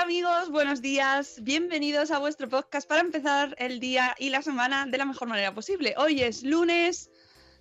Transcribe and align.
Hola 0.00 0.06
amigos, 0.06 0.50
buenos 0.50 0.80
días. 0.80 1.40
Bienvenidos 1.42 2.10
a 2.10 2.18
vuestro 2.18 2.48
podcast 2.48 2.88
para 2.88 3.02
empezar 3.02 3.54
el 3.58 3.80
día 3.80 4.16
y 4.18 4.30
la 4.30 4.40
semana 4.40 4.86
de 4.86 4.96
la 4.96 5.04
mejor 5.04 5.28
manera 5.28 5.52
posible. 5.52 5.92
Hoy 5.98 6.22
es 6.22 6.42
lunes 6.42 7.10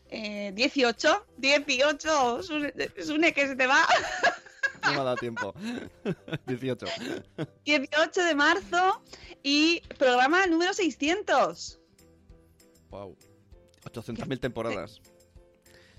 eh, 0.07 0.53
18. 0.55 1.25
18, 1.35 2.43
Sune, 2.43 2.73
Sune, 3.03 3.33
que 3.33 3.45
se 3.45 3.57
te 3.57 3.67
va. 3.67 3.85
No 4.85 4.91
me 4.93 4.99
ha 4.99 5.03
dado 5.03 5.17
tiempo. 5.17 5.53
18. 6.47 6.85
18 7.65 8.23
de 8.23 8.35
marzo 8.35 9.03
y 9.43 9.81
programa 9.97 10.47
número 10.47 10.73
600. 10.73 11.77
Wow. 12.89 13.17
800.000 13.83 14.39
temporadas. 14.39 15.01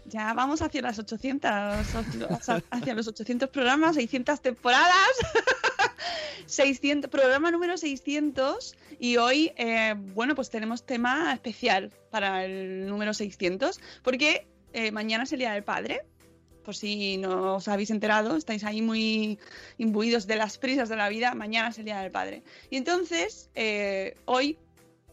Ya 0.06 0.32
vamos 0.32 0.62
hacia 0.62 0.80
las 0.80 0.98
800, 0.98 1.50
hacia 2.70 2.94
los 2.94 3.08
800 3.08 3.50
programas, 3.50 3.96
600 3.96 4.40
temporadas. 4.40 5.10
600, 6.46 7.10
programa 7.10 7.50
número 7.50 7.76
600 7.76 8.76
y 8.98 9.16
hoy, 9.16 9.52
eh, 9.56 9.94
bueno, 9.96 10.34
pues 10.34 10.50
tenemos 10.50 10.84
tema 10.84 11.32
especial 11.32 11.92
para 12.10 12.44
el 12.44 12.86
número 12.86 13.14
600 13.14 13.80
porque 14.02 14.46
eh, 14.72 14.92
mañana 14.92 15.24
es 15.24 15.32
el 15.32 15.38
Día 15.38 15.52
del 15.52 15.64
Padre. 15.64 16.02
Por 16.64 16.76
si 16.76 17.16
no 17.16 17.56
os 17.56 17.68
habéis 17.68 17.90
enterado, 17.90 18.36
estáis 18.36 18.64
ahí 18.64 18.82
muy 18.82 19.38
imbuidos 19.78 20.26
de 20.26 20.36
las 20.36 20.58
prisas 20.58 20.88
de 20.88 20.96
la 20.96 21.08
vida, 21.08 21.34
mañana 21.34 21.68
es 21.68 21.78
el 21.78 21.86
Día 21.86 22.00
del 22.00 22.10
Padre. 22.10 22.42
Y 22.68 22.76
entonces, 22.76 23.50
eh, 23.54 24.14
hoy 24.26 24.58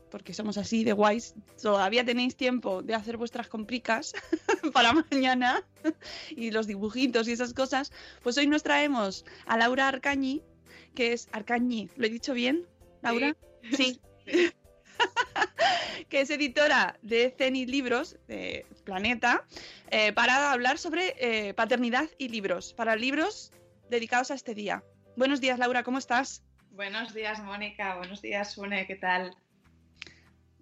porque 0.10 0.34
somos 0.34 0.58
así 0.58 0.84
de 0.84 0.94
guays, 0.94 1.36
todavía 1.62 2.06
tenéis 2.06 2.36
tiempo 2.36 2.82
de 2.82 2.96
hacer 2.96 3.18
vuestras 3.18 3.48
compricas 3.48 4.14
para 4.74 4.94
mañana 4.94 5.64
y 6.30 6.52
los 6.52 6.68
dibujitos 6.68 7.28
y 7.28 7.34
esas 7.34 7.54
cosas, 7.54 7.92
pues 8.24 8.38
hoy 8.38 8.48
nos 8.48 8.64
traemos 8.64 9.26
a 9.46 9.58
Laura 9.58 9.88
Arcañi, 9.88 10.42
que 10.98 11.14
es 11.14 11.30
Arcañi, 11.32 11.92
¿lo 11.96 12.08
he 12.08 12.10
dicho 12.10 12.34
bien, 12.34 12.66
Laura? 13.04 13.36
Sí. 13.72 14.02
que 16.10 16.22
es 16.22 16.30
editora 16.32 16.98
de 17.04 17.36
Zenit 17.38 17.70
Libros, 17.70 18.18
de 18.28 18.66
Planeta, 18.84 19.46
eh, 19.92 20.12
para 20.14 20.52
hablar 20.52 20.80
sobre 20.80 21.14
eh, 21.20 21.54
paternidad 21.54 22.10
y 22.18 22.30
libros, 22.30 22.74
para 22.74 22.96
libros 22.96 23.52
dedicados 23.92 24.32
a 24.32 24.34
este 24.34 24.56
día. 24.56 24.84
Buenos 25.16 25.40
días, 25.40 25.60
Laura, 25.60 25.84
¿cómo 25.84 26.00
estás? 26.00 26.44
Buenos 26.72 27.14
días, 27.14 27.44
Mónica. 27.44 27.98
Buenos 27.98 28.24
días, 28.24 28.54
Sune. 28.54 28.88
¿Qué 28.88 28.96
tal? 28.96 29.36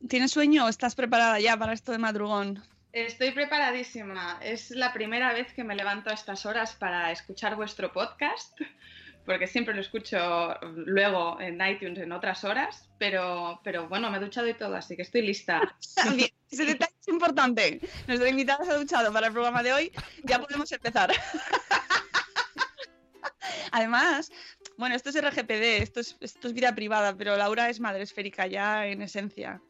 ¿Tienes 0.09 0.31
sueño 0.31 0.65
o 0.65 0.67
estás 0.67 0.95
preparada 0.95 1.39
ya 1.39 1.55
para 1.55 1.71
esto 1.71 1.93
de 1.93 1.97
madrugón? 1.97 2.61
Estoy 2.91 3.31
preparadísima. 3.31 4.37
Es 4.41 4.71
la 4.71 4.91
primera 4.91 5.31
vez 5.31 5.53
que 5.53 5.63
me 5.63 5.75
levanto 5.75 6.09
a 6.09 6.13
estas 6.13 6.45
horas 6.45 6.75
para 6.75 7.13
escuchar 7.13 7.55
vuestro 7.55 7.93
podcast, 7.93 8.59
porque 9.25 9.47
siempre 9.47 9.73
lo 9.73 9.81
escucho 9.81 10.53
luego 10.75 11.39
en 11.41 11.59
iTunes 11.65 11.99
en 11.99 12.11
otras 12.11 12.43
horas, 12.43 12.87
pero, 12.99 13.59
pero 13.63 13.87
bueno, 13.87 14.11
me 14.11 14.17
he 14.17 14.19
duchado 14.19 14.47
y 14.47 14.53
todo, 14.53 14.75
así 14.75 14.95
que 14.95 15.01
estoy 15.01 15.23
lista. 15.23 15.75
Ese 16.51 16.65
detalle 16.65 16.93
es 16.99 17.07
importante. 17.07 17.81
Nuestra 18.07 18.29
invitada 18.29 18.63
se 18.63 18.71
ha 18.71 18.77
duchado 18.77 19.11
para 19.11 19.27
el 19.27 19.33
programa 19.33 19.63
de 19.63 19.73
hoy, 19.73 19.91
ya 20.23 20.39
podemos 20.39 20.71
empezar. 20.71 21.11
Además, 23.71 24.31
bueno, 24.77 24.95
esto 24.95 25.09
es 25.09 25.21
RGPD, 25.21 25.81
esto 25.81 25.99
es, 25.99 26.17
esto 26.21 26.47
es 26.47 26.53
vida 26.53 26.73
privada, 26.75 27.15
pero 27.15 27.35
Laura 27.35 27.69
es 27.69 27.79
madre 27.79 28.03
esférica 28.03 28.47
ya 28.47 28.87
en 28.87 29.01
esencia. 29.01 29.61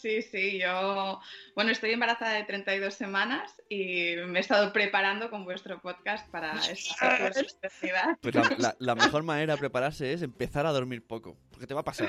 Sí, 0.00 0.22
sí, 0.22 0.60
yo, 0.60 1.20
bueno, 1.54 1.70
estoy 1.72 1.90
embarazada 1.90 2.34
de 2.34 2.44
32 2.44 2.94
semanas 2.94 3.52
y 3.68 4.14
me 4.26 4.38
he 4.38 4.40
estado 4.40 4.72
preparando 4.72 5.28
con 5.30 5.44
vuestro 5.44 5.80
podcast 5.80 6.28
para 6.30 6.52
esta 6.70 7.16
oportunidad. 7.30 8.16
Pues 8.20 8.34
la, 8.34 8.54
la- 8.58 8.76
la 8.78 8.94
mejor 8.94 9.22
manera 9.24 9.54
de 9.54 9.58
prepararse 9.58 10.12
es 10.12 10.22
empezar 10.22 10.66
a 10.66 10.72
dormir 10.72 11.04
poco, 11.04 11.36
porque 11.50 11.66
te 11.66 11.74
va 11.74 11.80
a 11.80 11.84
pasar. 11.84 12.08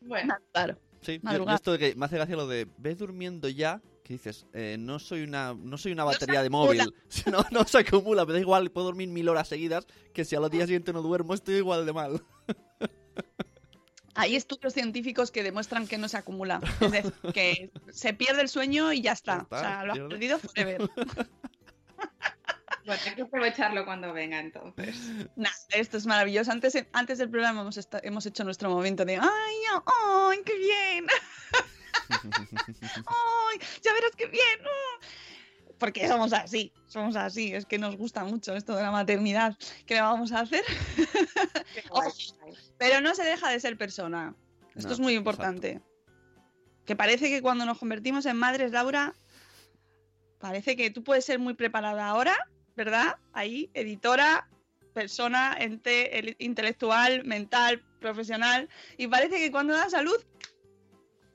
Bueno, 0.00 0.34
Claro. 0.52 0.78
Sí, 1.02 1.20
yo, 1.22 1.44
yo 1.44 1.50
esto 1.54 1.72
de 1.72 1.78
que 1.78 1.94
me 1.94 2.06
hace 2.06 2.16
gracia 2.16 2.34
lo 2.34 2.48
de 2.48 2.66
ves 2.78 2.98
durmiendo 2.98 3.48
ya, 3.48 3.80
que 4.02 4.14
dices, 4.14 4.46
eh, 4.52 4.76
no 4.78 4.98
soy 4.98 5.22
una 5.22 5.54
no 5.54 5.78
soy 5.78 5.92
una 5.92 6.02
batería 6.04 6.42
de 6.42 6.50
móvil, 6.50 6.92
no, 7.30 7.44
no 7.52 7.64
se 7.64 7.78
acumula, 7.78 8.24
me 8.24 8.32
da 8.32 8.40
igual, 8.40 8.70
puedo 8.72 8.86
dormir 8.86 9.08
mil 9.10 9.28
horas 9.28 9.46
seguidas, 9.46 9.86
que 10.12 10.24
si 10.24 10.34
a 10.34 10.40
los 10.40 10.50
días 10.50 10.66
siguientes 10.66 10.92
no 10.92 11.02
duermo 11.02 11.34
estoy 11.34 11.56
igual 11.56 11.86
de 11.86 11.92
mal. 11.92 12.20
Hay 14.16 14.34
estudios 14.34 14.72
científicos 14.72 15.30
que 15.30 15.42
demuestran 15.42 15.86
que 15.86 15.98
no 15.98 16.08
se 16.08 16.16
acumula. 16.16 16.60
Es 16.80 16.90
decir, 16.90 17.12
que 17.34 17.70
se 17.90 18.14
pierde 18.14 18.42
el 18.42 18.48
sueño 18.48 18.92
y 18.92 19.02
ya 19.02 19.12
está. 19.12 19.36
Ya 19.36 19.42
está, 19.42 19.56
o 19.56 19.60
sea, 19.60 19.84
lo 19.84 19.92
has 19.92 19.98
pierde. 19.98 20.08
perdido 20.08 20.38
forever. 20.38 20.90
bueno, 22.86 23.02
hay 23.04 23.14
que 23.14 23.22
aprovecharlo 23.22 23.84
cuando 23.84 24.12
venga 24.12 24.40
entonces. 24.40 24.96
Nah, 25.36 25.50
esto 25.70 25.98
es 25.98 26.06
maravilloso. 26.06 26.50
Antes, 26.50 26.76
antes 26.92 27.18
del 27.18 27.28
programa 27.30 27.60
hemos, 27.60 27.88
hemos 28.02 28.26
hecho 28.26 28.44
nuestro 28.44 28.70
momento 28.70 29.04
de 29.04 29.16
¡Ay, 29.16 29.56
oh, 29.74 30.28
ay, 30.30 30.38
qué 30.44 30.56
bien! 30.56 31.06
¡Ay, 33.06 33.60
ya 33.82 33.92
verás 33.92 34.12
qué 34.16 34.26
bien! 34.26 34.60
Porque 35.78 36.08
somos 36.08 36.32
así, 36.32 36.72
somos 36.86 37.16
así. 37.16 37.52
Es 37.52 37.66
que 37.66 37.78
nos 37.78 37.96
gusta 37.96 38.24
mucho 38.24 38.54
esto 38.56 38.74
de 38.74 38.82
la 38.82 38.90
maternidad. 38.90 39.56
¿Qué 39.84 39.94
le 39.94 40.00
vamos 40.00 40.32
a 40.32 40.40
hacer? 40.40 40.64
Guay. 41.90 42.10
Pero 42.78 43.00
no 43.00 43.14
se 43.14 43.24
deja 43.24 43.50
de 43.50 43.60
ser 43.60 43.76
persona. 43.76 44.34
Esto 44.74 44.88
No, 44.88 44.94
es 44.94 45.00
muy 45.00 45.14
importante. 45.14 45.80
Que 46.84 46.96
parece 46.96 47.28
que 47.28 47.42
cuando 47.42 47.64
nos 47.66 47.78
convertimos 47.78 48.26
en 48.26 48.36
madres, 48.36 48.70
Laura, 48.72 49.14
parece 50.38 50.76
que 50.76 50.90
tú 50.90 51.02
puedes 51.02 51.24
ser 51.24 51.38
muy 51.38 51.54
preparada 51.54 52.06
ahora, 52.08 52.36
¿verdad? 52.76 53.16
Ahí, 53.32 53.70
editora, 53.74 54.48
persona, 54.92 55.56
ente, 55.58 56.18
el- 56.18 56.36
intelectual, 56.38 57.24
mental, 57.24 57.84
profesional. 58.00 58.68
Y 58.96 59.08
parece 59.08 59.36
que 59.38 59.50
cuando 59.50 59.74
das 59.74 59.94
a 59.94 60.02
luz, 60.02 60.26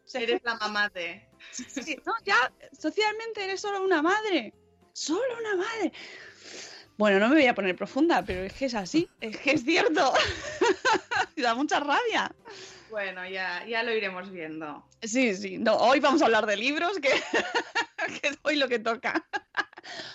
se 0.06 0.24
Eres 0.24 0.42
la 0.44 0.56
mamá 0.56 0.90
de. 0.90 1.28
Sí, 1.52 1.98
no, 2.06 2.14
ya 2.26 2.36
socialmente 2.78 3.44
eres 3.44 3.62
solo 3.62 3.84
una 3.84 4.02
madre. 4.02 4.54
Solo 4.94 5.22
una 5.40 5.56
madre. 5.56 5.92
Bueno, 7.02 7.18
no 7.18 7.30
me 7.30 7.36
voy 7.38 7.48
a 7.48 7.56
poner 7.56 7.76
profunda, 7.76 8.24
pero 8.24 8.44
es 8.44 8.54
que 8.54 8.66
es 8.66 8.76
así, 8.76 9.10
es 9.22 9.36
que 9.36 9.54
es 9.54 9.64
cierto. 9.64 10.14
Da 11.36 11.56
mucha 11.56 11.80
rabia. 11.80 12.32
Bueno, 12.92 13.28
ya, 13.28 13.66
ya 13.66 13.82
lo 13.82 13.92
iremos 13.92 14.30
viendo. 14.30 14.86
Sí, 15.02 15.34
sí. 15.34 15.58
No, 15.58 15.78
hoy 15.78 16.00
vamos 16.00 16.22
a 16.22 16.26
hablar 16.26 16.46
de 16.46 16.58
libros, 16.58 17.00
que, 17.00 17.10
que 18.22 18.28
es 18.28 18.38
hoy 18.44 18.56
lo 18.58 18.68
que 18.68 18.78
toca. 18.78 19.26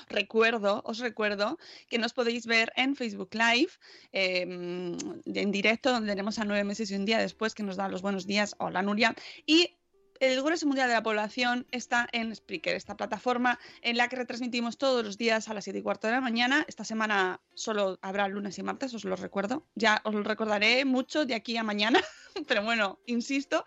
Recuerdo, 0.08 0.80
os 0.84 1.00
recuerdo 1.00 1.58
que 1.88 1.98
nos 1.98 2.12
podéis 2.12 2.46
ver 2.46 2.72
en 2.76 2.94
Facebook 2.94 3.30
Live, 3.32 3.72
eh, 4.12 4.42
en 4.42 5.50
directo, 5.50 5.90
donde 5.90 6.12
tenemos 6.12 6.38
a 6.38 6.44
nueve 6.44 6.62
meses 6.62 6.88
y 6.92 6.94
un 6.94 7.04
día 7.04 7.18
después 7.18 7.52
que 7.52 7.64
nos 7.64 7.74
da 7.74 7.88
los 7.88 8.00
buenos 8.00 8.28
días. 8.28 8.54
Hola, 8.58 8.82
Nuria. 8.82 9.12
Y 9.44 9.74
el 10.20 10.42
grueso 10.42 10.66
mundial 10.66 10.88
de 10.88 10.94
la 10.94 11.02
población 11.02 11.66
está 11.70 12.08
en 12.12 12.34
Spreaker, 12.34 12.74
esta 12.74 12.96
plataforma 12.96 13.58
en 13.82 13.96
la 13.96 14.08
que 14.08 14.16
retransmitimos 14.16 14.78
todos 14.78 15.04
los 15.04 15.18
días 15.18 15.48
a 15.48 15.54
las 15.54 15.64
7 15.64 15.78
y 15.78 15.82
cuarto 15.82 16.06
de 16.06 16.14
la 16.14 16.20
mañana. 16.20 16.64
Esta 16.68 16.84
semana 16.84 17.40
solo 17.54 17.98
habrá 18.02 18.28
lunes 18.28 18.58
y 18.58 18.62
martes, 18.62 18.94
os 18.94 19.04
lo 19.04 19.16
recuerdo. 19.16 19.66
Ya 19.74 20.00
os 20.04 20.14
lo 20.14 20.22
recordaré 20.22 20.84
mucho 20.84 21.26
de 21.26 21.34
aquí 21.34 21.56
a 21.56 21.62
mañana, 21.62 22.00
pero 22.48 22.62
bueno, 22.62 22.98
insisto. 23.06 23.64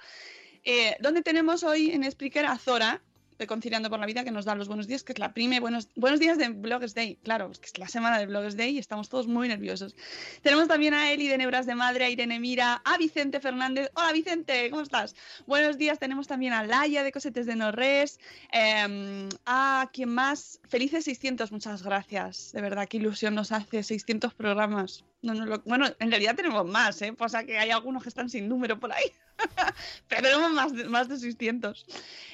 Eh, 0.64 0.98
donde 1.00 1.22
tenemos 1.22 1.64
hoy 1.64 1.92
en 1.92 2.10
Spreaker 2.10 2.46
a 2.46 2.58
Zora, 2.58 3.02
de 3.40 3.48
Conciliando 3.48 3.90
por 3.90 4.00
la 4.00 4.06
Vida, 4.06 4.26
que 4.26 4.32
nos 4.32 4.44
da 4.46 4.54
los 4.54 4.68
buenos 4.68 4.86
días, 4.86 5.04
que 5.04 5.14
es 5.14 5.20
la 5.20 5.34
prime. 5.34 5.62
Buenos, 5.62 5.88
buenos 5.96 6.20
días 6.20 6.38
de 6.38 6.50
Blogs 6.50 6.94
Day, 6.94 7.16
claro, 7.24 7.50
que 7.52 7.66
es 7.66 7.78
la 7.78 7.88
semana 7.88 8.20
de 8.20 8.26
Blogs 8.26 8.58
Day 8.58 8.76
y 8.76 8.80
estamos 8.80 9.08
todos 9.08 9.28
muy 9.28 9.48
nerviosos. 9.48 9.96
Tenemos 10.42 10.68
también 10.68 10.94
a 10.94 11.12
Eli 11.12 11.30
de 11.30 11.38
Neuras 11.38 11.66
de 11.66 11.74
Madre, 11.74 12.04
a 12.04 12.10
Irene 12.10 12.40
Mira, 12.40 12.82
a 12.84 12.98
Vicente 12.98 13.40
Fernández. 13.40 13.90
Hola 13.96 14.12
Vicente, 14.12 14.70
¿cómo 14.70 14.82
estás? 14.82 15.16
Buenos 15.48 15.78
días, 15.78 16.00
tenemos 16.00 16.28
también 16.28 16.52
a 16.52 16.64
Laia 16.64 17.02
de 17.04 17.14
Cosetes 17.14 17.46
de 17.46 17.56
Norres, 17.56 18.20
eh, 18.52 19.30
a 19.46 19.90
quien 19.94 20.10
más, 20.10 20.60
felices 20.68 21.06
600, 21.06 21.52
muchas 21.54 21.82
gracias. 21.82 22.52
De 22.52 22.62
verdad, 22.62 22.88
qué 22.90 22.98
ilusión 22.98 23.36
nos 23.36 23.54
hace 23.54 23.84
600 23.84 24.34
programas. 24.34 25.06
No, 25.22 25.34
no 25.34 25.46
lo- 25.46 25.60
bueno, 25.66 25.86
en 26.00 26.10
realidad 26.12 26.36
tenemos 26.36 26.66
más, 26.66 27.02
¿eh? 27.02 27.12
Pasa 27.14 27.44
que 27.44 27.58
hay 27.60 27.72
algunos 27.72 28.04
que 28.04 28.10
están 28.10 28.30
sin 28.30 28.48
número 28.48 28.80
por 28.80 28.92
ahí. 28.94 29.12
Pero 30.08 30.22
tenemos 30.22 30.52
más 30.52 30.74
de, 30.74 30.86
más 30.86 31.10
de 31.10 31.18
600. 31.18 31.86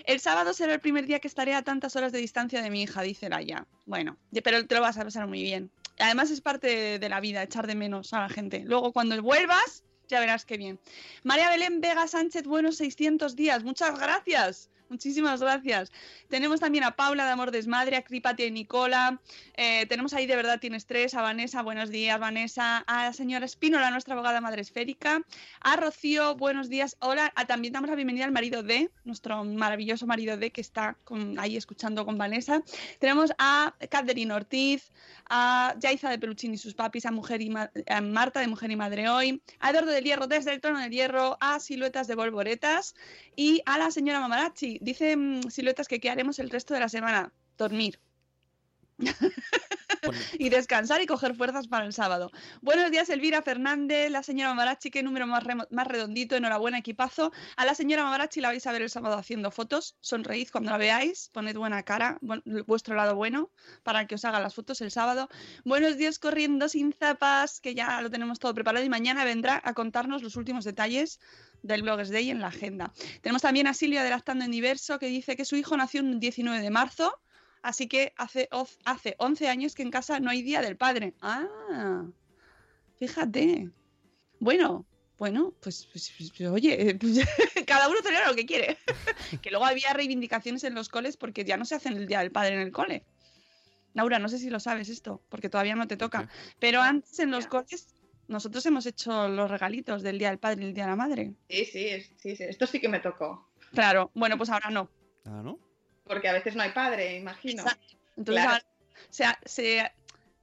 El 0.05 0.19
sábado 0.19 0.53
será 0.53 0.73
el 0.73 0.79
primer 0.79 1.05
día 1.07 1.19
que 1.19 1.27
estaré 1.27 1.53
a 1.55 1.63
tantas 1.63 1.95
horas 1.95 2.11
de 2.11 2.19
distancia 2.19 2.61
de 2.61 2.69
mi 2.69 2.83
hija, 2.83 3.01
dice 3.01 3.29
Laia. 3.29 3.65
Bueno, 3.85 4.17
pero 4.43 4.65
te 4.65 4.75
lo 4.75 4.81
vas 4.81 4.97
a 4.97 5.03
pasar 5.03 5.27
muy 5.27 5.41
bien. 5.41 5.71
Además 5.99 6.29
es 6.29 6.41
parte 6.41 6.99
de 6.99 7.09
la 7.09 7.19
vida, 7.21 7.41
echar 7.41 7.67
de 7.67 7.75
menos 7.75 8.13
a 8.13 8.21
la 8.21 8.29
gente. 8.29 8.63
Luego 8.65 8.91
cuando 8.91 9.19
vuelvas, 9.21 9.83
ya 10.07 10.19
verás 10.19 10.45
qué 10.45 10.57
bien. 10.57 10.79
María 11.23 11.49
Belén 11.49 11.81
Vega 11.81 12.07
Sánchez, 12.07 12.43
buenos 12.43 12.77
600 12.77 13.35
días. 13.35 13.63
Muchas 13.63 13.97
gracias. 13.99 14.69
Muchísimas 14.87 15.41
gracias. 15.41 15.91
Tenemos 16.29 16.59
también 16.59 16.83
a 16.83 16.95
Paula 16.95 17.25
de 17.25 17.31
Amor 17.31 17.49
Desmadre, 17.49 17.95
a 17.97 18.03
Cripatia 18.03 18.45
y 18.45 18.51
Nicola. 18.51 19.19
Eh, 19.57 19.87
tenemos 19.87 20.13
ahí 20.13 20.27
de 20.27 20.35
verdad 20.35 20.59
tienes 20.59 20.85
tres, 20.85 21.15
a 21.15 21.23
Vanessa, 21.23 21.63
buenos 21.63 21.89
días, 21.89 22.19
Vanessa, 22.19 22.77
a 22.85 23.05
la 23.05 23.13
señora 23.13 23.45
Espínola, 23.45 23.89
nuestra 23.89 24.13
abogada 24.13 24.41
madre 24.41 24.61
esférica, 24.61 25.23
a 25.61 25.75
Rocío, 25.75 26.35
buenos 26.35 26.69
días, 26.69 26.97
hola, 26.99 27.33
a- 27.35 27.45
también 27.45 27.73
damos 27.73 27.89
la 27.89 27.95
bienvenida 27.95 28.25
al 28.25 28.31
marido 28.31 28.61
de, 28.61 28.91
nuestro 29.05 29.43
maravilloso 29.43 30.05
marido 30.05 30.37
de, 30.37 30.51
que 30.51 30.61
está 30.61 30.95
con- 31.03 31.39
ahí 31.39 31.57
escuchando 31.57 32.05
con 32.05 32.19
Vanessa. 32.19 32.61
Tenemos 32.99 33.31
a 33.39 33.73
Catherine 33.89 34.31
Ortiz, 34.33 34.91
a 35.27 35.73
Yaiza 35.79 36.11
de 36.11 36.19
Peluchín 36.19 36.53
y 36.53 36.57
sus 36.59 36.75
papis, 36.75 37.07
a, 37.07 37.11
Mujer 37.11 37.41
y 37.41 37.49
Ma- 37.49 37.71
a 37.87 38.01
Marta 38.01 38.39
de 38.39 38.47
Mujer 38.47 38.69
y 38.69 38.75
Madre 38.75 39.09
Hoy, 39.09 39.41
a 39.59 39.71
Eduardo 39.71 39.89
del 39.91 40.03
Hierro 40.03 40.27
desde 40.27 40.53
el 40.53 40.61
Trono 40.61 40.79
del 40.79 40.91
Hierro, 40.91 41.37
a 41.41 41.59
Siluetas 41.59 42.05
de 42.07 42.13
Volvoretas 42.13 42.93
y 43.35 43.63
a 43.65 43.79
la 43.79 43.89
señora 43.89 44.19
Mamarachi. 44.19 44.74
Dice 44.81 45.15
mm, 45.15 45.49
Siluetas 45.49 45.87
que 45.87 45.99
qué 45.99 46.09
haremos 46.09 46.39
el 46.39 46.49
resto 46.49 46.73
de 46.73 46.79
la 46.79 46.89
semana. 46.89 47.31
Dormir 47.57 47.99
y 50.39 50.49
descansar 50.49 51.01
y 51.01 51.05
coger 51.05 51.35
fuerzas 51.35 51.67
para 51.67 51.85
el 51.85 51.93
sábado. 51.93 52.31
Buenos 52.61 52.91
días, 52.91 53.09
Elvira 53.09 53.41
Fernández, 53.41 54.09
la 54.09 54.23
señora 54.23 54.49
Mamarachi, 54.51 54.89
qué 54.91 55.03
número 55.03 55.27
más, 55.27 55.43
más 55.69 55.87
redondito, 55.87 56.35
enhorabuena, 56.35 56.77
equipazo. 56.77 57.31
A 57.57 57.65
la 57.65 57.75
señora 57.75 58.03
Mamarachi 58.03 58.39
la 58.41 58.49
vais 58.49 58.65
a 58.67 58.71
ver 58.71 58.83
el 58.83 58.89
sábado 58.89 59.17
haciendo 59.17 59.51
fotos, 59.51 59.97
sonreíd 59.99 60.49
cuando 60.51 60.71
la 60.71 60.77
veáis, 60.77 61.29
poned 61.33 61.57
buena 61.57 61.83
cara, 61.83 62.17
bu- 62.21 62.65
vuestro 62.65 62.95
lado 62.95 63.15
bueno, 63.15 63.51
para 63.83 64.05
que 64.07 64.15
os 64.15 64.23
haga 64.25 64.39
las 64.39 64.55
fotos 64.55 64.79
el 64.81 64.91
sábado. 64.91 65.27
Buenos 65.65 65.97
días, 65.97 66.19
corriendo 66.19 66.69
sin 66.69 66.93
zapas, 66.93 67.59
que 67.59 67.75
ya 67.75 68.01
lo 68.01 68.09
tenemos 68.09 68.39
todo 68.39 68.53
preparado 68.53 68.85
y 68.85 68.89
mañana 68.89 69.25
vendrá 69.25 69.61
a 69.63 69.73
contarnos 69.73 70.21
los 70.23 70.35
últimos 70.35 70.63
detalles 70.63 71.19
del 71.65 71.81
Bloggers 71.81 72.09
Day 72.09 72.29
en 72.29 72.39
la 72.39 72.47
agenda. 72.47 72.93
Tenemos 73.21 73.41
también 73.41 73.67
a 73.67 73.73
Silvia 73.73 74.03
de 74.03 74.09
Lactando 74.09 74.45
en 74.45 74.51
Diverso, 74.51 74.99
que 74.99 75.07
dice 75.07 75.35
que 75.35 75.45
su 75.45 75.55
hijo 75.55 75.75
nació 75.75 76.01
un 76.01 76.19
19 76.19 76.61
de 76.61 76.69
marzo, 76.69 77.19
Así 77.65 77.87
que 77.87 78.13
hace, 78.15 78.47
hace 78.85 79.15
11 79.17 79.49
años 79.49 79.73
que 79.73 79.81
en 79.81 79.89
casa 79.89 80.19
no 80.19 80.29
hay 80.29 80.43
día 80.43 80.61
del 80.61 80.77
padre. 80.77 81.15
Ah, 81.19 82.05
fíjate. 82.99 83.71
Bueno, 84.39 84.85
bueno, 85.17 85.51
pues, 85.61 85.87
pues- 85.91 86.13
pues, 86.15 86.31
pues, 86.37 86.47
oye, 86.47 86.95
pues, 87.01 87.17
cada 87.65 87.89
uno 87.89 87.97
celebra 88.03 88.27
lo 88.27 88.35
que 88.35 88.45
quiere. 88.45 88.77
que 89.41 89.49
luego 89.49 89.65
había 89.65 89.93
reivindicaciones 89.93 90.63
en 90.63 90.75
los 90.75 90.89
coles 90.89 91.17
porque 91.17 91.43
ya 91.43 91.57
no 91.57 91.65
se 91.65 91.73
hacen 91.73 91.97
el 91.97 92.05
día 92.05 92.19
del 92.19 92.31
padre 92.31 92.53
en 92.53 92.61
el 92.61 92.71
cole. 92.71 93.03
Laura, 93.95 94.19
no 94.19 94.29
sé 94.29 94.37
si 94.37 94.51
lo 94.51 94.59
sabes 94.59 94.87
esto, 94.89 95.23
porque 95.29 95.49
todavía 95.49 95.75
no 95.75 95.87
te 95.87 95.97
toca. 95.97 96.29
Pero 96.59 96.83
antes 96.83 97.17
en 97.17 97.31
los 97.31 97.47
coles 97.47 97.94
nosotros 98.27 98.65
hemos 98.65 98.85
hecho 98.85 99.27
los 99.27 99.49
regalitos 99.49 100.01
del 100.03 100.17
día 100.19 100.29
del 100.29 100.39
padre 100.39 100.63
y 100.63 100.67
el 100.67 100.73
día 100.73 100.85
de 100.85 100.89
la 100.91 100.95
madre. 100.95 101.33
Sí, 101.49 101.65
sí, 101.65 102.01
sí, 102.17 102.35
sí, 102.35 102.43
esto 102.43 102.65
sí 102.67 102.79
que 102.79 102.89
me 102.89 102.99
tocó. 102.99 103.49
Claro, 103.71 104.11
bueno, 104.13 104.37
pues 104.37 104.49
ahora 104.49 104.69
no. 104.69 104.89
Ah, 105.25 105.41
¿no? 105.43 105.59
Porque 106.05 106.27
a 106.29 106.33
veces 106.33 106.55
no 106.55 106.63
hay 106.63 106.71
padre, 106.71 107.17
imagino. 107.17 107.61
Exacto. 107.63 107.95
Entonces 108.17 108.43
Claro. 108.43 108.51
ahora 108.51 108.65
se, 109.09 109.25
se 109.45 109.91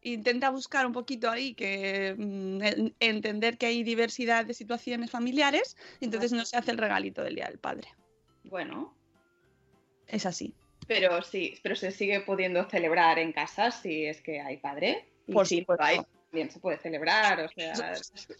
intenta 0.02 0.50
buscar 0.50 0.86
un 0.86 0.92
poquito 0.92 1.30
ahí 1.30 1.54
que 1.54 2.14
mm, 2.18 2.62
en- 2.62 2.94
entender 3.00 3.56
que 3.58 3.66
hay 3.66 3.82
diversidad 3.84 4.44
de 4.44 4.54
situaciones 4.54 5.10
familiares, 5.10 5.76
y 6.00 6.06
entonces 6.06 6.32
no 6.32 6.44
se 6.44 6.56
hace 6.56 6.70
el 6.72 6.78
regalito 6.78 7.22
del 7.22 7.34
Día 7.36 7.46
del 7.46 7.58
Padre. 7.58 7.88
Bueno, 8.44 8.94
Es 10.08 10.26
así. 10.26 10.52
pero 10.86 11.22
sí, 11.22 11.58
pero 11.62 11.76
se 11.76 11.90
sigue 11.92 12.20
pudiendo 12.20 12.68
celebrar 12.68 13.18
en 13.18 13.32
casa 13.32 13.70
si 13.70 14.04
es 14.04 14.20
que 14.20 14.40
hay 14.40 14.56
padre. 14.58 15.08
Y 15.28 15.32
Por 15.32 15.46
si 15.46 15.60
supuesto. 15.60 15.84
hay, 15.84 16.00
también 16.32 16.50
se 16.50 16.60
puede 16.60 16.78
celebrar, 16.78 17.40
o 17.40 17.48
sea, 17.50 17.74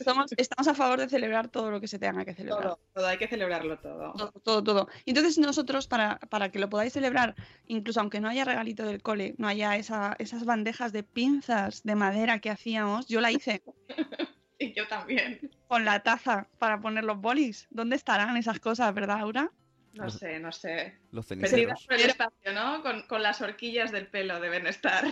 Somos- 0.03 0.33
estamos 0.39 0.67
a 0.67 0.73
favor 0.75 0.99
de 0.99 1.11
celebrar 1.11 1.49
todo 1.49 1.71
lo 1.71 1.79
que 1.79 1.87
se 1.87 1.99
tenga 1.99 2.25
que 2.25 2.35
celebrar. 2.35 2.63
todo, 2.63 2.81
todo, 2.95 3.07
hay 3.07 3.19
que 3.19 3.29
celebrarlo 3.29 3.79
todo. 3.81 4.15
Todo, 4.15 4.33
todo, 4.43 4.65
todo. 4.65 4.89
Entonces 5.05 5.37
nosotros, 5.37 5.87
para, 5.89 6.19
para 6.31 6.49
que 6.51 6.59
lo 6.59 6.71
podáis 6.71 6.95
celebrar, 6.95 7.35
incluso 7.67 8.01
aunque 8.01 8.19
no 8.19 8.31
haya 8.31 8.47
regalito 8.47 8.87
del 8.87 9.03
cole, 9.03 9.35
no 9.37 9.47
haya 9.47 9.77
esa- 9.77 10.17
esas 10.19 10.47
bandejas 10.47 10.93
de 10.93 11.03
pinzas 11.03 11.83
de 11.83 11.95
madera 11.95 12.39
que 12.39 12.49
hacíamos, 12.49 13.09
yo 13.09 13.21
la 13.21 13.31
hice 13.31 13.63
Y 14.59 14.73
yo 14.75 14.89
también. 14.89 15.51
con 15.69 15.85
la 15.85 16.03
taza 16.03 16.49
para 16.59 16.81
poner 16.81 17.05
los 17.05 17.19
bolis. 17.21 17.67
¿Dónde 17.69 17.97
estarán 17.97 18.39
esas 18.39 18.59
cosas, 18.59 18.95
verdad, 18.95 19.19
Aura? 19.21 19.51
No 19.95 20.09
sé, 20.11 20.39
no 20.41 20.53
sé. 20.53 20.99
Los 21.11 21.27
ceniceros. 21.27 21.85
por 21.87 21.95
el 21.95 22.09
espacio, 22.11 22.53
¿no? 22.55 22.83
Con, 22.83 23.03
con 23.03 23.23
las 23.23 23.41
horquillas 23.43 23.93
del 23.93 24.07
pelo 24.09 24.41
deben 24.41 24.67
estar. 24.67 25.05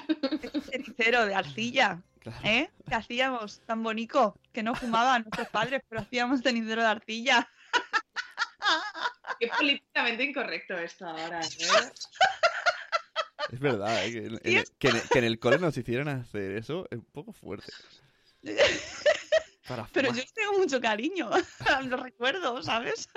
Ese 0.43 0.61
cenicero 0.63 1.27
de 1.27 1.35
arcilla, 1.35 2.03
Claro. 2.21 2.39
¿eh? 2.45 2.71
Que 2.89 2.95
hacíamos 2.95 3.61
tan 3.67 3.83
bonito, 3.83 4.37
que 4.53 4.63
no 4.63 4.75
fumaban 4.75 5.23
nuestros 5.23 5.49
padres, 5.49 5.83
pero 5.89 6.03
hacíamos 6.03 6.43
cenicero 6.43 6.83
de 6.83 6.89
arcilla. 6.89 7.49
Qué 9.39 9.49
políticamente 9.49 10.25
incorrecto 10.25 10.77
esto 10.77 11.07
ahora, 11.07 11.41
¿eh? 11.41 11.93
Es 13.53 13.59
verdad, 13.59 14.05
¿eh? 14.07 14.13
que, 14.13 14.19
en, 14.27 14.39
que 14.79 14.89
en- 14.89 15.01
que 15.11 15.19
en 15.19 15.25
el 15.25 15.39
cole 15.39 15.59
nos 15.59 15.77
hicieran 15.77 16.09
hacer 16.09 16.53
eso 16.57 16.87
es 16.91 16.99
un 16.99 17.05
poco 17.07 17.33
fuerte. 17.33 17.73
Para 19.69 19.87
Pero 19.93 20.09
yo 20.09 20.15
les 20.21 20.33
tengo 20.33 20.59
mucho 20.59 20.81
cariño, 20.81 21.31
lo 21.87 21.97
recuerdo, 21.97 22.63
¿sabes? 22.63 23.09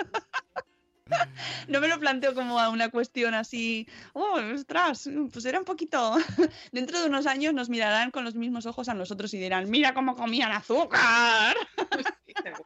No 1.67 1.79
me 1.79 1.87
lo 1.87 1.99
planteo 1.99 2.33
como 2.35 2.59
a 2.59 2.69
una 2.69 2.89
cuestión 2.89 3.33
así, 3.33 3.87
oh, 4.13 4.39
ostras, 4.53 5.09
pues 5.31 5.45
era 5.45 5.59
un 5.59 5.65
poquito... 5.65 6.17
Dentro 6.71 6.99
de 6.99 7.07
unos 7.07 7.25
años 7.25 7.53
nos 7.53 7.69
mirarán 7.69 8.11
con 8.11 8.23
los 8.23 8.35
mismos 8.35 8.65
ojos 8.65 8.89
a 8.89 8.93
nosotros 8.93 9.33
y 9.33 9.37
dirán, 9.37 9.69
mira 9.69 9.93
cómo 9.93 10.15
comían 10.15 10.51
azúcar. 10.51 11.55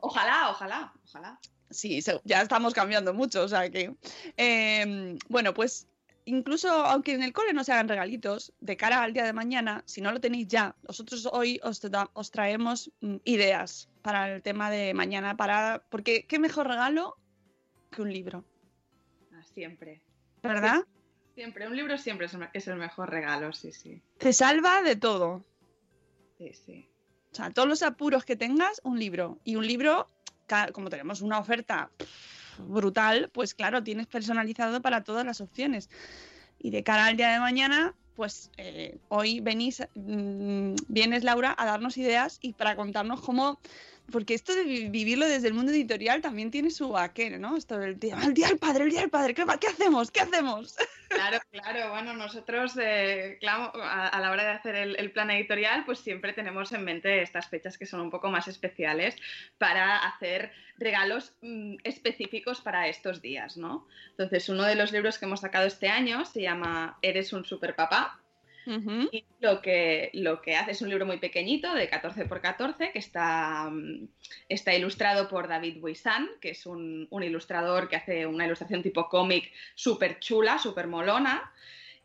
Ojalá, 0.00 0.50
ojalá, 0.50 0.92
ojalá. 1.04 1.40
Sí, 1.70 2.00
ya 2.24 2.42
estamos 2.42 2.74
cambiando 2.74 3.14
mucho, 3.14 3.42
o 3.42 3.48
sea 3.48 3.70
que... 3.70 3.94
eh, 4.36 5.16
bueno, 5.28 5.54
pues 5.54 5.88
incluso 6.26 6.68
aunque 6.70 7.14
en 7.14 7.22
el 7.22 7.32
cole 7.32 7.52
no 7.54 7.64
se 7.64 7.72
hagan 7.72 7.88
regalitos, 7.88 8.52
de 8.60 8.76
cara 8.76 9.02
al 9.02 9.12
día 9.14 9.24
de 9.24 9.32
mañana, 9.32 9.82
si 9.86 10.00
no 10.02 10.12
lo 10.12 10.20
tenéis 10.20 10.46
ya, 10.48 10.76
nosotros 10.86 11.26
hoy 11.32 11.58
os, 11.62 11.82
tra- 11.82 12.10
os 12.12 12.30
traemos 12.30 12.90
mm, 13.00 13.16
ideas 13.24 13.88
para 14.02 14.32
el 14.34 14.42
tema 14.42 14.70
de 14.70 14.92
mañana, 14.94 15.36
para 15.36 15.82
porque 15.88 16.26
qué 16.26 16.38
mejor 16.38 16.68
regalo 16.68 17.16
que 17.90 18.02
un 18.02 18.12
libro, 18.12 18.44
Ah, 19.32 19.42
Siempre. 19.54 20.02
¿verdad? 20.42 20.84
Siempre. 21.34 21.66
Un 21.66 21.76
libro 21.76 21.98
siempre 21.98 22.28
es 22.52 22.66
el 22.68 22.76
mejor 22.76 23.10
regalo, 23.10 23.52
sí, 23.52 23.72
sí. 23.72 24.00
Te 24.18 24.32
salva 24.32 24.82
de 24.82 24.96
todo. 24.96 25.44
Sí, 26.38 26.52
sí. 26.54 26.88
O 27.32 27.34
sea, 27.34 27.50
todos 27.50 27.68
los 27.68 27.82
apuros 27.82 28.24
que 28.24 28.36
tengas, 28.36 28.80
un 28.84 28.98
libro. 28.98 29.38
Y 29.44 29.56
un 29.56 29.66
libro, 29.66 30.06
como 30.72 30.88
tenemos 30.88 31.20
una 31.20 31.38
oferta 31.38 31.90
pff, 31.98 32.45
brutal, 32.58 33.30
pues 33.32 33.54
claro, 33.54 33.82
tienes 33.82 34.06
personalizado 34.06 34.80
para 34.82 35.04
todas 35.04 35.24
las 35.24 35.40
opciones. 35.40 35.88
Y 36.58 36.70
de 36.70 36.82
cara 36.82 37.06
al 37.06 37.16
día 37.16 37.32
de 37.32 37.40
mañana, 37.40 37.94
pues 38.14 38.50
eh, 38.56 38.96
hoy 39.08 39.40
venís, 39.40 39.82
mm, 39.94 40.74
vienes 40.88 41.22
Laura 41.22 41.54
a 41.56 41.66
darnos 41.66 41.98
ideas 41.98 42.38
y 42.40 42.54
para 42.54 42.74
contarnos 42.74 43.20
cómo, 43.20 43.60
porque 44.10 44.34
esto 44.34 44.54
de 44.54 44.64
vi- 44.64 44.88
vivirlo 44.88 45.26
desde 45.26 45.48
el 45.48 45.54
mundo 45.54 45.72
editorial 45.72 46.22
también 46.22 46.50
tiene 46.50 46.70
su 46.70 46.96
aquel, 46.96 47.40
¿no? 47.40 47.56
Esto 47.56 47.78
del 47.78 47.98
día, 47.98 48.18
el 48.24 48.32
día 48.34 48.48
del 48.48 48.58
padre, 48.58 48.84
el 48.84 48.90
día 48.90 49.00
del 49.00 49.10
padre, 49.10 49.34
¿qué, 49.34 49.44
qué 49.60 49.66
hacemos? 49.66 50.10
¿Qué 50.10 50.20
hacemos? 50.20 50.76
Claro, 51.08 51.38
claro. 51.50 51.90
Bueno, 51.90 52.14
nosotros, 52.14 52.76
eh, 52.78 53.38
a, 53.46 54.20
la 54.20 54.30
hora 54.30 54.44
de 54.44 54.50
hacer 54.50 54.74
el, 54.74 55.10
plan 55.12 55.30
editorial, 55.30 55.84
pues 55.84 56.00
siempre 56.00 56.32
tenemos 56.32 56.72
en 56.72 56.84
mente 56.84 57.22
estas 57.22 57.48
fechas 57.48 57.78
que 57.78 57.86
son 57.86 58.00
un 58.00 58.10
poco 58.10 58.28
más 58.30 58.48
especiales 58.48 59.16
para 59.58 59.98
hacer 59.98 60.52
regalos 60.78 61.36
mm, 61.42 61.76
específicos 61.84 62.60
para 62.60 62.88
estos 62.88 63.22
días, 63.22 63.56
¿no? 63.56 63.86
Entonces, 64.10 64.48
uno 64.48 64.64
de 64.64 64.74
los 64.74 64.92
libros 64.92 65.18
que 65.18 65.26
hemos 65.26 65.40
sacado 65.40 65.66
este 65.66 65.88
año 65.88 66.24
se 66.24 66.42
llama 66.42 66.98
Eres 67.02 67.32
un 67.32 67.44
super 67.44 67.74
Y 69.12 69.24
lo 69.40 69.62
que, 69.62 70.10
lo 70.12 70.42
que 70.42 70.56
hace 70.56 70.72
es 70.72 70.82
un 70.82 70.88
libro 70.88 71.06
muy 71.06 71.18
pequeñito, 71.18 71.72
de 71.72 71.88
14 71.88 72.24
por 72.24 72.40
14, 72.40 72.90
que 72.90 72.98
está, 72.98 73.70
mm, 73.70 74.08
está 74.48 74.74
ilustrado 74.74 75.28
por 75.28 75.46
David 75.46 75.78
Buisan, 75.80 76.28
que 76.40 76.50
es 76.50 76.66
un, 76.66 77.06
un 77.10 77.22
ilustrador 77.22 77.88
que 77.88 77.96
hace 77.96 78.26
una 78.26 78.44
ilustración 78.46 78.82
tipo 78.82 79.08
cómic 79.08 79.52
súper 79.74 80.18
chula, 80.18 80.58
súper 80.58 80.88
molona. 80.88 81.52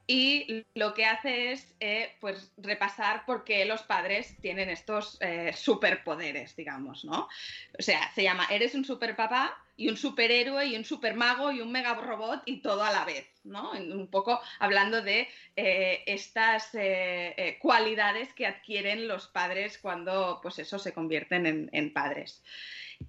Y 0.07 0.65
lo 0.73 0.93
que 0.93 1.05
hace 1.05 1.51
es 1.51 1.73
eh, 1.79 2.15
pues 2.19 2.51
repasar 2.57 3.25
por 3.25 3.43
qué 3.43 3.65
los 3.65 3.83
padres 3.83 4.35
tienen 4.41 4.69
estos 4.69 5.17
eh, 5.21 5.53
superpoderes, 5.53 6.55
digamos, 6.55 7.05
¿no? 7.05 7.29
O 7.77 7.81
sea, 7.81 8.11
se 8.13 8.23
llama 8.23 8.47
Eres 8.49 8.75
un 8.75 8.83
superpapá 8.83 9.57
y 9.77 9.89
un 9.89 9.97
superhéroe 9.97 10.65
y 10.65 10.75
un 10.75 10.85
supermago 10.85 11.51
y 11.51 11.61
un 11.61 11.71
mega 11.71 11.93
robot 11.93 12.41
y 12.45 12.61
todo 12.61 12.83
a 12.83 12.91
la 12.91 13.05
vez, 13.05 13.29
¿no? 13.43 13.71
Un 13.71 14.09
poco 14.09 14.41
hablando 14.59 15.01
de 15.01 15.27
eh, 15.55 16.03
estas 16.05 16.71
cualidades 17.59 18.33
que 18.33 18.47
adquieren 18.47 19.07
los 19.07 19.27
padres 19.27 19.77
cuando, 19.77 20.39
pues 20.41 20.59
eso, 20.59 20.77
se 20.77 20.93
convierten 20.93 21.69
en, 21.71 21.93
padres. 21.93 22.43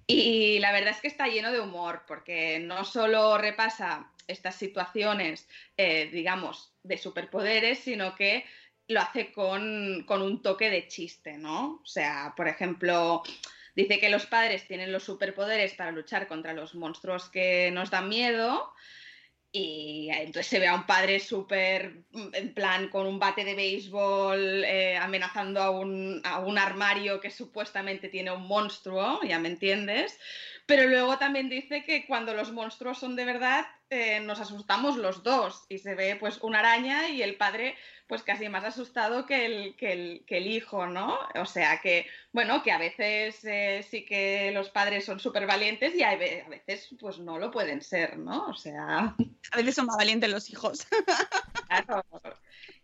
Y 0.07 0.59
la 0.59 0.71
verdad 0.71 0.91
es 0.91 1.01
que 1.01 1.07
está 1.07 1.27
lleno 1.27 1.51
de 1.51 1.59
humor, 1.59 2.03
porque 2.07 2.59
no 2.59 2.85
solo 2.85 3.37
repasa 3.37 4.11
estas 4.27 4.55
situaciones, 4.55 5.47
digamos, 5.77 6.72
de 6.83 6.97
superpoderes, 6.97 7.79
sino 7.79 8.15
que 8.15 8.45
lo 8.87 8.99
hace 8.99 9.31
con, 9.31 10.03
con 10.05 10.21
un 10.21 10.41
toque 10.41 10.69
de 10.69 10.87
chiste, 10.87 11.37
¿no? 11.37 11.79
O 11.81 11.85
sea, 11.85 12.33
por 12.35 12.47
ejemplo, 12.47 13.23
dice 13.75 13.99
que 13.99 14.09
los 14.09 14.25
padres 14.25 14.67
tienen 14.67 14.91
los 14.91 15.03
superpoderes 15.03 15.73
para 15.73 15.91
luchar 15.91 16.27
contra 16.27 16.53
los 16.53 16.75
monstruos 16.75 17.29
que 17.29 17.71
nos 17.71 17.89
dan 17.89 18.09
miedo. 18.09 18.73
Y 19.55 20.09
entonces 20.11 20.47
se 20.47 20.59
ve 20.59 20.67
a 20.67 20.73
un 20.73 20.87
padre 20.87 21.19
súper, 21.19 22.05
en 22.33 22.53
plan, 22.55 22.89
con 22.89 23.05
un 23.05 23.19
bate 23.19 23.45
de 23.45 23.53
béisbol, 23.53 24.63
eh, 24.63 24.97
amenazando 24.97 25.61
a 25.61 25.69
un, 25.69 26.21
a 26.23 26.39
un 26.39 26.57
armario 26.57 27.19
que 27.19 27.29
supuestamente 27.29 28.09
tiene 28.09 28.31
un 28.31 28.47
monstruo, 28.47 29.19
ya 29.21 29.37
me 29.37 29.49
entiendes. 29.49 30.19
Pero 30.65 30.87
luego 30.87 31.17
también 31.17 31.49
dice 31.49 31.83
que 31.83 32.05
cuando 32.05 32.33
los 32.33 32.51
monstruos 32.51 32.97
son 32.97 33.15
de 33.15 33.25
verdad, 33.25 33.65
eh, 33.89 34.21
nos 34.21 34.39
asustamos 34.39 34.95
los 34.97 35.21
dos. 35.21 35.65
Y 35.67 35.79
se 35.79 35.93
ve 35.93 36.15
pues 36.15 36.39
una 36.41 36.59
araña 36.59 37.09
y 37.09 37.21
el 37.21 37.35
padre 37.35 37.75
pues 38.07 38.23
casi 38.23 38.47
más 38.49 38.63
asustado 38.63 39.25
que 39.25 39.45
el, 39.45 39.75
que 39.75 39.91
el, 39.93 40.23
que 40.27 40.37
el 40.37 40.47
hijo, 40.47 40.85
¿no? 40.87 41.17
O 41.35 41.45
sea 41.45 41.79
que, 41.81 42.05
bueno, 42.31 42.61
que 42.63 42.71
a 42.71 42.77
veces 42.77 43.43
eh, 43.43 43.85
sí 43.89 44.05
que 44.05 44.51
los 44.53 44.69
padres 44.69 45.05
son 45.05 45.19
súper 45.19 45.47
valientes 45.47 45.95
y 45.95 46.03
a 46.03 46.15
ve- 46.15 46.43
a 46.45 46.49
veces 46.49 46.89
pues 46.99 47.17
no 47.19 47.39
lo 47.39 47.49
pueden 47.51 47.81
ser, 47.81 48.17
¿no? 48.17 48.47
O 48.47 48.55
sea... 48.55 49.15
A 49.51 49.57
veces 49.57 49.75
son 49.75 49.87
más 49.87 49.97
valientes 49.97 50.29
los 50.29 50.49
hijos. 50.49 50.85
Claro. 51.67 52.05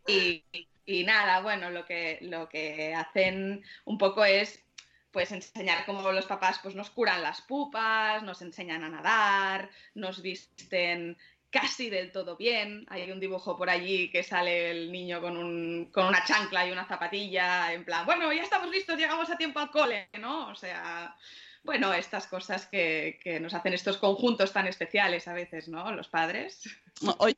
Y, 0.07 0.43
y 0.85 1.03
nada, 1.03 1.41
bueno, 1.41 1.69
lo 1.69 1.85
que, 1.85 2.17
lo 2.21 2.49
que 2.49 2.95
hacen 2.95 3.63
un 3.85 3.97
poco 3.97 4.25
es 4.25 4.63
pues 5.11 5.31
enseñar 5.31 5.85
cómo 5.85 6.11
los 6.11 6.25
papás 6.25 6.59
pues 6.61 6.75
nos 6.75 6.89
curan 6.89 7.21
las 7.21 7.41
pupas, 7.41 8.23
nos 8.23 8.41
enseñan 8.41 8.83
a 8.83 8.89
nadar, 8.89 9.69
nos 9.93 10.21
visten 10.21 11.17
casi 11.49 11.89
del 11.89 12.11
todo 12.11 12.37
bien. 12.37 12.85
Hay 12.89 13.11
un 13.11 13.19
dibujo 13.19 13.57
por 13.57 13.69
allí 13.69 14.09
que 14.11 14.23
sale 14.23 14.71
el 14.71 14.91
niño 14.91 15.21
con, 15.21 15.37
un, 15.37 15.89
con 15.91 16.05
una 16.05 16.23
chancla 16.23 16.67
y 16.67 16.71
una 16.71 16.87
zapatilla, 16.87 17.73
en 17.73 17.85
plan, 17.85 18.05
bueno, 18.05 18.31
ya 18.33 18.43
estamos 18.43 18.69
listos, 18.69 18.97
llegamos 18.97 19.29
a 19.29 19.37
tiempo 19.37 19.59
al 19.59 19.71
cole, 19.71 20.09
¿no? 20.19 20.49
O 20.49 20.55
sea, 20.55 21.15
bueno, 21.69 21.93
estas 21.93 22.25
cosas 22.25 22.65
que, 22.65 23.19
que 23.23 23.39
nos 23.39 23.53
hacen 23.53 23.75
estos 23.75 23.97
conjuntos 23.97 24.51
tan 24.51 24.65
especiales 24.65 25.27
a 25.27 25.33
veces, 25.33 25.67
¿no? 25.67 25.91
Los 25.91 26.07
padres. 26.07 26.63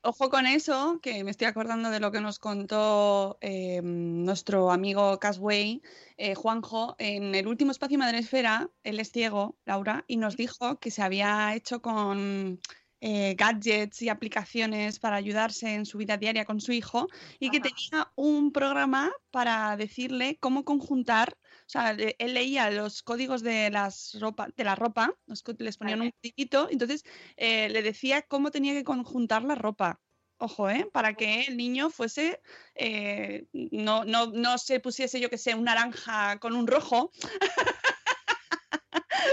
Ojo 0.03 0.29
con 0.29 0.47
eso, 0.47 1.01
que 1.03 1.25
me 1.25 1.31
estoy 1.31 1.47
acordando 1.47 1.89
de 1.89 1.99
lo 1.99 2.13
que 2.13 2.21
nos 2.21 2.39
contó 2.39 3.37
eh, 3.41 3.81
nuestro 3.83 4.71
amigo 4.71 5.19
Casway, 5.19 5.81
eh, 6.15 6.33
Juanjo, 6.33 6.95
en 6.97 7.35
el 7.35 7.45
último 7.45 7.71
espacio 7.71 7.97
Madresfera, 7.97 8.69
él 8.85 9.01
es 9.01 9.11
ciego, 9.11 9.57
Laura, 9.65 10.05
y 10.07 10.15
nos 10.15 10.37
dijo 10.37 10.79
que 10.79 10.91
se 10.91 11.01
había 11.01 11.53
hecho 11.53 11.81
con 11.81 12.61
eh, 13.01 13.35
gadgets 13.37 14.01
y 14.01 14.07
aplicaciones 14.07 14.97
para 14.99 15.17
ayudarse 15.17 15.73
en 15.73 15.85
su 15.85 15.97
vida 15.97 16.15
diaria 16.15 16.45
con 16.45 16.61
su 16.61 16.71
hijo 16.71 17.09
y 17.37 17.49
que 17.49 17.59
tenía 17.59 18.09
un 18.15 18.53
programa 18.53 19.11
para 19.29 19.75
decirle 19.75 20.37
cómo 20.39 20.63
conjuntar. 20.63 21.35
O 21.71 21.79
sea, 21.79 21.91
él 21.91 22.33
leía 22.33 22.69
los 22.69 23.01
códigos 23.01 23.43
de, 23.43 23.69
las 23.69 24.17
ropa, 24.19 24.49
de 24.57 24.65
la 24.65 24.75
ropa, 24.75 25.15
les 25.57 25.77
ponían 25.77 26.01
un 26.01 26.11
codiguito, 26.11 26.67
entonces 26.69 27.05
eh, 27.37 27.69
le 27.69 27.81
decía 27.81 28.23
cómo 28.23 28.51
tenía 28.51 28.73
que 28.73 28.83
conjuntar 28.83 29.45
la 29.45 29.55
ropa. 29.55 30.01
Ojo, 30.35 30.69
¿eh? 30.69 30.89
Para 30.91 31.13
que 31.13 31.43
el 31.43 31.55
niño 31.55 31.89
fuese, 31.89 32.41
eh, 32.75 33.45
no, 33.53 34.03
no, 34.03 34.25
no 34.33 34.57
se 34.57 34.81
pusiese, 34.81 35.21
yo 35.21 35.29
que 35.29 35.37
sé, 35.37 35.55
un 35.55 35.63
naranja 35.63 36.39
con 36.39 36.57
un 36.57 36.67
rojo, 36.67 37.13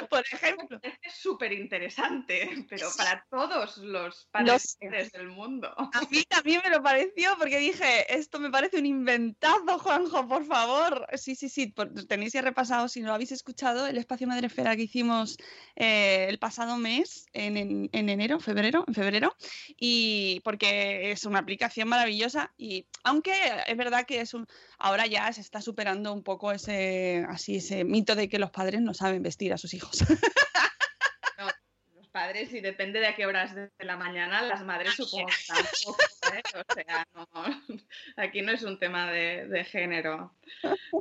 por 0.11 0.25
ejemplo. 0.31 0.81
Es 1.03 1.15
súper 1.15 1.53
interesante, 1.53 2.67
pero 2.69 2.89
para 2.97 3.25
todos 3.31 3.79
los 3.79 4.27
padres 4.31 4.79
del 5.13 5.29
mundo. 5.29 5.73
A 5.77 6.01
mí 6.11 6.23
también 6.29 6.61
me 6.65 6.71
lo 6.71 6.83
pareció 6.83 7.37
porque 7.39 7.59
dije, 7.59 8.13
esto 8.15 8.39
me 8.41 8.51
parece 8.51 8.79
un 8.79 8.87
inventazo, 8.87 9.79
Juanjo, 9.79 10.27
por 10.29 10.45
favor. 10.45 11.07
Sí, 11.17 11.35
sí, 11.35 11.49
sí, 11.49 11.75
tenéis 12.09 12.33
ya 12.33 12.43
repasado, 12.43 12.89
si 12.89 13.01
no 13.01 13.09
lo 13.09 13.15
habéis 13.15 13.33
escuchado, 13.33 13.87
el 13.87 13.99
espacio 13.99 14.27
Madrefera 14.27 14.77
que 14.77 14.83
hicimos 14.83 15.37
eh, 15.77 16.27
el 16.29 16.39
pasado 16.39 16.77
mes, 16.77 17.27
en, 17.33 17.57
en- 17.57 17.91
en 17.93 18.09
enero, 18.09 18.41
febrero, 18.41 18.85
en 18.87 18.95
febrero, 18.95 19.35
y 19.77 20.41
porque 20.45 21.11
es 21.11 21.25
una 21.25 21.39
aplicación 21.39 21.89
maravillosa 21.89 22.53
y 22.57 22.87
aunque 23.05 23.33
es 23.67 23.77
verdad 23.77 24.05
que 24.07 24.21
es 24.21 24.35
un, 24.35 24.47
ahora 24.79 25.07
ya 25.07 25.33
se 25.33 25.41
está 25.41 25.61
superando 25.61 26.13
un 26.13 26.23
poco 26.23 26.53
ese, 26.53 27.25
así, 27.29 27.57
ese 27.57 27.85
mito 27.85 28.15
de 28.15 28.29
que 28.29 28.39
los 28.39 28.51
padres 28.51 28.81
no 28.81 28.95
saben 28.95 29.23
vestir 29.23 29.53
a 29.53 29.59
sus 29.59 29.75
hijos. 29.75 29.98
Los 31.95 32.09
padres, 32.09 32.53
y 32.53 32.61
depende 32.61 33.01
de 33.01 33.09
a 33.09 33.17
qué 33.17 33.27
horas 33.27 33.55
de 33.55 33.71
la 33.81 33.97
mañana, 33.97 34.43
las 34.43 34.65
madres 34.65 34.95
supongo 34.95 35.27
que 35.27 35.35
tampoco, 35.47 35.97
¿eh? 36.35 36.43
O 36.55 36.75
sea, 36.75 37.07
no, 37.15 37.27
aquí 38.17 38.43
no 38.43 38.53
es 38.53 38.63
un 38.63 38.79
tema 38.79 39.11
de, 39.11 39.47
de 39.47 39.65
género. 39.65 40.35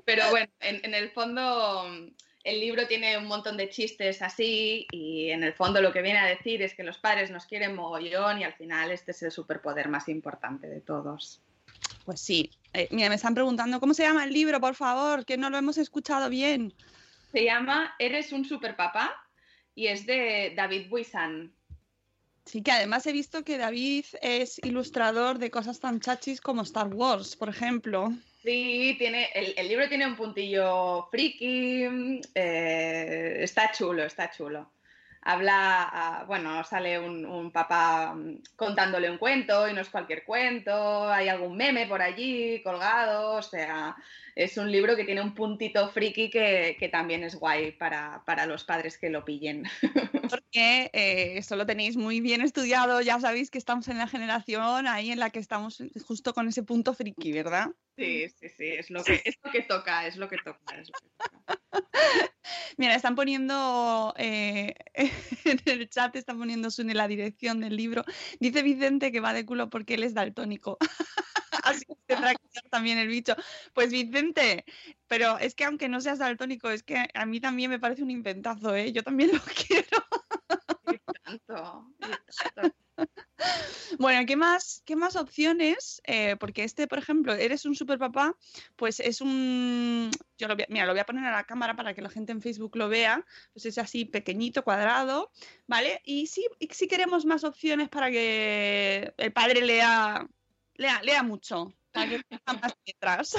Pero 0.06 0.30
bueno, 0.32 0.52
en, 0.60 0.84
en 0.84 0.94
el 0.94 1.12
fondo 1.12 2.12
el 2.48 2.62
libro 2.62 2.88
tiene 2.88 3.18
un 3.18 3.26
montón 3.26 3.58
de 3.58 3.70
chistes 3.70 4.22
así 4.22 4.88
y 4.92 5.32
en 5.32 5.44
el 5.44 5.54
fondo 5.54 5.82
lo 5.82 5.92
que 5.92 6.02
viene 6.02 6.20
a 6.20 6.26
decir 6.26 6.62
es 6.62 6.74
que 6.74 6.84
los 6.84 6.98
padres 6.98 7.30
nos 7.30 7.46
quieren 7.46 7.76
mogollón 7.76 8.40
y 8.40 8.46
al 8.46 8.54
final 8.54 8.90
este 8.90 9.12
es 9.12 9.22
el 9.22 9.32
superpoder 9.32 9.90
más 9.90 10.08
importante 10.08 10.66
de 10.68 10.80
todos. 10.80 11.42
Pues 12.06 12.22
sí. 12.22 12.50
Eh, 12.72 12.88
mira, 12.92 13.10
me 13.10 13.16
están 13.16 13.34
preguntando, 13.34 13.82
¿cómo 13.82 13.94
se 13.94 14.04
llama 14.04 14.24
el 14.24 14.32
libro, 14.32 14.62
por 14.62 14.76
favor? 14.76 15.26
Que 15.26 15.36
no 15.36 15.50
lo 15.50 15.58
hemos 15.58 15.78
escuchado 15.78 16.30
bien. 16.30 16.74
Se 17.32 17.44
llama 17.44 17.96
Eres 18.00 18.32
un 18.32 18.46
superpapá 18.46 19.14
y 19.76 19.88
es 19.88 20.06
de 20.06 20.54
David 20.56 20.90
Buisan. 20.90 21.54
Sí, 22.46 22.64
que 22.64 22.72
además 22.72 23.06
he 23.06 23.12
visto 23.12 23.44
que 23.44 23.58
David 23.58 24.06
es 24.22 24.60
ilustrador 24.64 25.38
de 25.38 25.52
cosas 25.52 25.82
tan 25.82 26.00
chachis 26.00 26.40
como 26.40 26.62
Star 26.62 26.88
Wars, 26.88 27.36
por 27.36 27.50
ejemplo. 27.50 28.14
Sí, 28.42 28.96
tiene, 28.98 29.30
el, 29.34 29.54
el 29.58 29.68
libro 29.68 29.90
tiene 29.90 30.08
un 30.08 30.16
puntillo 30.16 31.10
friki, 31.12 32.22
eh, 32.34 33.38
está 33.42 33.72
chulo, 33.74 34.06
está 34.06 34.32
chulo. 34.32 34.72
Habla, 35.30 35.90
ah, 35.92 36.24
bueno, 36.26 36.64
sale 36.64 36.98
un, 36.98 37.26
un 37.26 37.52
papá 37.52 38.14
mm, 38.16 38.44
contándole 38.56 39.12
un 39.12 39.18
cuento 39.18 39.68
y 39.68 39.74
no 39.74 39.82
es 39.82 39.90
cualquier 39.90 40.24
cuento, 40.24 41.10
hay 41.10 41.28
algún 41.28 41.58
meme 41.58 41.86
por 41.86 42.02
allí 42.02 42.62
colgado, 42.64 43.34
o 43.34 43.42
sea, 43.42 43.98
es 44.36 44.56
un 44.56 44.72
libro 44.72 44.96
que 44.96 45.04
tiene 45.04 45.20
un 45.20 45.36
puntito 45.36 45.90
friki 45.90 46.30
que, 46.30 46.78
que 46.80 46.88
también 46.88 47.26
es 47.26 47.36
guay 47.36 47.74
para, 47.74 48.24
para 48.26 48.46
los 48.46 48.64
padres 48.64 48.98
que 48.98 49.10
lo 49.10 49.26
pillen. 49.26 49.64
Porque 50.32 50.90
eh, 50.94 51.34
esto 51.38 51.58
lo 51.58 51.66
tenéis 51.66 51.98
muy 51.98 52.22
bien 52.22 52.40
estudiado, 52.40 53.02
ya 53.02 53.20
sabéis 53.20 53.52
que 53.52 53.58
estamos 53.58 53.90
en 53.90 53.98
la 53.98 54.08
generación 54.08 54.88
ahí 54.88 55.12
en 55.12 55.20
la 55.20 55.30
que 55.30 55.40
estamos 55.40 55.84
justo 56.06 56.34
con 56.34 56.48
ese 56.48 56.64
punto 56.64 56.94
friki, 56.94 57.34
¿verdad? 57.34 57.68
Sí, 57.98 58.30
sí, 58.30 58.48
sí, 58.48 58.68
es 58.70 58.90
lo 58.90 59.04
que, 59.04 59.22
es 59.26 59.36
lo 59.44 59.52
que 59.52 59.64
toca, 59.64 60.08
es 60.08 60.16
lo 60.16 60.30
que 60.30 60.38
toca. 60.38 60.80
Es 60.80 60.90
lo 60.90 61.00
que 61.02 61.10
toca. 61.18 61.60
Mira, 62.78 62.96
están 62.96 63.16
poniendo 63.16 64.14
eh, 64.18 64.76
en 65.46 65.60
el 65.66 65.90
chat, 65.90 66.16
están 66.16 66.38
poniendo 66.38 66.72
Sune 66.72 66.94
la 66.94 67.08
dirección 67.08 67.60
del 67.60 67.76
libro. 67.76 68.04
Dice 68.40 68.64
Vicente 68.64 69.12
que 69.12 69.20
va 69.20 69.34
de 69.34 69.46
culo 69.46 69.70
porque 69.70 69.96
él 69.96 70.04
es 70.04 70.14
daltónico. 70.14 70.78
Así 71.64 71.86
que 71.86 71.96
tendrá 72.06 72.34
que 72.36 72.44
ser 72.50 72.64
también 72.70 72.98
el 72.98 73.08
bicho. 73.08 73.36
Pues 73.74 73.92
Vicente, 73.92 74.66
pero 75.08 75.38
es 75.40 75.56
que 75.56 75.66
aunque 75.66 75.90
no 75.90 76.02
seas 76.02 76.20
daltónico, 76.20 76.70
es 76.70 76.84
que 76.84 77.08
a 77.14 77.26
mí 77.26 77.40
también 77.40 77.70
me 77.70 77.80
parece 77.80 78.04
un 78.04 78.12
inventazo, 78.12 78.76
¿eh? 78.76 78.92
Yo 78.94 79.04
también 79.04 79.32
lo 79.34 79.42
quiero. 79.68 80.06
Y 80.88 81.00
tanto, 81.24 81.94
y 82.00 82.18
tanto. 82.54 82.76
Bueno, 84.00 84.26
¿qué 84.26 84.36
más, 84.36 84.82
qué 84.86 84.96
más 84.96 85.16
opciones? 85.16 86.02
Eh, 86.06 86.36
porque 86.40 86.64
este, 86.64 86.88
por 86.88 86.98
ejemplo, 86.98 87.34
eres 87.34 87.66
un 87.66 87.76
super 87.76 87.98
papá, 87.98 88.36
pues 88.76 89.00
es 89.00 89.22
un. 89.22 90.12
Yo 90.38 90.48
lo 90.48 90.56
voy 90.56 90.64
a, 90.64 90.68
mira, 90.70 90.86
lo 90.86 90.94
voy 90.94 91.00
a 91.00 91.06
poner 91.06 91.26
a 91.26 91.32
la 91.32 91.44
cámara 91.44 91.76
para 91.76 91.94
que 91.94 92.02
la 92.02 92.10
gente 92.10 92.32
en 92.32 92.42
Facebook 92.42 92.76
lo 92.76 92.90
vea. 92.90 93.26
Pues 93.54 93.66
es 93.66 93.78
así 93.78 94.06
pequeñito, 94.06 94.64
cuadrado, 94.64 95.32
¿vale? 95.68 96.02
Y 96.04 96.28
sí, 96.28 96.48
y 96.60 96.68
sí 96.72 96.88
queremos 96.88 97.26
más 97.26 97.44
opciones 97.44 97.90
para 97.90 98.12
que 98.12 99.14
el 99.18 99.34
padre 99.34 99.62
lea, 99.62 100.28
lea, 100.76 101.02
lea 101.04 101.24
mucho, 101.24 101.74
para 101.92 102.10
que 102.10 102.22
tenga 102.30 102.62
más 102.62 102.74
letras. 102.86 103.36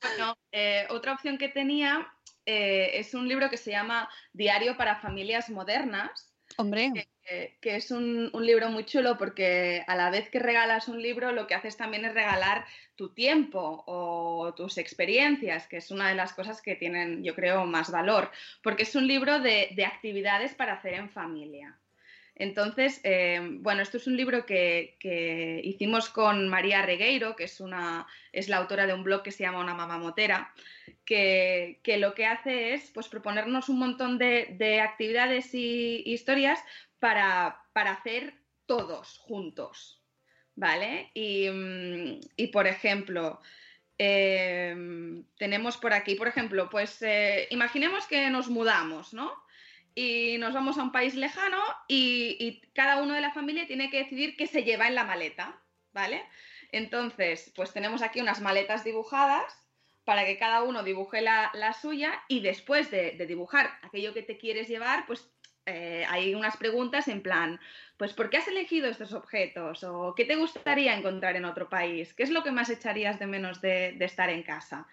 Bueno, 0.00 0.36
eh, 0.52 0.86
otra 0.90 1.12
opción 1.12 1.36
que 1.36 1.48
tenía 1.48 2.06
eh, 2.46 2.98
es 2.98 3.14
un 3.14 3.28
libro 3.28 3.50
que 3.50 3.56
se 3.56 3.70
llama 3.70 4.08
Diario 4.32 4.76
para 4.76 4.96
Familias 5.00 5.50
Modernas. 5.50 6.34
Hombre, 6.56 7.08
que 7.60 7.76
es 7.76 7.90
un, 7.90 8.30
libro 8.40 8.70
muy 8.70 8.84
chulo 8.84 9.16
porque 9.18 9.84
a 9.86 9.94
la 9.94 10.10
vez 10.10 10.28
que 10.30 10.38
regalas 10.38 10.88
un 10.88 11.00
libro, 11.00 11.32
lo 11.32 11.46
que 11.46 11.54
haces 11.54 11.76
también 11.76 12.04
es 12.04 12.14
regalar 12.14 12.64
tu 12.96 13.10
tiempo 13.10 13.84
o 13.86 14.52
tus 14.56 14.78
experiencias, 14.78 15.66
que 15.66 15.78
es 15.78 15.90
una 15.90 16.08
de 16.08 16.14
las 16.14 16.32
cosas 16.32 16.60
que 16.60 16.76
tienen, 16.76 17.22
yo 17.22 17.34
creo, 17.34 17.64
más 17.66 17.90
valor, 17.90 18.30
porque 18.62 18.82
es 18.82 18.94
un 18.94 19.06
libro 19.06 19.38
de, 19.40 19.70
de 19.74 19.84
actividades 19.84 20.54
para 20.54 20.74
hacer 20.74 20.94
en 20.94 21.10
familia. 21.10 21.78
Entonces, 22.40 23.02
eh, 23.04 23.38
bueno, 23.60 23.82
esto 23.82 23.98
es 23.98 24.06
un 24.06 24.16
libro 24.16 24.46
que, 24.46 24.96
que 24.98 25.60
hicimos 25.62 26.08
con 26.08 26.48
María 26.48 26.80
Regueiro, 26.80 27.36
que 27.36 27.44
es, 27.44 27.60
una, 27.60 28.06
es 28.32 28.48
la 28.48 28.56
autora 28.56 28.86
de 28.86 28.94
un 28.94 29.04
blog 29.04 29.22
que 29.22 29.30
se 29.30 29.42
llama 29.42 29.60
Una 29.60 29.74
Mamá 29.74 29.98
Motera, 29.98 30.50
que, 31.04 31.80
que 31.82 31.98
lo 31.98 32.14
que 32.14 32.24
hace 32.24 32.72
es 32.72 32.90
pues, 32.92 33.08
proponernos 33.08 33.68
un 33.68 33.78
montón 33.78 34.16
de, 34.16 34.54
de 34.58 34.80
actividades 34.80 35.54
y 35.54 36.02
historias 36.06 36.64
para, 37.00 37.64
para 37.72 37.92
hacer 37.92 38.34
todos 38.66 39.18
juntos, 39.18 40.00
¿vale? 40.54 41.10
Y, 41.14 41.48
mm, 41.50 42.20
y, 42.36 42.46
por 42.48 42.66
ejemplo, 42.66 43.40
eh, 43.98 44.74
tenemos 45.36 45.76
por 45.76 45.92
aquí, 45.92 46.14
por 46.14 46.28
ejemplo, 46.28 46.70
pues 46.70 47.02
eh, 47.02 47.48
imaginemos 47.50 48.06
que 48.06 48.30
nos 48.30 48.48
mudamos, 48.48 49.12
¿no? 49.12 49.32
Y 49.94 50.38
nos 50.38 50.54
vamos 50.54 50.78
a 50.78 50.84
un 50.84 50.92
país 50.92 51.16
lejano 51.16 51.60
y, 51.88 52.36
y, 52.38 52.60
cada 52.72 53.02
uno 53.02 53.14
de 53.14 53.20
la 53.20 53.32
familia 53.32 53.66
tiene 53.66 53.90
que 53.90 54.04
decidir 54.04 54.36
qué 54.36 54.46
se 54.46 54.62
lleva 54.62 54.86
en 54.86 54.94
la 54.94 55.04
maleta, 55.04 55.60
¿vale? 55.92 56.22
Entonces, 56.70 57.52
pues 57.56 57.72
tenemos 57.72 58.02
aquí 58.02 58.20
unas 58.20 58.40
maletas 58.40 58.84
dibujadas 58.84 59.52
para 60.04 60.24
que 60.24 60.38
cada 60.38 60.62
uno 60.62 60.82
dibuje 60.82 61.20
la, 61.20 61.50
la 61.54 61.72
suya 61.72 62.22
y 62.28 62.40
después 62.40 62.90
de, 62.90 63.12
de, 63.12 63.26
dibujar 63.26 63.70
aquello 63.82 64.14
que 64.14 64.22
te 64.22 64.38
quieres 64.38 64.68
llevar, 64.68 65.06
pues 65.06 65.30
eh, 65.70 66.04
hay 66.08 66.34
unas 66.34 66.56
preguntas 66.56 67.08
en 67.08 67.22
plan, 67.22 67.60
pues 67.96 68.12
¿por 68.12 68.28
qué 68.28 68.38
has 68.38 68.48
elegido 68.48 68.88
estos 68.88 69.12
objetos? 69.12 69.84
¿O 69.84 70.14
qué 70.14 70.24
te 70.24 70.36
gustaría 70.36 70.96
encontrar 70.96 71.36
en 71.36 71.44
otro 71.44 71.68
país? 71.68 72.12
¿Qué 72.14 72.22
es 72.22 72.30
lo 72.30 72.42
que 72.42 72.50
más 72.50 72.70
echarías 72.70 73.18
de 73.18 73.26
menos 73.26 73.60
de, 73.60 73.96
estar 74.00 74.30
en 74.30 74.42
casa? 74.42 74.86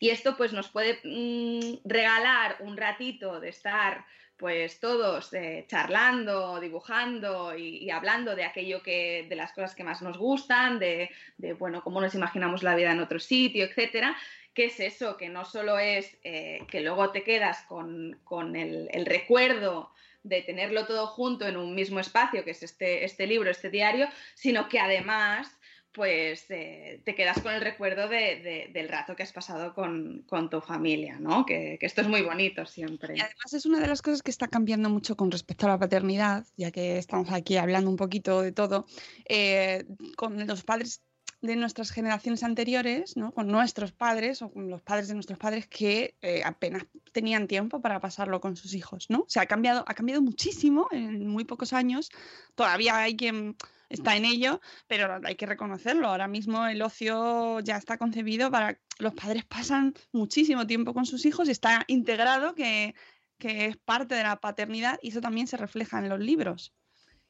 Y 0.00 0.10
esto 0.10 0.36
pues 0.36 0.52
nos 0.52 0.68
puede 0.68 0.98
mmm, 1.04 1.76
regalar 1.84 2.56
un 2.60 2.76
ratito 2.76 3.38
de 3.38 3.50
estar 3.50 4.04
pues 4.36 4.80
todos 4.80 5.32
eh, 5.32 5.64
charlando, 5.68 6.58
dibujando 6.58 7.56
y, 7.56 7.88
hablando 7.90 8.34
de 8.34 8.44
aquello 8.44 8.82
que, 8.82 9.26
de 9.28 9.36
las 9.36 9.52
cosas 9.52 9.76
que 9.76 9.84
más 9.84 10.02
nos 10.02 10.18
gustan, 10.18 10.80
de, 10.80 11.10
bueno, 11.58 11.84
cómo 11.84 12.00
nos 12.00 12.16
imaginamos 12.16 12.64
la 12.64 12.74
vida 12.74 12.90
en 12.90 13.00
otro 13.00 13.20
sitio, 13.20 13.64
etcétera. 13.64 14.16
¿Qué 14.52 14.66
es 14.66 14.80
eso? 14.80 15.16
Que 15.16 15.28
no 15.28 15.44
solo 15.44 15.78
es 15.78 16.16
eh, 16.24 16.60
que 16.68 16.80
luego 16.80 17.10
te 17.10 17.22
quedas 17.22 17.62
con, 17.68 18.18
con 18.24 18.56
el 18.56 19.06
recuerdo 19.06 19.93
de 20.24 20.42
tenerlo 20.42 20.86
todo 20.86 21.06
junto 21.06 21.46
en 21.46 21.56
un 21.56 21.74
mismo 21.74 22.00
espacio, 22.00 22.44
que 22.44 22.50
es 22.50 22.62
este, 22.62 23.04
este 23.04 23.26
libro, 23.26 23.50
este 23.50 23.70
diario, 23.70 24.08
sino 24.34 24.68
que 24.68 24.80
además 24.80 25.56
pues 25.94 26.46
eh, 26.50 27.00
te 27.04 27.14
quedas 27.14 27.40
con 27.40 27.54
el 27.54 27.60
recuerdo 27.60 28.08
de, 28.08 28.40
de, 28.42 28.70
del 28.72 28.88
rato 28.88 29.14
que 29.14 29.22
has 29.22 29.32
pasado 29.32 29.74
con, 29.74 30.24
con 30.28 30.50
tu 30.50 30.60
familia, 30.60 31.20
¿no? 31.20 31.46
Que, 31.46 31.76
que, 31.78 31.86
esto 31.86 32.00
es 32.00 32.08
muy 32.08 32.22
bonito 32.22 32.66
siempre. 32.66 33.16
Y 33.16 33.20
además 33.20 33.52
es 33.52 33.64
una 33.64 33.78
de 33.78 33.86
las 33.86 34.02
cosas 34.02 34.20
que 34.20 34.32
está 34.32 34.48
cambiando 34.48 34.90
mucho 34.90 35.16
con 35.16 35.30
respecto 35.30 35.66
a 35.66 35.68
la 35.70 35.78
paternidad, 35.78 36.44
ya 36.56 36.72
que 36.72 36.98
estamos 36.98 37.30
aquí 37.30 37.56
hablando 37.58 37.88
un 37.88 37.96
poquito 37.96 38.42
de 38.42 38.50
todo. 38.50 38.86
Eh, 39.28 39.84
con 40.16 40.44
los 40.48 40.64
padres 40.64 41.00
de 41.44 41.56
nuestras 41.56 41.90
generaciones 41.90 42.42
anteriores, 42.42 43.18
¿no? 43.18 43.32
con 43.32 43.48
nuestros 43.48 43.92
padres 43.92 44.40
o 44.40 44.50
con 44.50 44.70
los 44.70 44.80
padres 44.80 45.08
de 45.08 45.14
nuestros 45.14 45.38
padres 45.38 45.66
que 45.66 46.16
eh, 46.22 46.42
apenas 46.42 46.86
tenían 47.12 47.46
tiempo 47.46 47.82
para 47.82 48.00
pasarlo 48.00 48.40
con 48.40 48.56
sus 48.56 48.72
hijos. 48.72 49.10
¿no? 49.10 49.20
O 49.20 49.40
ha 49.40 49.46
cambiado, 49.46 49.84
ha 49.86 49.94
cambiado 49.94 50.22
muchísimo 50.22 50.88
en 50.90 51.26
muy 51.28 51.44
pocos 51.44 51.74
años. 51.74 52.10
Todavía 52.54 52.96
hay 52.96 53.14
quien 53.14 53.56
está 53.90 54.16
en 54.16 54.24
ello, 54.24 54.62
pero 54.86 55.20
hay 55.22 55.34
que 55.36 55.44
reconocerlo. 55.44 56.08
Ahora 56.08 56.28
mismo 56.28 56.66
el 56.66 56.80
ocio 56.80 57.60
ya 57.60 57.76
está 57.76 57.98
concebido 57.98 58.50
para... 58.50 58.78
Los 58.98 59.12
padres 59.12 59.44
pasan 59.44 59.92
muchísimo 60.12 60.66
tiempo 60.66 60.94
con 60.94 61.04
sus 61.04 61.26
hijos 61.26 61.48
y 61.48 61.50
está 61.50 61.84
integrado 61.88 62.54
que, 62.54 62.94
que 63.38 63.66
es 63.66 63.76
parte 63.76 64.14
de 64.14 64.22
la 64.22 64.40
paternidad 64.40 64.98
y 65.02 65.10
eso 65.10 65.20
también 65.20 65.46
se 65.46 65.58
refleja 65.58 65.98
en 65.98 66.08
los 66.08 66.20
libros. 66.20 66.72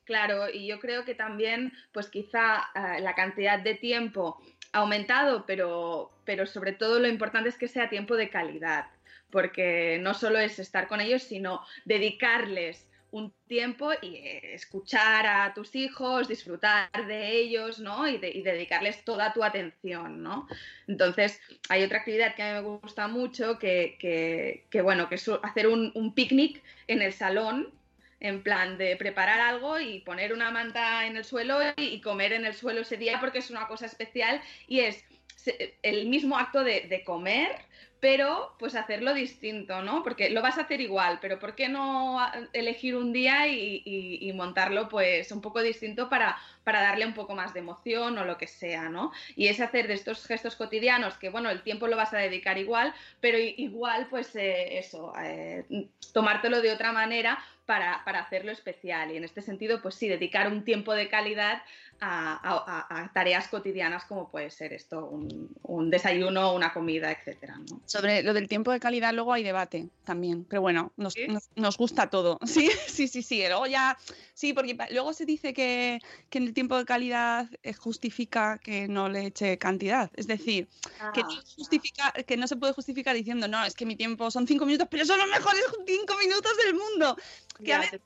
Claro, 0.05 0.51
y 0.51 0.67
yo 0.67 0.81
creo 0.81 1.05
que 1.05 1.15
también, 1.15 1.73
pues 1.93 2.09
quizá 2.09 2.69
uh, 2.75 3.01
la 3.03 3.15
cantidad 3.15 3.59
de 3.59 3.75
tiempo 3.75 4.39
ha 4.73 4.79
aumentado, 4.79 5.47
pero, 5.47 6.13
pero 6.25 6.47
sobre 6.47 6.73
todo 6.73 7.01
lo 7.01 7.09
importante 7.09 7.49
es 7.49 7.57
que 7.57 7.69
sea 7.69 7.89
tiempo 7.89 8.17
de 8.17 8.29
calidad, 8.29 8.87
porque 9.31 9.99
no 10.03 10.13
solo 10.13 10.39
es 10.39 10.59
estar 10.59 10.89
con 10.89 11.01
ellos, 11.01 11.23
sino 11.23 11.63
dedicarles 11.85 12.87
un 13.15 13.33
tiempo 13.47 13.93
y 14.03 14.17
eh, 14.17 14.55
escuchar 14.55 15.25
a 15.27 15.55
tus 15.55 15.77
hijos, 15.77 16.27
disfrutar 16.27 16.91
de 17.07 17.31
ellos, 17.31 17.79
¿no? 17.79 18.09
Y, 18.09 18.19
de, 18.19 18.29
y, 18.29 18.43
dedicarles 18.43 19.05
toda 19.05 19.33
tu 19.33 19.45
atención, 19.45 20.21
¿no? 20.21 20.49
Entonces, 20.89 21.41
hay 21.69 21.85
otra 21.85 21.99
actividad 21.99 22.35
que 22.35 22.43
a 22.43 22.61
mí 22.61 22.69
me 22.69 22.77
gusta 22.79 23.07
mucho, 23.07 23.57
que, 23.61 23.97
que, 24.01 24.67
que 24.69 24.83
bueno, 24.83 25.09
que 25.09 25.15
es 25.15 25.31
hacer 25.45 25.69
un, 25.69 25.93
un 25.95 26.13
picnic 26.13 26.61
en 26.89 27.03
el 27.03 27.13
salón, 27.13 27.73
en 28.25 28.43
plan 28.43 28.79
de 28.79 28.97
preparar 28.97 29.39
algo 29.39 29.79
y 29.79 30.01
poner 30.01 30.33
una 30.33 30.51
manta 30.51 31.07
en 31.07 31.19
el 31.19 31.27
suelo 31.27 31.59
y 31.77 32.01
comer 32.01 32.33
en 32.33 32.47
el 32.47 32.55
suelo 32.55 32.81
ese 32.81 32.97
día 32.97 33.21
porque 33.21 33.39
es 33.39 33.51
una 33.51 33.69
cosa 33.69 33.85
especial 33.85 34.41
y 34.67 34.81
es 34.81 35.05
el 35.83 36.07
mismo 36.07 36.39
acto 36.39 36.65
de, 36.65 37.03
comer, 37.05 37.51
pero 38.01 38.57
pues 38.59 38.77
hacerlo 38.77 39.13
distinto, 39.13 39.83
¿no? 39.83 40.03
Porque 40.03 40.31
lo 40.31 40.41
vas 40.41 40.57
a 40.57 40.63
hacer 40.63 40.81
igual, 40.81 41.19
pero 41.21 41.39
¿por 41.39 41.55
qué 41.55 41.69
no 41.69 42.19
elegir 42.55 42.97
un 42.97 43.13
día 43.13 43.47
y, 43.47 43.83
y 43.85 44.33
montarlo 44.33 44.89
pues 44.89 45.31
un 45.31 45.43
poco 45.43 45.61
distinto 45.61 46.09
para, 46.09 46.39
para, 46.65 46.83
darle 46.83 47.07
un 47.07 47.15
poco 47.15 47.35
más 47.35 47.55
de 47.55 47.61
emoción 47.61 48.19
o 48.19 48.25
lo 48.25 48.39
que 48.39 48.47
sea, 48.47 48.89
¿no? 48.89 49.13
Y 49.37 49.49
es 49.49 49.61
hacer 49.61 49.87
de 49.87 49.95
estos 49.95 50.27
gestos 50.27 50.57
cotidianos 50.57 51.15
que, 51.15 51.29
bueno, 51.29 51.51
el 51.51 51.63
tiempo 51.63 51.87
lo 51.87 51.97
vas 51.97 52.13
a 52.15 52.19
dedicar 52.19 52.59
igual, 52.59 52.95
pero 53.21 53.39
igual 53.39 54.09
pues 54.11 54.35
eh, 54.37 54.79
eso, 54.79 55.13
eh, 55.23 55.65
tomártelo 56.13 56.61
de 56.61 56.73
otra 56.73 56.93
manera 56.93 57.39
para, 57.67 58.03
para, 58.05 58.21
hacerlo 58.21 58.53
especial. 58.53 59.11
Y 59.11 59.17
en 59.17 59.25
este 59.25 59.41
sentido, 59.41 59.81
pues 59.81 59.95
sí, 59.95 60.09
dedicar 60.09 60.49
un 60.49 60.65
tiempo 60.65 60.93
de 60.93 61.09
calidad 61.09 61.63
a, 62.01 62.39
a, 62.43 63.03
a 63.03 63.13
tareas 63.13 63.49
cotidianas 63.49 64.05
como 64.05 64.29
puede 64.29 64.51
ser 64.51 64.73
esto, 64.73 65.07
un, 65.07 65.51
un 65.63 65.91
desayuno, 65.91 66.55
una 66.55 66.73
comida, 66.73 67.11
etcétera. 67.11 67.57
¿no? 67.57 67.81
Sobre 67.87 68.23
lo 68.23 68.35
del 68.35 68.49
tiempo 68.49 68.73
de 68.73 68.81
calidad 68.81 69.15
luego 69.15 69.33
hay 69.33 69.43
debate 69.43 69.89
también, 70.05 70.45
pero 70.45 70.61
bueno, 70.61 70.93
nos, 70.97 71.15
¿Sí? 71.15 71.27
nos, 71.29 71.49
nos 71.57 71.77
gusta 71.77 72.11
todo. 72.11 72.39
Sí, 72.55 72.71
sí, 72.87 73.09
sí, 73.09 73.23
sí. 73.23 73.43
Luego 73.49 73.67
ya, 73.67 73.99
sí, 74.35 74.53
porque 74.53 74.77
luego 74.91 75.13
se 75.13 75.25
dice 75.25 75.55
que, 75.55 76.01
que 76.31 76.39
el 76.39 76.53
tiempo 76.53 76.77
de 76.77 76.85
calidad 76.85 77.49
justifica 77.79 78.59
que 78.59 78.89
no 78.89 79.09
le 79.09 79.27
eche 79.27 79.59
cantidad. 79.59 80.11
Es 80.15 80.27
decir, 80.27 80.69
ah, 81.01 81.13
que, 81.15 81.23
no 81.23 81.43
justifica, 81.57 82.13
que 82.27 82.37
no 82.37 82.47
se 82.47 82.57
puede 82.57 82.73
justificar 82.73 83.17
diciendo, 83.17 83.49
no, 83.49 83.65
es 83.65 83.75
que 83.75 83.87
mi 83.87 83.97
tiempo 83.97 84.31
son 84.31 84.47
cinco 84.47 84.67
minutos, 84.67 84.89
pero 84.91 85.05
son 85.05 85.19
los 85.19 85.29
mejores 85.29 85.63
cinco 85.87 86.17
minutos 86.19 86.53
del 86.65 86.75
mundo. 86.75 87.17
Que 87.59 87.67
ya 87.67 87.79
a 87.79 87.81
veces, 87.81 88.01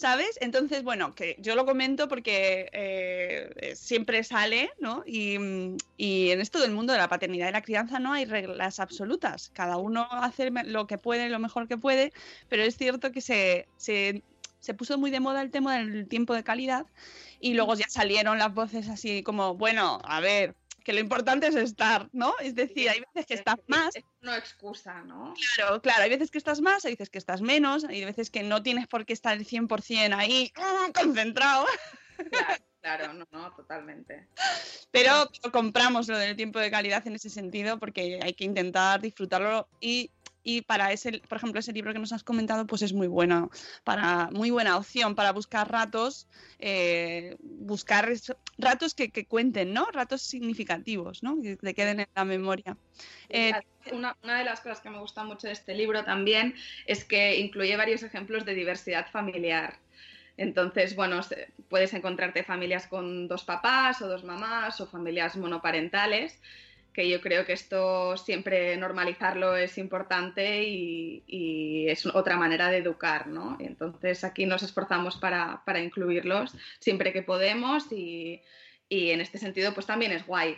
¿Sabes? 0.00 0.38
Entonces, 0.40 0.82
bueno, 0.82 1.14
que 1.14 1.36
yo 1.40 1.54
lo 1.54 1.66
comento 1.66 2.08
porque 2.08 2.70
eh, 2.72 3.74
siempre 3.76 4.24
sale, 4.24 4.70
¿no? 4.78 5.04
Y, 5.06 5.36
y, 5.98 6.30
en 6.30 6.40
esto 6.40 6.58
del 6.58 6.70
mundo 6.70 6.94
de 6.94 6.98
la 6.98 7.10
paternidad 7.10 7.50
y 7.50 7.52
la 7.52 7.60
crianza 7.60 7.98
no 7.98 8.14
hay 8.14 8.24
reglas 8.24 8.80
absolutas. 8.80 9.50
Cada 9.52 9.76
uno 9.76 10.08
hace 10.10 10.50
lo 10.64 10.86
que 10.86 10.96
puede, 10.96 11.28
lo 11.28 11.38
mejor 11.38 11.68
que 11.68 11.76
puede, 11.76 12.14
pero 12.48 12.62
es 12.62 12.78
cierto 12.78 13.12
que 13.12 13.20
se, 13.20 13.68
se, 13.76 14.22
se 14.60 14.74
puso 14.74 14.98
muy 14.98 15.10
de 15.10 15.20
moda 15.20 15.42
el 15.42 15.50
tema 15.50 15.78
del 15.78 16.06
tiempo 16.08 16.34
de 16.34 16.44
calidad 16.44 16.86
y 17.40 17.54
luego 17.54 17.74
ya 17.74 17.88
salieron 17.88 18.38
las 18.38 18.54
voces 18.54 18.88
así 18.88 19.22
como, 19.22 19.54
bueno, 19.54 20.00
a 20.04 20.20
ver, 20.20 20.54
que 20.84 20.92
lo 20.92 21.00
importante 21.00 21.46
es 21.46 21.54
estar, 21.54 22.08
¿no? 22.12 22.34
Es 22.40 22.54
decir, 22.54 22.88
hay 22.88 23.00
veces 23.00 23.26
que 23.26 23.34
estás 23.34 23.56
más. 23.66 23.94
No 24.20 24.34
excusa, 24.34 25.02
¿no? 25.02 25.34
Claro, 25.56 25.80
claro, 25.80 26.02
hay 26.02 26.10
veces 26.10 26.30
que 26.30 26.38
estás 26.38 26.60
más, 26.60 26.84
hay 26.84 26.92
veces 26.92 27.10
que 27.10 27.18
estás 27.18 27.40
menos, 27.40 27.84
hay 27.84 28.04
veces 28.04 28.30
que 28.30 28.42
no 28.42 28.62
tienes 28.62 28.86
por 28.86 29.04
qué 29.06 29.12
estar 29.12 29.36
el 29.36 29.46
100% 29.46 30.14
ahí 30.14 30.52
concentrado. 30.94 31.66
Claro. 32.30 32.64
Claro, 32.80 33.12
no, 33.12 33.26
no, 33.30 33.52
totalmente. 33.52 34.26
Pero 34.90 35.30
compramos 35.52 36.08
lo 36.08 36.16
del 36.16 36.34
tiempo 36.34 36.58
de 36.58 36.70
calidad 36.70 37.06
en 37.06 37.14
ese 37.14 37.28
sentido 37.28 37.78
porque 37.78 38.20
hay 38.22 38.32
que 38.32 38.44
intentar 38.44 39.02
disfrutarlo 39.02 39.68
y 39.80 40.10
y 40.42 40.62
para 40.62 40.92
ese, 40.92 41.20
por 41.28 41.38
ejemplo, 41.38 41.60
ese 41.60 41.72
libro 41.72 41.92
que 41.92 41.98
nos 41.98 42.12
has 42.12 42.24
comentado, 42.24 42.66
pues 42.66 42.82
es 42.82 42.92
muy 42.92 43.06
bueno, 43.06 43.50
para, 43.84 44.30
muy 44.32 44.50
buena 44.50 44.76
opción 44.76 45.14
para 45.14 45.32
buscar 45.32 45.70
ratos, 45.70 46.28
eh, 46.58 47.36
buscar 47.40 48.10
ratos 48.58 48.94
que, 48.94 49.10
cuenten, 49.26 49.72
¿no? 49.72 49.86
Ratos 49.92 50.22
significativos, 50.22 51.22
¿no? 51.22 51.40
Que 51.42 51.56
te 51.56 51.74
queden 51.74 52.00
en 52.00 52.08
la 52.14 52.24
memoria. 52.24 52.76
Eh, 53.28 53.52
una, 53.92 54.16
una, 54.22 54.38
de 54.38 54.44
las 54.44 54.60
cosas 54.60 54.80
que 54.80 54.90
me 54.90 54.98
gusta 54.98 55.24
mucho 55.24 55.46
de 55.46 55.52
este 55.52 55.74
libro 55.74 56.04
también 56.04 56.54
es 56.86 57.04
que 57.04 57.38
incluye 57.38 57.76
varios 57.76 58.02
ejemplos 58.02 58.44
de 58.44 58.54
diversidad 58.54 59.10
familiar. 59.10 59.78
Entonces, 60.36 60.96
bueno, 60.96 61.20
puedes 61.68 61.92
encontrarte 61.92 62.44
familias 62.44 62.86
con 62.86 63.28
dos 63.28 63.44
papás 63.44 64.00
o 64.00 64.08
dos 64.08 64.24
mamás 64.24 64.80
o 64.80 64.86
familias 64.86 65.36
monoparentales 65.36 66.40
que 67.00 67.08
yo 67.08 67.22
creo 67.22 67.46
que 67.46 67.54
esto 67.54 68.14
siempre 68.18 68.76
normalizarlo 68.76 69.56
es 69.56 69.78
importante 69.78 70.64
y, 70.64 71.86
es 71.88 72.04
otra 72.04 72.36
manera 72.36 72.68
de 72.68 72.76
educar, 72.76 73.26
¿no? 73.26 73.56
Entonces 73.58 74.22
aquí 74.22 74.44
nos 74.44 74.62
esforzamos 74.62 75.16
para, 75.16 75.62
incluirlos 75.82 76.52
siempre 76.78 77.14
que 77.14 77.22
podemos 77.22 77.90
y, 77.90 78.42
en 78.90 79.22
este 79.22 79.38
sentido 79.38 79.72
pues 79.72 79.86
también 79.86 80.12
es 80.12 80.26
guay 80.26 80.56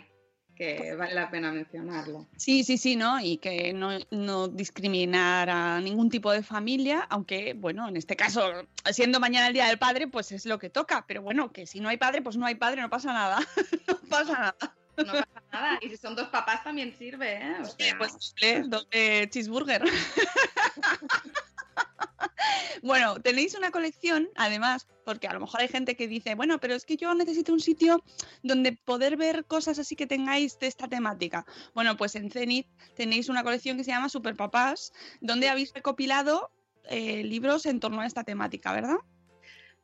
que 0.53 0.93
vale 0.95 1.15
la 1.15 1.31
pena 1.31 1.51
mencionarlo. 1.51 2.27
Sí, 2.35 2.63
sí, 2.65 2.77
sí, 2.77 2.97
¿no? 2.97 3.19
Y 3.21 3.37
que 3.37 3.73
no, 3.73 3.97
no, 4.11 4.49
discriminar 4.49 5.49
a 5.49 5.79
ningún 5.79 6.09
tipo 6.09 6.31
de 6.31 6.43
familia, 6.43 7.07
aunque, 7.09 7.53
bueno, 7.53 7.87
en 7.87 7.95
este 7.95 8.15
caso, 8.15 8.41
siendo 8.91 9.19
mañana 9.19 9.47
el 9.47 9.53
Día 9.53 9.67
del 9.67 9.79
Padre, 9.79 10.07
pues 10.07 10.31
es 10.31 10.45
lo 10.45 10.59
que 10.59 10.69
toca, 10.69 11.05
pero 11.07 11.21
bueno, 11.23 11.51
que 11.53 11.65
si 11.65 11.79
no 11.79 11.89
hay 11.89 11.97
padre, 11.97 12.21
pues 12.21 12.37
no 12.37 12.45
hay 12.45 12.55
padre, 12.55 12.81
no 12.81 12.89
pasa 12.89 13.13
nada, 13.13 13.39
no 13.87 13.97
pasa 14.09 14.33
nada. 14.33 14.82
No 14.97 15.05
pasa 15.05 15.27
nada. 15.51 15.79
Y 15.81 15.89
si 15.89 15.97
son 15.97 16.15
dos 16.15 16.27
papás 16.29 16.63
también 16.63 16.95
sirve, 16.95 17.35
¿eh? 17.35 17.55
O 17.61 17.65
sea... 17.65 17.97
Pues 17.97 18.33
doble, 18.67 19.29
cheeseburger. 19.29 19.83
bueno, 22.81 23.19
tenéis 23.21 23.55
una 23.55 23.71
colección, 23.71 24.29
además, 24.35 24.87
porque 25.05 25.27
a 25.27 25.33
lo 25.33 25.39
mejor 25.39 25.61
hay 25.61 25.67
gente 25.67 25.95
que 25.95 26.07
dice, 26.07 26.35
bueno, 26.35 26.59
pero 26.59 26.75
es 26.75 26.85
que 26.85 26.97
yo 26.97 27.13
necesito 27.13 27.53
un 27.53 27.59
sitio 27.59 28.03
donde 28.41 28.73
poder 28.73 29.17
ver 29.17 29.45
cosas 29.45 29.79
así 29.79 29.95
que 29.95 30.07
tengáis 30.07 30.59
de 30.59 30.67
esta 30.67 30.87
temática. 30.87 31.45
Bueno, 31.73 31.97
pues 31.97 32.15
en 32.15 32.29
Zenith 32.29 32.67
tenéis 32.95 33.29
una 33.29 33.43
colección 33.43 33.77
que 33.77 33.83
se 33.83 33.91
llama 33.91 34.09
Super 34.09 34.35
Papás, 34.35 34.93
donde 35.21 35.49
habéis 35.49 35.73
recopilado 35.73 36.51
eh, 36.85 37.23
libros 37.23 37.65
en 37.65 37.79
torno 37.79 38.01
a 38.01 38.05
esta 38.05 38.23
temática, 38.23 38.73
¿verdad? 38.73 38.97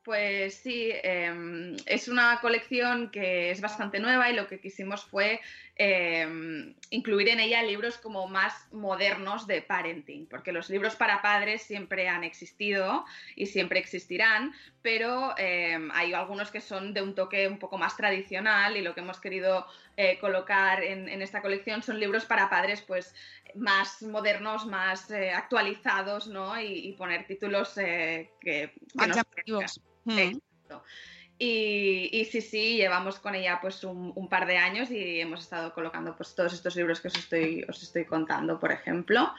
Pues 0.09 0.55
sí, 0.55 0.89
em, 1.03 1.75
es 1.85 2.07
una 2.07 2.39
colección 2.41 3.11
que 3.11 3.51
es 3.51 3.61
bastante 3.61 3.99
nueva 3.99 4.27
y 4.27 4.33
lo 4.33 4.47
que 4.47 4.59
quisimos 4.59 5.05
fue 5.05 5.39
em, 5.75 6.73
incluir 6.89 7.29
en 7.29 7.39
ella 7.39 7.61
libros 7.61 7.99
como 7.99 8.27
más 8.27 8.55
modernos 8.71 9.45
de 9.45 9.61
parenting, 9.61 10.25
porque 10.25 10.51
los 10.51 10.71
libros 10.71 10.95
para 10.95 11.21
padres 11.21 11.61
siempre 11.61 12.09
han 12.09 12.23
existido 12.23 13.05
y 13.35 13.45
siempre 13.45 13.77
existirán, 13.77 14.51
pero 14.81 15.35
em, 15.37 15.91
hay 15.91 16.11
algunos 16.13 16.49
que 16.49 16.59
son 16.59 16.95
de 16.95 17.03
un 17.03 17.13
toque 17.13 17.47
un 17.47 17.59
poco 17.59 17.77
más 17.77 17.95
tradicional 17.95 18.77
y 18.77 18.81
lo 18.81 18.95
que 18.95 19.01
hemos 19.01 19.19
querido 19.19 19.67
eh, 20.01 20.17
colocar 20.17 20.81
en, 20.81 21.21
esta 21.21 21.41
colección 21.41 21.83
son 21.83 21.99
libros 21.99 22.23
para 22.23 22.49
padres 22.49 22.81
pues 22.81 23.13
más 23.55 24.01
modernos, 24.01 24.65
más 24.65 25.11
eh, 25.11 25.31
actualizados, 25.31 26.27
¿no? 26.27 26.57
Y, 26.57 26.93
poner 26.93 27.27
títulos 27.27 27.77
eh, 27.77 28.31
que, 28.39 28.71
que 28.95 30.37
y, 31.37 32.25
sí, 32.31 32.39
sí, 32.39 32.77
llevamos 32.77 33.19
con 33.19 33.35
ella 33.35 33.59
pues 33.61 33.83
un, 33.83 34.29
par 34.29 34.47
de 34.47 34.55
años 34.55 34.89
y 34.89 35.19
hemos 35.19 35.41
estado 35.41 35.73
colocando 35.73 36.15
pues 36.15 36.33
todos 36.33 36.53
estos 36.53 36.77
libros 36.77 37.01
que 37.01 37.09
os 37.09 37.17
estoy, 37.17 37.65
os 37.67 37.83
estoy 37.83 38.05
contando, 38.05 38.57
por 38.57 38.71
ejemplo. 38.71 39.33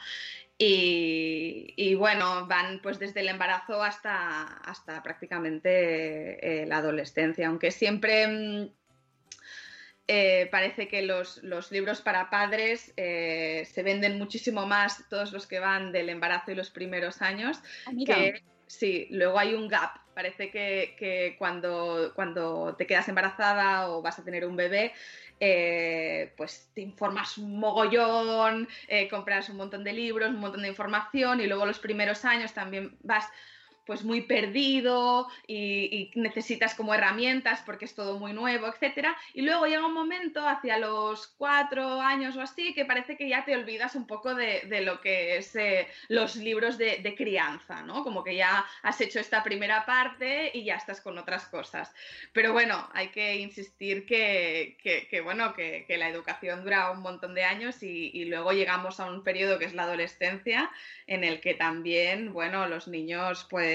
Y, 0.59 1.95
bueno, 1.95 2.45
van 2.45 2.81
pues 2.83 2.99
desde 2.99 3.21
el 3.21 3.29
embarazo 3.29 3.81
hasta, 3.81 4.43
hasta 4.57 5.01
prácticamente 5.01 6.61
eh, 6.61 6.67
la 6.67 6.77
adolescencia, 6.77 7.47
aunque 7.47 7.71
siempre 7.71 8.27
mm, 8.27 8.80
eh, 10.13 10.49
parece 10.51 10.89
que 10.89 11.03
los, 11.03 11.41
libros 11.71 12.01
para 12.01 12.29
padres 12.29 12.93
eh, 12.97 13.63
se 13.71 13.81
venden 13.81 14.17
muchísimo 14.17 14.65
más, 14.65 15.05
todos 15.09 15.31
los 15.31 15.47
que 15.47 15.61
van 15.61 15.93
del 15.93 16.09
embarazo 16.09 16.51
y 16.51 16.55
los 16.55 16.69
primeros 16.69 17.21
años, 17.21 17.61
ah, 17.85 17.91
que 18.05 18.43
sí, 18.67 19.07
luego 19.09 19.39
hay 19.39 19.53
un 19.53 19.69
gap. 19.69 20.01
Parece 20.13 20.51
que, 20.51 21.37
cuando, 21.39 22.11
cuando 22.13 22.75
te 22.77 22.85
quedas 22.85 23.07
embarazada 23.07 23.89
o 23.89 24.01
vas 24.01 24.19
a 24.19 24.25
tener 24.25 24.45
un 24.45 24.57
bebé, 24.57 24.91
eh, 25.39 26.33
pues 26.35 26.69
te 26.75 26.81
informas 26.81 27.37
un 27.37 27.57
mogollón, 27.57 28.67
eh, 28.89 29.07
compras 29.07 29.47
un 29.47 29.55
montón 29.55 29.85
de 29.85 29.93
libros, 29.93 30.29
un 30.29 30.41
montón 30.41 30.63
de 30.63 30.67
información 30.67 31.39
y 31.39 31.47
luego 31.47 31.65
los 31.65 31.79
primeros 31.79 32.25
años 32.25 32.53
también 32.53 32.97
vas 33.01 33.29
pues 33.85 34.03
muy 34.03 34.21
perdido 34.21 35.27
y, 35.47 36.11
necesitas 36.15 36.75
como 36.75 36.93
herramientas 36.93 37.61
porque 37.65 37.85
es 37.85 37.95
todo 37.95 38.19
muy 38.19 38.33
nuevo, 38.33 38.67
etcétera. 38.67 39.15
Y 39.33 39.41
luego 39.41 39.65
llega 39.65 39.85
un 39.85 39.93
momento 39.93 40.47
hacia 40.47 40.77
los 40.77 41.27
cuatro 41.37 42.01
años 42.01 42.35
o 42.35 42.41
así 42.41 42.73
que 42.73 42.85
parece 42.85 43.17
que 43.17 43.29
ya 43.29 43.45
te 43.45 43.55
olvidas 43.55 43.95
un 43.95 44.07
poco 44.07 44.35
de, 44.35 44.81
lo 44.81 45.01
que 45.01 45.37
es 45.37 45.55
eh, 45.55 45.87
los 46.07 46.35
libros 46.35 46.77
de, 46.77 47.15
crianza, 47.17 47.81
¿no? 47.81 48.03
Como 48.03 48.23
que 48.23 48.35
ya 48.35 48.65
has 48.83 49.01
hecho 49.01 49.19
esta 49.19 49.43
primera 49.43 49.85
parte 49.85 50.51
y 50.53 50.63
ya 50.63 50.75
estás 50.75 51.01
con 51.01 51.17
otras 51.17 51.45
cosas. 51.45 51.93
Pero 52.31 52.53
bueno, 52.53 52.89
hay 52.93 53.09
que 53.09 53.35
insistir 53.35 54.05
que, 54.05 55.21
bueno, 55.23 55.53
que, 55.53 55.85
la 56.01 56.07
educación 56.07 56.63
dura 56.63 56.89
un 56.91 57.01
montón 57.01 57.35
de 57.35 57.43
años 57.43 57.83
y, 57.83 58.11
y 58.13 58.25
luego 58.25 58.53
llegamos 58.53 58.99
a 58.99 59.05
un 59.05 59.23
periodo 59.23 59.59
que 59.59 59.65
es 59.65 59.73
la 59.73 59.83
adolescencia 59.83 60.71
en 61.05 61.23
el 61.23 61.41
que 61.41 61.53
también, 61.53 62.31
bueno, 62.31 62.67
los 62.67 62.87
niños 62.87 63.45
pues 63.49 63.70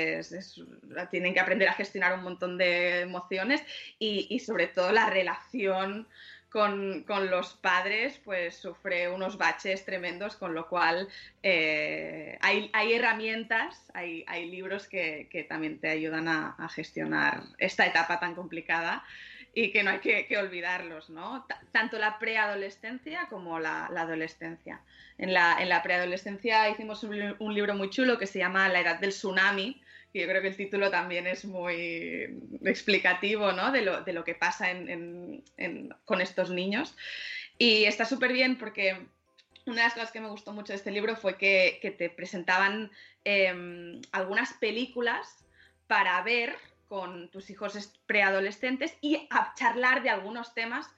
tienen 1.11 1.35
que 1.35 1.41
aprender 1.41 1.69
a 1.69 1.75
gestionar 1.75 2.15
un 2.15 2.23
montón 2.23 2.59
de 2.59 3.01
emociones 3.01 3.63
y, 3.99 4.39
sobre 4.41 4.67
todo 4.67 4.93
la 4.93 5.11
relación 5.11 6.07
con, 6.51 7.05
los 7.31 7.55
padres 7.55 8.19
pues 8.25 8.57
sufre 8.57 9.09
unos 9.11 9.37
baches 9.37 9.85
tremendos, 9.85 10.37
con 10.37 10.55
lo 10.55 10.69
cual 10.69 11.09
eh, 11.43 12.39
hay, 12.41 12.93
herramientas, 12.93 13.91
hay, 13.93 14.25
libros 14.51 14.89
que, 14.89 15.47
también 15.49 15.79
te 15.79 15.89
ayudan 15.89 16.29
a, 16.29 16.69
gestionar 16.75 17.43
esta 17.59 17.87
etapa 17.87 18.21
tan 18.21 18.35
complicada 18.35 19.05
y 19.57 19.73
que 19.73 19.83
no 19.83 19.91
hay 19.91 20.01
que, 20.01 20.37
olvidarlos, 20.37 21.09
¿no? 21.09 21.47
tanto 21.73 21.99
la 21.99 22.19
preadolescencia 22.19 23.27
como 23.31 23.59
la, 23.59 23.87
adolescencia. 23.87 24.83
En 25.17 25.33
la, 25.33 25.57
en 25.59 25.71
la 25.71 25.83
preadolescencia 25.83 26.69
hicimos 26.69 27.03
un, 27.03 27.55
libro 27.55 27.75
muy 27.75 27.89
chulo 27.89 28.19
que 28.19 28.27
se 28.27 28.39
llama 28.39 28.69
La 28.69 28.81
edad 28.81 29.01
del 29.01 29.13
tsunami, 29.13 29.81
que 30.17 30.23
yo 30.23 30.29
creo 30.29 30.41
que 30.41 30.49
el 30.49 30.57
título 30.57 30.91
también 30.91 31.27
es 31.27 31.45
muy 31.45 32.41
explicativo 32.65 33.53
¿no? 33.53 33.71
de, 33.71 33.83
lo, 33.83 34.01
de, 34.01 34.15
lo, 34.15 34.25
que 34.25 34.35
pasa 34.35 34.69
con 36.07 36.21
estos 36.23 36.51
niños. 36.51 36.97
Y 37.59 37.85
está 37.85 38.07
súper 38.07 38.33
bien 38.33 38.57
porque 38.57 38.97
una 39.67 39.77
de 39.77 39.83
las 39.83 39.93
cosas 39.93 40.13
que 40.13 40.23
me 40.23 40.31
gustó 40.31 40.53
mucho 40.53 40.73
de 40.73 40.79
este 40.79 40.91
libro 40.91 41.17
fue 41.17 41.37
que, 41.37 41.79
que 41.83 41.91
te 41.91 42.09
presentaban 42.09 42.91
em, 43.25 44.01
algunas 44.11 44.55
películas 44.55 45.45
para 45.87 46.23
ver 46.23 46.57
con 46.89 47.29
tus 47.29 47.51
hijos 47.51 47.93
preadolescentes 48.07 48.97
y 49.03 49.29
charlar 49.55 50.03
de 50.03 50.09
algunos 50.09 50.55
temas 50.55 50.89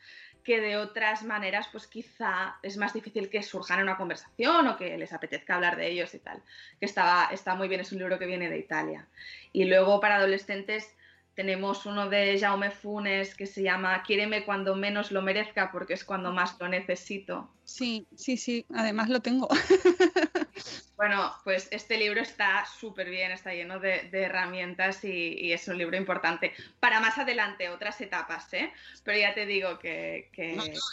que 0.49 0.63
de 0.63 0.79
otras 0.79 1.25
maneras 1.25 1.69
pues 1.71 1.87
quizá 1.87 2.57
es 2.63 2.79
más 2.79 2.95
difícil 2.95 3.29
que 3.29 3.43
surjan 3.43 3.81
en 3.81 3.83
una 3.83 3.99
conversación 3.99 4.67
o 4.67 4.79
que 4.79 4.97
les 4.97 5.13
apetezca 5.13 5.57
hablar 5.57 5.77
de 5.77 5.91
ellos 5.91 6.15
y 6.15 6.21
tal. 6.21 6.43
Que 6.81 6.87
está, 6.87 7.29
está 7.31 7.55
muy 7.55 7.69
bien, 7.69 7.83
es 7.83 7.93
un 7.93 7.99
libro 7.99 8.19
que 8.19 8.25
viene 8.25 8.49
de 8.49 8.57
Italia. 8.57 9.07
Y 9.53 9.67
luego 9.67 10.01
para 10.01 10.17
adolescentes 10.17 10.97
tenemos 11.35 11.85
uno 11.85 12.09
de 12.09 12.39
Jaume 12.41 12.71
Funes 12.71 13.35
que 13.35 13.45
se 13.45 13.63
llama 13.63 14.03
Quiéreme 14.05 14.47
cuando 14.47 14.75
menos 14.75 15.13
lo 15.13 15.21
merezca 15.21 15.71
porque 15.71 15.93
es 15.93 16.03
cuando 16.03 16.33
más 16.33 16.59
lo 16.59 16.67
necesito. 16.67 17.51
Sí, 17.65 18.07
sí, 18.17 18.39
sí, 18.39 18.65
además 18.75 19.11
lo 19.11 19.21
tengo. 19.21 19.49
Bueno, 20.97 21.33
pues 21.45 21.69
este 21.71 21.97
libro 21.97 22.21
está 22.21 22.67
súper 22.67 23.09
bien, 23.09 23.31
está 23.31 23.55
lleno 23.55 23.79
de, 23.79 24.09
herramientas 24.13 25.05
y, 25.05 25.53
es 25.53 25.69
un 25.69 25.79
libro 25.79 25.97
importante 25.97 26.53
para 26.81 26.99
más 26.99 27.19
adelante, 27.19 27.69
otras 27.69 28.01
etapas, 28.01 28.53
¿eh? 28.53 28.73
Pero 29.05 29.19
ya 29.19 29.33
te 29.33 29.47
digo 29.47 29.79
que... 29.79 30.29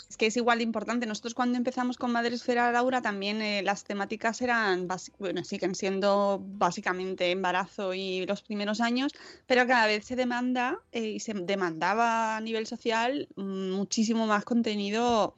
es 0.10 0.17
que 0.17 0.28
es 0.28 0.38
igual 0.38 0.60
de 0.60 0.63
importante. 0.63 1.08
Nosotros 1.08 1.34
cuando 1.34 1.58
empezamos 1.58 1.97
con 1.97 2.12
Madre 2.12 2.36
Esfera 2.36 2.71
Laura 2.71 3.01
también 3.01 3.41
eh, 3.41 3.63
las 3.63 3.84
temáticas 3.84 4.41
eran, 4.41 4.88
bueno, 5.17 5.43
siguen 5.43 5.73
siendo 5.73 6.39
básicamente 6.39 7.32
embarazo 7.32 7.93
y 7.93 8.25
los 8.28 8.43
primeros 8.43 8.82
años, 8.82 9.12
pero 9.47 9.65
cada 9.65 9.88
vez 9.88 10.06
se 10.06 10.15
demanda 10.15 10.80
eh, 10.91 11.01
y 11.01 11.19
se 11.19 11.34
demandaba 11.34 12.38
a 12.38 12.41
nivel 12.41 12.67
social 12.67 13.28
muchísimo 13.36 14.28
más 14.28 14.45
contenido 14.45 15.36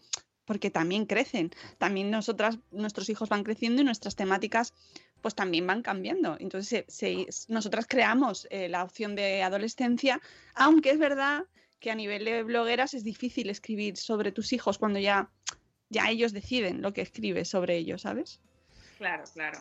porque 0.47 0.71
también 0.71 1.05
crecen, 1.05 1.51
también 1.77 2.09
nosotras, 2.09 2.57
nuestros 2.71 3.09
hijos 3.09 3.29
van 3.29 3.43
creciendo 3.43 3.81
y 3.81 3.85
nuestras 3.85 4.15
temáticas 4.15 4.73
pues 5.21 5.35
también 5.35 5.67
van 5.67 5.81
cambiando. 5.81 6.37
Entonces, 6.39 6.85
se, 6.87 7.27
nosotras 7.49 7.85
creamos 7.87 8.47
eh, 8.49 8.69
la 8.69 8.83
opción 8.83 9.15
de 9.15 9.43
adolescencia, 9.43 10.21
aunque 10.55 10.91
es 10.91 10.99
verdad 10.99 11.43
que 11.79 11.91
a 11.91 11.95
nivel 11.95 12.25
de 12.25 12.43
blogueras 12.43 12.93
es 12.93 13.03
difícil 13.03 13.49
escribir 13.49 13.97
sobre 13.97 14.31
tus 14.31 14.53
hijos 14.53 14.77
cuando 14.77 14.99
ya, 14.99 15.29
ya 15.89 16.09
ellos 16.09 16.31
deciden 16.31 16.81
lo 16.81 16.93
que 16.93 17.01
escribes 17.01 17.49
sobre 17.49 17.75
ellos, 17.77 18.03
¿sabes? 18.03 18.39
Claro, 18.97 19.25
claro. 19.33 19.59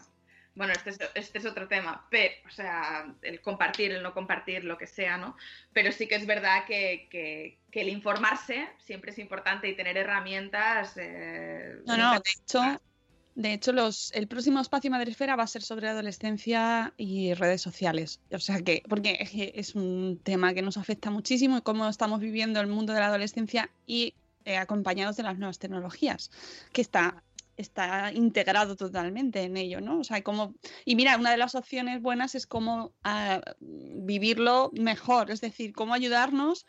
Bueno, 0.56 0.72
este 0.72 0.90
es, 0.90 0.98
este 1.14 1.38
es 1.38 1.44
otro 1.44 1.68
tema, 1.68 2.06
pero, 2.10 2.34
o 2.46 2.50
sea, 2.50 3.14
el 3.20 3.42
compartir, 3.42 3.92
el 3.92 4.02
no 4.02 4.14
compartir, 4.14 4.64
lo 4.64 4.78
que 4.78 4.86
sea, 4.86 5.18
¿no? 5.18 5.36
Pero 5.74 5.92
sí 5.92 6.08
que 6.08 6.14
es 6.14 6.26
verdad 6.26 6.64
que, 6.66 7.08
que, 7.10 7.58
que 7.70 7.82
el 7.82 7.90
informarse 7.90 8.66
siempre 8.78 9.10
es 9.10 9.18
importante 9.18 9.68
y 9.68 9.76
tener 9.76 9.98
herramientas. 9.98 10.94
Eh, 10.96 11.76
no, 11.86 11.98
no, 11.98 12.12
de 12.12 12.22
hecho, 12.42 12.80
de 13.34 13.52
hecho 13.52 13.72
los, 13.72 14.10
el 14.14 14.28
próximo 14.28 14.58
espacio 14.60 14.90
Madresfera 14.90 15.36
va 15.36 15.42
a 15.42 15.46
ser 15.46 15.62
sobre 15.62 15.88
adolescencia 15.88 16.94
y 16.96 17.34
redes 17.34 17.60
sociales. 17.60 18.20
O 18.32 18.38
sea 18.38 18.62
que, 18.62 18.82
porque 18.88 19.52
es 19.54 19.74
un 19.74 20.18
tema 20.24 20.54
que 20.54 20.62
nos 20.62 20.78
afecta 20.78 21.10
muchísimo 21.10 21.58
y 21.58 21.60
cómo 21.60 21.86
estamos 21.86 22.20
viviendo 22.20 22.62
el 22.62 22.66
mundo 22.66 22.94
de 22.94 23.00
la 23.00 23.08
adolescencia 23.08 23.68
y 23.86 24.14
eh, 24.46 24.56
acompañados 24.56 25.18
de 25.18 25.22
las 25.22 25.36
nuevas 25.36 25.58
tecnologías, 25.58 26.30
que 26.72 26.80
está 26.80 27.22
está 27.56 28.12
integrado 28.12 28.76
totalmente 28.76 29.42
en 29.42 29.56
ello, 29.56 29.80
¿no? 29.80 30.00
O 30.00 30.04
sea, 30.04 30.22
como 30.22 30.54
y 30.84 30.96
mira, 30.96 31.16
una 31.16 31.30
de 31.30 31.36
las 31.36 31.54
opciones 31.54 32.02
buenas 32.02 32.34
es 32.34 32.46
cómo 32.46 32.92
uh, 33.04 33.40
vivirlo 33.60 34.70
mejor, 34.74 35.30
es 35.30 35.40
decir, 35.40 35.72
cómo 35.72 35.94
ayudarnos 35.94 36.66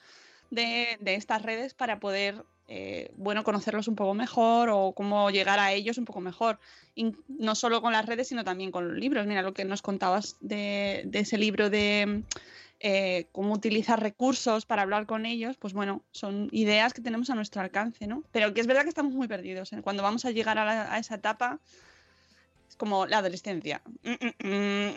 de, 0.50 0.98
estas 1.04 1.42
redes 1.42 1.74
para 1.74 2.00
poder, 2.00 2.46
eh, 2.68 3.12
bueno, 3.18 3.44
conocerlos 3.44 3.88
un 3.88 3.96
poco 3.96 4.14
mejor 4.14 4.70
o 4.70 4.94
cómo 4.94 5.30
llegar 5.30 5.60
a 5.60 5.74
ellos 5.74 5.98
un 5.98 6.06
poco 6.06 6.22
mejor, 6.22 6.60
no 7.28 7.56
solo 7.56 7.82
con 7.82 7.94
las 7.94 8.06
redes, 8.06 8.30
sino 8.30 8.44
también 8.44 8.72
con 8.72 8.88
los 8.88 8.98
libros. 8.98 9.28
Mira 9.28 9.42
lo 9.42 9.54
que 9.54 9.66
nos 9.66 9.82
contabas 9.82 10.38
de 10.40 11.08
ese 11.12 11.38
libro 11.38 11.70
de 11.70 12.24
eh, 12.80 13.28
cómo 13.32 13.54
utilizar 13.54 14.00
recursos 14.00 14.68
para 14.68 14.84
hablar 14.84 15.08
con 15.08 15.26
ellos, 15.26 15.58
pues 15.58 15.74
bueno, 15.74 16.04
son 16.12 16.48
ideas 16.52 16.94
que 16.94 17.02
tenemos 17.02 17.30
a 17.30 17.36
nuestro 17.36 17.62
alcance, 17.62 18.06
¿no? 18.06 18.24
Pero 18.32 18.54
que 18.54 18.62
es 18.62 18.68
verdad 18.68 18.84
que 18.84 18.90
estamos 18.90 19.14
muy 19.14 19.28
perdidos. 19.28 19.74
¿eh? 19.74 19.82
Cuando 19.82 20.04
vamos 20.04 20.26
a 20.26 20.32
llegar 20.32 20.60
a, 20.60 20.66
la, 20.66 20.94
a, 20.94 21.00
esa 21.00 21.16
etapa, 21.16 21.60
es 22.70 22.76
como 22.76 23.08
la 23.08 23.18
adolescencia. 23.18 23.82
Mm, 24.04 24.12
mm, 24.12 24.48
mm. 24.48 24.96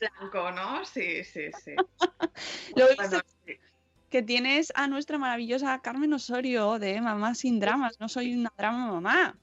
Blanco, 0.00 0.50
¿no? 0.52 0.84
Sí, 0.86 1.24
sí, 1.24 1.50
sí. 1.62 1.74
Lo 2.76 2.86
bueno, 2.96 3.20
sí. 3.44 3.58
que 4.08 4.22
tienes 4.22 4.72
a 4.74 4.86
nuestra 4.88 5.18
maravillosa 5.18 5.78
Carmen 5.82 6.12
Osorio 6.14 6.78
de 6.78 7.00
Mamá 7.02 7.34
sin 7.34 7.60
dramas. 7.60 8.00
No 8.00 8.08
soy 8.08 8.34
una 8.34 8.52
drama 8.56 8.92
mamá. 8.92 9.36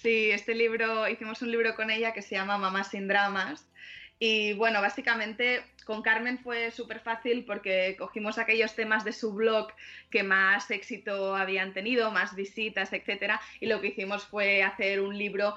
Sí, 0.00 0.30
este 0.30 0.54
libro, 0.54 1.08
hicimos 1.08 1.42
un 1.42 1.50
libro 1.50 1.74
con 1.74 1.90
ella 1.90 2.12
que 2.12 2.22
se 2.22 2.36
llama 2.36 2.56
Mamá 2.56 2.84
sin 2.84 3.06
dramas. 3.06 3.66
Y 4.18 4.54
bueno, 4.54 4.80
básicamente 4.80 5.62
con 5.86 6.02
Carmen 6.02 6.38
fue 6.40 6.72
súper 6.72 6.98
fácil 6.98 7.44
porque 7.44 7.94
cogimos 7.96 8.38
aquellos 8.38 8.74
temas 8.74 9.04
de 9.04 9.12
su 9.12 9.32
blog 9.32 9.68
que 10.10 10.24
más 10.24 10.68
éxito 10.72 11.36
habían 11.36 11.72
tenido, 11.72 12.10
más 12.10 12.34
visitas, 12.34 12.92
etcétera, 12.92 13.40
y 13.60 13.66
lo 13.66 13.80
que 13.80 13.88
hicimos 13.88 14.26
fue 14.26 14.64
hacer 14.64 15.00
un 15.00 15.16
libro 15.16 15.56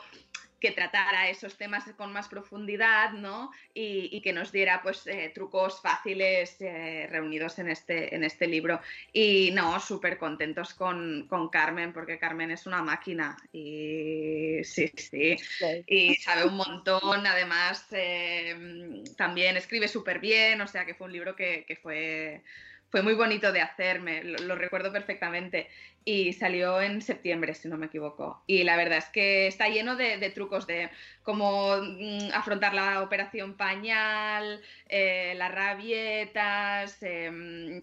que 0.59 0.71
tratara 0.71 1.29
esos 1.29 1.57
temas 1.57 1.85
con 1.97 2.11
más 2.11 2.27
profundidad, 2.27 3.11
¿no? 3.11 3.51
Y, 3.73 4.09
y 4.11 4.21
que 4.21 4.33
nos 4.33 4.51
diera, 4.51 4.81
pues, 4.81 5.07
eh, 5.07 5.31
trucos 5.33 5.81
fáciles 5.81 6.57
eh, 6.59 7.07
reunidos 7.09 7.59
en 7.59 7.69
este, 7.69 8.15
en 8.15 8.23
este 8.23 8.47
libro. 8.47 8.79
Y 9.13 9.51
no, 9.53 9.79
súper 9.79 10.17
contentos 10.17 10.73
con, 10.73 11.27
con, 11.27 11.49
Carmen, 11.49 11.93
porque 11.93 12.19
Carmen 12.19 12.51
es 12.51 12.65
una 12.65 12.81
máquina. 12.81 13.37
Y 13.51 14.63
sí, 14.63 14.91
sí. 14.95 15.37
sí. 15.37 15.83
Y 15.87 16.15
sabe 16.15 16.45
un 16.45 16.55
montón. 16.55 17.25
Además, 17.25 17.87
eh, 17.91 19.03
también 19.17 19.57
escribe 19.57 19.87
súper 19.87 20.19
bien. 20.19 20.61
O 20.61 20.67
sea, 20.67 20.85
que 20.85 20.93
fue 20.93 21.07
un 21.07 21.13
libro 21.13 21.35
que, 21.35 21.65
que 21.67 21.75
fue 21.75 22.41
fue 22.89 23.03
muy 23.03 23.13
bonito 23.13 23.51
de 23.51 23.61
hacerme, 23.61 24.23
lo, 24.23 24.39
lo, 24.39 24.55
recuerdo 24.55 24.91
perfectamente. 24.91 25.69
Y 26.05 26.33
salió 26.33 26.81
en 26.81 27.01
septiembre, 27.01 27.53
si 27.53 27.67
no 27.67 27.77
me 27.77 27.88
equivoco. 27.88 28.43
Y 28.47 28.63
la 28.63 28.77
verdad 28.77 28.97
es 28.99 29.09
que 29.09 29.47
está 29.47 29.67
lleno 29.67 29.95
de, 29.95 30.17
de 30.17 30.29
trucos 30.29 30.65
de 30.65 30.89
cómo 31.23 31.77
mm, 31.77 32.31
afrontar 32.33 32.73
la 32.73 33.03
operación 33.03 33.55
pañal, 33.55 34.62
eh, 34.88 35.33
las 35.38 35.51
rabietas. 35.53 36.97
Eh, 37.01 37.81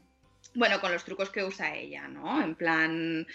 bueno, 0.54 0.80
con 0.80 0.90
los 0.90 1.04
trucos 1.04 1.30
que 1.30 1.44
usa 1.44 1.74
ella, 1.74 2.08
¿no? 2.08 2.42
En 2.42 2.54
plan, 2.54 3.26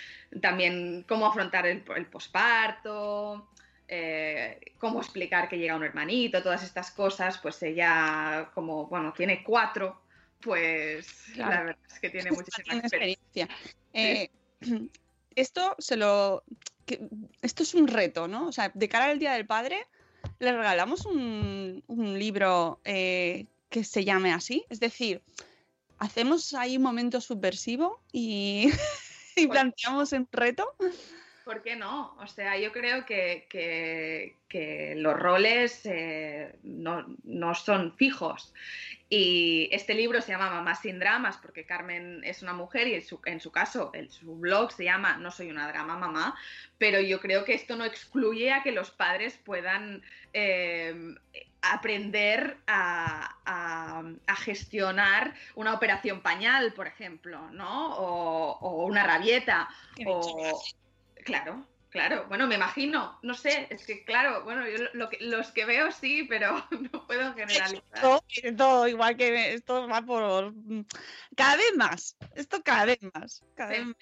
también 0.41 1.06
cómo 1.08 1.28
afrontar 1.28 1.67
el, 1.67 1.84
el 1.96 2.06
posparto, 2.08 3.52
eh, 3.94 4.58
cómo 4.78 5.02
explicar 5.02 5.50
que 5.50 5.58
llega 5.58 5.76
un 5.76 5.84
hermanito, 5.84 6.41
todas 6.41 6.63
estas 6.63 6.91
cosas, 6.91 7.38
pues 7.38 7.62
ella, 7.62 8.50
como, 8.56 8.88
bueno, 8.88 9.12
tiene 9.12 9.44
cuatro, 9.44 10.02
pues 10.39 11.26
claro. 11.34 11.52
la 11.52 11.63
verdad 11.63 11.86
es 11.88 12.00
que 12.00 12.10
tiene 12.10 12.32
muchísima 12.32 12.78
experiencia. 12.78 13.50
Eh, 13.94 14.30
esto 15.36 15.76
se 15.80 15.97
lo. 15.97 16.43
Que, 16.86 17.08
esto 17.41 17.63
es 17.63 17.74
un 17.74 17.88
reto, 17.88 18.28
¿no? 18.28 18.47
O 18.47 18.52
sea, 18.52 18.71
de 18.74 18.89
cara 18.89 19.06
al 19.06 19.19
Día 19.19 19.34
del 19.34 19.45
Padre, 19.45 19.88
le 20.39 20.52
regalamos 20.52 21.06
un, 21.06 21.84
un 21.88 22.19
libro 22.19 22.80
eh, 22.84 23.45
que 23.69 23.84
se 23.84 24.04
llame 24.04 24.34
así. 24.34 24.65
Es 24.69 24.80
decir, 24.80 25.21
hacemos 25.97 26.54
ahí 26.54 26.78
un 26.78 26.84
momento 26.84 27.21
subversivo 27.21 28.02
y, 28.12 28.69
y 29.36 29.47
planteamos 29.47 30.12
un 30.12 30.28
reto. 30.32 30.67
¿Por 31.43 31.63
qué 31.63 31.75
no? 31.75 32.15
O 32.19 32.27
sea, 32.27 32.58
yo 32.58 32.71
creo 32.71 33.06
que, 33.06 33.47
que, 33.49 34.38
que 34.47 34.93
los 34.95 35.17
roles 35.17 35.82
eh, 35.86 36.56
no, 36.63 37.06
no, 37.23 37.56
son 37.56 37.95
fijos. 37.95 38.54
Y 39.10 39.67
este 39.71 39.93
libro 39.93 40.21
se 40.21 40.32
llama 40.32 40.49
Mamá 40.49 40.75
sin 40.75 40.99
dramas 40.99 41.38
porque 41.38 41.65
Carmen 41.65 42.21
es 42.23 42.43
una 42.43 42.54
mujer 42.54 42.88
y 42.88 42.93
en 42.95 43.01
su, 43.01 43.19
en 43.25 43.39
su 43.39 43.51
caso 43.51 43.91
el, 43.93 44.10
su 44.10 44.36
blog 44.36 44.71
se 44.71 44.86
llama 44.86 45.17
No 45.17 45.32
soy 45.32 45.49
una 45.49 45.67
drama 45.67 45.97
mamá, 45.97 46.36
pero 46.77 47.01
yo 47.01 47.19
creo 47.19 47.43
que 47.43 47.54
esto 47.54 47.75
no 47.75 47.86
excluye 47.86 48.54
a 48.54 48.63
que 48.63 48.71
los 48.71 48.91
padres 48.91 49.38
puedan 49.43 50.04
eh, 50.34 51.15
aprender 51.62 52.58
a, 52.67 53.36
a, 53.45 54.04
a, 54.27 54.36
gestionar 54.36 55.34
una 55.56 55.73
operación 55.73 56.21
pañal, 56.21 56.73
por 56.73 56.88
ejemplo, 56.88 57.49
¿no? 57.51 57.95
O, 57.95 58.58
o 58.60 58.86
una 58.86 59.04
rabieta. 59.04 59.67
O, 60.06 60.62
Claro, 61.24 61.68
claro. 61.90 62.26
Bueno, 62.28 62.48
me 62.48 62.56
imagino, 62.56 63.20
no 63.22 63.34
sé, 63.34 63.68
es 63.70 63.86
que 63.86 64.04
claro, 64.04 64.44
bueno, 64.44 64.68
yo 64.68 64.86
lo 64.94 65.10
que, 65.10 65.18
los 65.22 65.52
que 65.52 65.66
veo 65.66 65.92
sí, 65.92 66.26
pero 66.30 66.66
no 66.92 67.06
puedo 67.08 67.34
generalizar. 67.34 68.02
Todo, 68.02 68.24
todo, 68.58 68.88
igual 68.88 69.18
que 69.18 69.54
esto 69.54 69.88
va 69.88 70.02
por 70.02 70.54
cada 71.36 71.56
vez 71.56 71.76
más, 71.76 72.18
esto 72.36 72.62
cada 72.64 72.86
vez 72.86 73.00
más. 73.14 73.44
Cada 73.56 73.70
vez 73.72 73.86
más. 73.86 73.96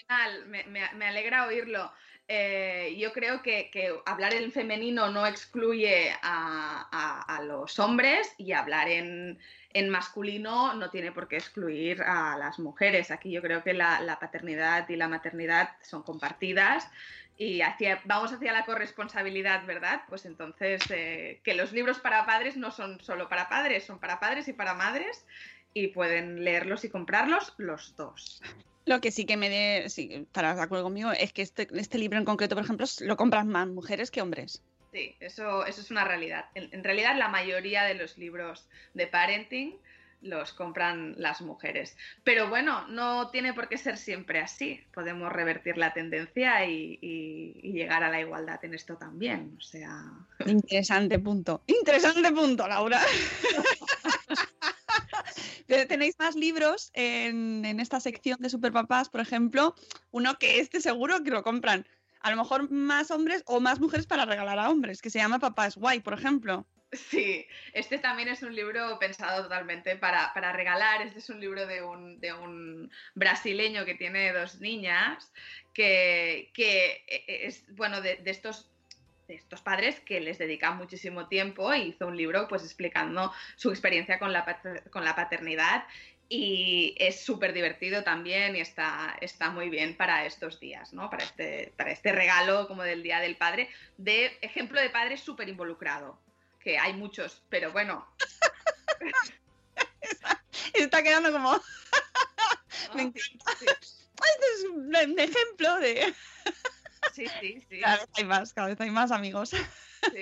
Me, 0.47 0.63
me, 0.65 0.89
me, 0.93 1.07
alegra 1.07 1.47
oírlo. 1.47 1.91
Eh, 2.31 2.95
yo 2.99 3.11
creo 3.11 3.41
que, 3.41 3.71
hablar 4.05 4.35
en 4.35 4.51
femenino 4.51 5.09
no 5.09 5.25
excluye 5.25 6.15
a, 6.21 7.41
los 7.43 7.79
hombres 7.79 8.35
y 8.37 8.51
hablar 8.51 8.87
en, 8.87 9.39
masculino 9.89 10.75
no 10.75 10.91
tiene 10.91 11.11
por 11.11 11.27
qué 11.27 11.37
excluir 11.37 12.03
a 12.03 12.37
las 12.37 12.59
mujeres. 12.59 13.09
Aquí 13.09 13.31
yo 13.31 13.41
creo 13.41 13.63
que 13.63 13.73
la, 13.73 14.17
paternidad 14.21 14.87
y 14.89 14.95
la 14.95 15.07
maternidad 15.07 15.71
son 15.81 16.03
compartidas 16.03 16.87
y 17.35 17.61
vamos 18.05 18.31
hacia 18.31 18.53
la 18.53 18.63
corresponsabilidad, 18.63 19.65
¿verdad? 19.65 20.03
Pues 20.07 20.25
entonces 20.25 20.83
eh, 20.91 21.39
que 21.43 21.55
los 21.55 21.71
libros 21.71 21.97
para 21.97 22.27
padres 22.27 22.57
no 22.57 22.69
son 22.69 23.01
solo 23.01 23.27
para 23.27 23.49
padres, 23.49 23.85
son 23.85 23.97
para 23.97 24.19
padres 24.19 24.47
y 24.47 24.53
para 24.53 24.75
madres 24.75 25.25
y 25.73 25.87
pueden 25.87 26.43
leerlos 26.43 26.83
y 26.83 26.89
comprarlos 26.89 27.55
los 27.57 27.95
dos. 27.95 28.39
Lo 28.89 29.01
que 29.01 29.11
sí 29.11 29.27
que 29.27 29.37
me 29.37 29.51
dé, 29.51 29.87
sí, 29.87 30.09
estarás 30.11 30.57
de 30.57 30.63
acuerdo 30.63 30.85
conmigo, 30.85 31.11
es 31.11 31.31
que 31.31 31.43
este, 31.43 31.67
este, 31.73 31.99
libro 31.99 32.17
en 32.17 32.25
concreto, 32.25 32.55
por 32.55 32.63
ejemplo, 32.63 32.87
lo 33.01 33.17
compran 33.17 33.47
más 33.47 33.67
mujeres 33.67 34.09
que 34.09 34.19
hombres. 34.19 34.63
Sí, 34.91 35.15
eso, 35.19 35.63
eso 35.67 35.81
es 35.81 35.91
una 35.91 36.05
realidad. 36.05 36.45
En, 36.55 36.73
en, 36.73 36.83
realidad, 36.83 37.15
la 37.15 37.27
mayoría 37.27 37.83
de 37.83 37.93
los 37.93 38.17
libros 38.17 38.67
de 38.95 39.05
parenting 39.05 39.77
los 40.23 40.53
compran 40.53 41.13
las 41.19 41.39
mujeres. 41.41 41.95
Pero 42.23 42.49
bueno, 42.49 42.87
no 42.87 43.29
tiene 43.29 43.53
por 43.53 43.69
qué 43.69 43.77
ser 43.77 43.95
siempre 43.95 44.39
así. 44.39 44.83
Podemos 44.91 45.31
revertir 45.31 45.77
la 45.77 45.93
tendencia 45.93 46.65
y, 46.65 46.97
y 46.99 47.71
llegar 47.71 48.03
a 48.03 48.09
la 48.09 48.19
igualdad 48.19 48.65
en 48.65 48.73
esto 48.73 48.97
también. 48.97 49.55
O 49.55 49.61
sea. 49.61 50.01
Interesante 50.47 51.19
punto. 51.19 51.61
Interesante 51.67 52.31
punto, 52.31 52.67
Laura. 52.67 52.99
Tenéis 55.69 56.17
más 56.17 56.35
libros 56.35 56.89
en, 56.93 57.79
esta 57.79 57.99
sección 57.99 58.39
de 58.39 58.49
Superpapás, 58.49 59.07
por 59.09 59.21
ejemplo, 59.21 59.75
uno 60.09 60.39
que 60.39 60.59
este 60.59 60.81
seguro 60.81 61.23
que 61.23 61.29
lo 61.29 61.43
compran. 61.43 61.87
A 62.21 62.31
lo 62.31 62.37
mejor 62.37 62.71
más 62.71 63.11
hombres 63.11 63.43
o 63.45 63.59
más 63.59 63.79
mujeres 63.79 64.07
para 64.07 64.25
regalar 64.25 64.57
a 64.57 64.69
hombres, 64.69 65.01
que 65.01 65.11
se 65.11 65.19
llama 65.19 65.37
Papás 65.37 65.75
Guay, 65.77 65.99
por 65.99 66.13
ejemplo. 66.13 66.65
Sí, 66.91 67.45
este 67.73 67.99
también 67.99 68.29
es 68.29 68.41
un 68.41 68.55
libro 68.55 68.97
pensado 68.97 69.43
totalmente 69.43 69.95
para, 69.95 70.33
para 70.33 70.51
regalar. 70.51 71.03
Este 71.03 71.19
es 71.19 71.29
un 71.29 71.39
libro 71.39 71.67
de 71.67 71.83
un, 71.83 72.19
de 72.19 72.33
un, 72.33 72.91
brasileño 73.13 73.85
que 73.85 73.93
tiene 73.93 74.33
dos 74.33 74.59
niñas, 74.59 75.31
que, 75.71 76.49
que 76.55 77.03
es, 77.27 77.63
bueno, 77.75 78.01
de, 78.01 78.15
de 78.15 78.31
estos 78.31 78.71
de 79.29 79.35
estos 79.35 79.61
padres 79.61 79.99
que 80.01 80.19
les 80.19 80.39
dedican 80.39 80.75
muchísimo 80.75 81.27
tiempo 81.27 81.71
e 81.71 81.79
hizo 81.79 82.07
un 82.07 82.17
libro 82.17 82.47
pues 82.47 82.63
explicando 82.63 83.31
su 83.55 83.69
experiencia 83.69 84.17
con 84.17 84.33
la, 84.33 84.59
con 84.89 85.05
la 85.05 85.15
paternidad 85.15 85.85
y 86.27 86.95
es 86.97 87.23
súper 87.23 87.53
divertido 87.53 88.03
también 88.03 88.55
y 88.55 88.59
está, 88.59 89.15
está 89.21 89.51
muy 89.51 89.69
bien 89.69 89.95
para 89.95 90.25
estos 90.25 90.59
días, 90.59 90.93
¿no? 90.93 91.09
Para 91.09 91.23
este, 91.23 91.73
para 91.77 91.91
este 91.91 92.11
regalo 92.11 92.67
como 92.67 92.83
del 92.83 93.03
Día 93.03 93.19
del 93.19 93.35
Padre, 93.35 93.69
de 93.97 94.37
ejemplo 94.41 94.81
de 94.81 94.89
padre 94.89 95.17
súper 95.17 95.47
involucrado, 95.47 96.19
que 96.59 96.77
hay 96.77 96.93
muchos, 96.93 97.41
pero 97.49 97.71
bueno. 97.71 98.07
está 100.73 101.03
quedando 101.03 101.31
como... 101.31 101.53
Me 102.95 103.03
encanta. 103.03 103.45
Este 104.19 104.45
es 104.53 104.65
un 104.65 105.17
ejemplo 105.17 105.77
de... 105.77 106.13
Sí, 107.13 107.25
sí, 107.39 107.61
sí. 107.69 107.79
Cada 107.79 107.97
vez 107.97 108.09
hay 108.15 108.23
más, 108.25 108.53
cada 108.53 108.67
vez 108.67 108.81
hay 108.81 108.91
más 108.91 109.11
amigos. 109.11 109.49
Sí. 109.49 110.21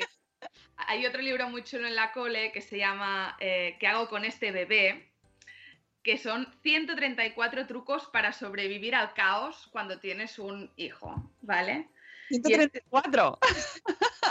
Hay 0.78 1.06
otro 1.06 1.22
libro 1.22 1.50
muy 1.50 1.64
chulo 1.64 1.88
en 1.88 1.96
la 1.96 2.12
cole 2.12 2.52
que 2.52 2.62
se 2.62 2.78
llama 2.78 3.36
eh, 3.40 3.78
¿Qué 3.80 3.88
hago 3.88 4.08
con 4.08 4.26
este 4.26 4.52
bebé? 4.52 5.12
que 6.08 6.18
son 6.18 6.48
134 6.64 7.68
trucos 7.68 8.06
para 8.14 8.32
sobrevivir 8.32 8.96
al 8.96 9.14
caos 9.14 9.68
cuando 9.74 10.00
tienes 10.00 10.40
un 10.40 10.72
hijo, 10.78 11.30
¿vale? 11.42 11.90
134. 12.30 13.40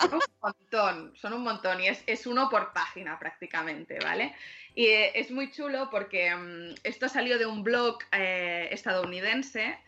Son 0.00 0.14
un 0.14 0.20
montón, 0.40 1.16
son 1.16 1.32
un 1.34 1.42
montón 1.42 1.80
y 1.82 1.88
es, 1.88 2.02
es 2.06 2.26
uno 2.26 2.48
por 2.48 2.72
página 2.72 3.18
prácticamente, 3.18 3.98
¿vale? 4.02 4.34
Y 4.74 4.86
eh, 4.86 5.20
es 5.20 5.30
muy 5.30 5.50
chulo 5.50 5.90
porque 5.90 6.34
um, 6.34 6.74
esto 6.82 7.10
salió 7.10 7.38
de 7.38 7.44
un 7.44 7.62
blog 7.62 7.98
eh, 8.12 8.68
estadounidense 8.70 9.78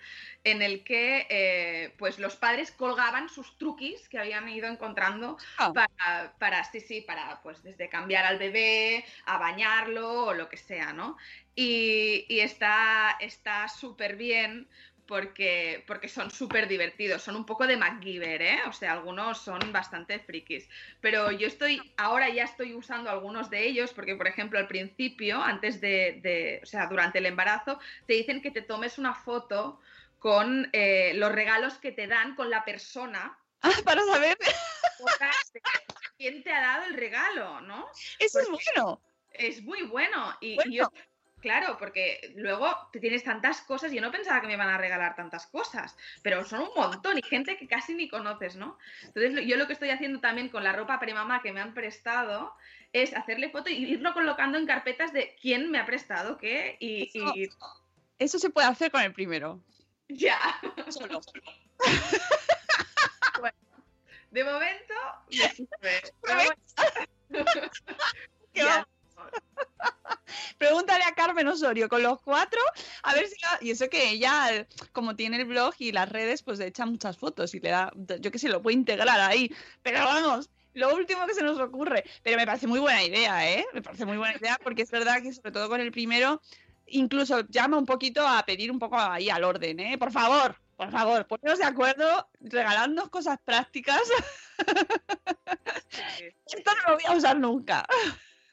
en 0.44 0.62
el 0.62 0.84
que 0.84 1.26
eh, 1.30 1.94
pues 1.98 2.18
los 2.18 2.36
padres 2.36 2.70
colgaban 2.72 3.28
sus 3.28 3.58
truquis 3.58 4.08
que 4.08 4.18
habían 4.18 4.48
ido 4.48 4.68
encontrando 4.68 5.36
Ah. 5.58 5.72
para, 5.72 6.34
para, 6.38 6.64
sí, 6.64 6.80
sí, 6.80 7.00
para 7.00 7.40
pues 7.42 7.62
desde 7.62 7.88
cambiar 7.88 8.24
al 8.24 8.38
bebé, 8.38 9.04
a 9.26 9.38
bañarlo 9.38 10.26
o 10.26 10.34
lo 10.34 10.48
que 10.48 10.56
sea, 10.56 10.92
¿no? 10.92 11.16
Y, 11.54 12.24
y 12.28 12.40
está 12.40 13.16
está 13.20 13.68
súper 13.68 14.16
bien 14.16 14.68
porque, 15.06 15.84
porque 15.86 16.06
son 16.08 16.30
súper 16.30 16.68
divertidos, 16.68 17.22
son 17.22 17.34
un 17.36 17.46
poco 17.46 17.66
de 17.66 17.78
MacGyver, 17.78 18.42
¿eh? 18.42 18.58
O 18.68 18.72
sea, 18.74 18.92
algunos 18.92 19.38
son 19.42 19.72
bastante 19.72 20.18
frikis. 20.18 20.68
Pero 21.00 21.30
yo 21.32 21.46
estoy, 21.46 21.80
ahora 21.96 22.28
ya 22.28 22.44
estoy 22.44 22.74
usando 22.74 23.08
algunos 23.10 23.48
de 23.48 23.66
ellos, 23.66 23.94
porque 23.94 24.16
por 24.16 24.28
ejemplo 24.28 24.58
al 24.58 24.68
principio, 24.68 25.42
antes 25.42 25.80
de, 25.80 26.20
de 26.22 26.60
o 26.62 26.66
sea, 26.66 26.86
durante 26.88 27.18
el 27.18 27.26
embarazo, 27.26 27.80
te 28.06 28.14
dicen 28.14 28.42
que 28.42 28.50
te 28.50 28.60
tomes 28.60 28.98
una 28.98 29.14
foto 29.14 29.80
con 30.18 30.68
eh, 30.72 31.12
los 31.14 31.30
regalos 31.32 31.74
que 31.78 31.92
te 31.92 32.06
dan 32.06 32.34
con 32.34 32.50
la 32.50 32.64
persona. 32.64 33.38
Ah, 33.62 33.70
para 33.84 34.02
saber. 34.04 34.36
quién 36.16 36.42
te 36.42 36.52
ha 36.52 36.60
dado 36.60 36.84
el 36.86 36.94
regalo, 36.94 37.60
¿no? 37.60 37.86
Eso 38.18 38.40
Porque 38.50 38.62
es 38.64 38.72
bueno. 38.74 39.00
Es 39.32 39.62
muy 39.62 39.82
bueno. 39.82 40.36
Y, 40.40 40.56
Bueno. 40.56 40.70
y 40.72 40.76
yo, 40.78 40.92
claro, 41.40 41.76
porque 41.78 42.32
luego 42.36 42.76
te 42.92 42.98
tienes 43.00 43.22
tantas 43.22 43.60
cosas. 43.62 43.92
Yo 43.92 44.00
no 44.00 44.10
pensaba 44.10 44.40
que 44.40 44.46
me 44.48 44.54
iban 44.54 44.68
a 44.68 44.78
regalar 44.78 45.14
tantas 45.14 45.46
cosas, 45.46 45.96
pero 46.22 46.44
son 46.44 46.62
un 46.62 46.70
montón 46.74 47.18
y 47.18 47.22
gente 47.22 47.56
que 47.56 47.68
casi 47.68 47.94
ni 47.94 48.08
conoces, 48.08 48.56
¿no? 48.56 48.78
Entonces, 49.02 49.46
yo 49.46 49.56
lo 49.56 49.66
que 49.66 49.72
estoy 49.74 49.90
haciendo 49.90 50.20
también 50.20 50.48
con 50.48 50.64
la 50.64 50.72
ropa 50.72 50.98
premamá 50.98 51.42
que 51.42 51.52
me 51.52 51.60
han 51.60 51.74
prestado 51.74 52.54
es 52.92 53.14
hacerle 53.14 53.50
foto 53.50 53.70
y 53.70 53.74
irlo 53.84 54.14
colocando 54.14 54.58
en 54.58 54.66
carpetas 54.66 55.12
de 55.12 55.36
quién 55.40 55.70
me 55.70 55.78
ha 55.78 55.86
prestado 55.86 56.38
qué 56.38 56.76
y, 56.80 57.04
Eso- 57.16 57.32
y- 57.36 57.48
Eso 58.18 58.38
se 58.40 58.50
puede 58.50 58.66
hacer 58.66 58.90
con 58.90 59.02
el 59.02 59.12
primero. 59.12 59.60
Ya. 60.08 60.38
Solo. 60.88 61.20
De 64.30 64.44
momento, 64.44 64.94
me 65.30 65.48
sirve. 65.50 66.02
Pero 66.22 66.50
Pero- 67.30 67.44
¿Qué 68.52 68.60
Ya. 68.60 68.86
Pregúntale 70.58 71.04
a 71.04 71.14
Carmen 71.14 71.48
Osorio 71.48 71.88
con 71.88 72.02
los 72.02 72.20
cuatro, 72.20 72.60
a 73.02 73.14
ver 73.14 73.26
si... 73.28 73.40
la- 73.40 73.58
Y 73.60 73.70
eso 73.70 73.88
que 73.88 74.10
ella, 74.10 74.66
como 74.92 75.16
tiene 75.16 75.36
el 75.38 75.44
blog 75.46 75.74
y 75.78 75.92
las 75.92 76.08
redes, 76.08 76.42
pues 76.42 76.58
le 76.58 76.66
echa 76.66 76.84
muchas 76.84 77.16
fotos 77.16 77.54
y 77.54 77.60
le 77.60 77.70
da, 77.70 77.90
yo 78.20 78.30
que 78.30 78.38
sé, 78.38 78.48
lo 78.48 78.60
puede 78.62 78.76
integrar 78.76 79.18
ahí. 79.20 79.50
Pero 79.82 80.00
vamos, 80.04 80.50
lo 80.74 80.94
último 80.94 81.26
que 81.26 81.34
se 81.34 81.42
nos 81.42 81.58
ocurre. 81.58 82.04
Pero 82.22 82.36
me 82.36 82.46
parece 82.46 82.66
muy 82.66 82.80
buena 82.80 83.02
idea, 83.02 83.50
¿eh? 83.50 83.64
Me 83.72 83.82
parece 83.82 84.04
muy 84.04 84.16
buena 84.18 84.36
idea 84.36 84.58
porque 84.62 84.82
es 84.82 84.90
verdad 84.90 85.22
que 85.22 85.32
sobre 85.32 85.52
todo 85.52 85.68
con 85.68 85.80
el 85.80 85.90
primero, 85.92 86.42
incluso 86.90 87.40
llama 87.48 87.78
un 87.78 87.86
poquito 87.86 88.26
a 88.26 88.44
pedir 88.44 88.70
un 88.70 88.78
poco 88.78 88.98
ahí 88.98 89.30
al 89.30 89.44
orden, 89.44 89.80
¿eh? 89.80 89.98
Por 89.98 90.12
favor, 90.12 90.56
por 90.76 90.90
favor, 90.90 91.26
poneros 91.26 91.58
de 91.58 91.64
acuerdo, 91.64 92.28
regaladnos 92.40 93.08
cosas 93.08 93.38
prácticas. 93.44 94.00
Sí. 95.88 96.24
Esto 96.46 96.70
no 96.74 96.90
lo 96.90 96.94
voy 96.94 97.04
a 97.06 97.16
usar 97.16 97.38
nunca. 97.38 97.84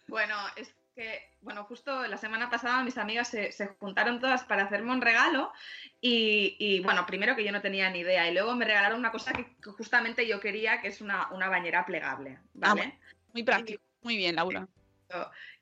Bueno, 0.07 0.35
es 0.55 0.73
que, 0.95 1.33
bueno, 1.41 1.65
justo 1.65 2.07
la 2.07 2.17
semana 2.17 2.49
pasada 2.49 2.83
mis 2.83 2.97
amigas 2.97 3.27
se, 3.27 3.51
se 3.51 3.67
juntaron 3.79 4.19
todas 4.19 4.43
para 4.43 4.63
hacerme 4.63 4.91
un 4.91 5.01
regalo 5.01 5.51
y, 5.99 6.55
y, 6.57 6.79
bueno, 6.81 7.05
primero 7.05 7.35
que 7.35 7.43
yo 7.43 7.51
no 7.51 7.61
tenía 7.61 7.89
ni 7.89 7.99
idea 7.99 8.29
y 8.29 8.33
luego 8.33 8.55
me 8.55 8.65
regalaron 8.65 8.99
una 8.99 9.11
cosa 9.11 9.33
que, 9.33 9.55
justamente 9.71 10.27
yo 10.27 10.39
quería, 10.39 10.81
que 10.81 10.87
es 10.87 11.01
una, 11.01 11.29
una 11.31 11.49
bañera 11.49 11.85
plegable, 11.85 12.39
¿vale? 12.53 12.97
Muy 13.33 13.43
práctico. 13.43 13.83
Muy 14.01 14.17
bien, 14.17 14.35
Laura. 14.35 14.67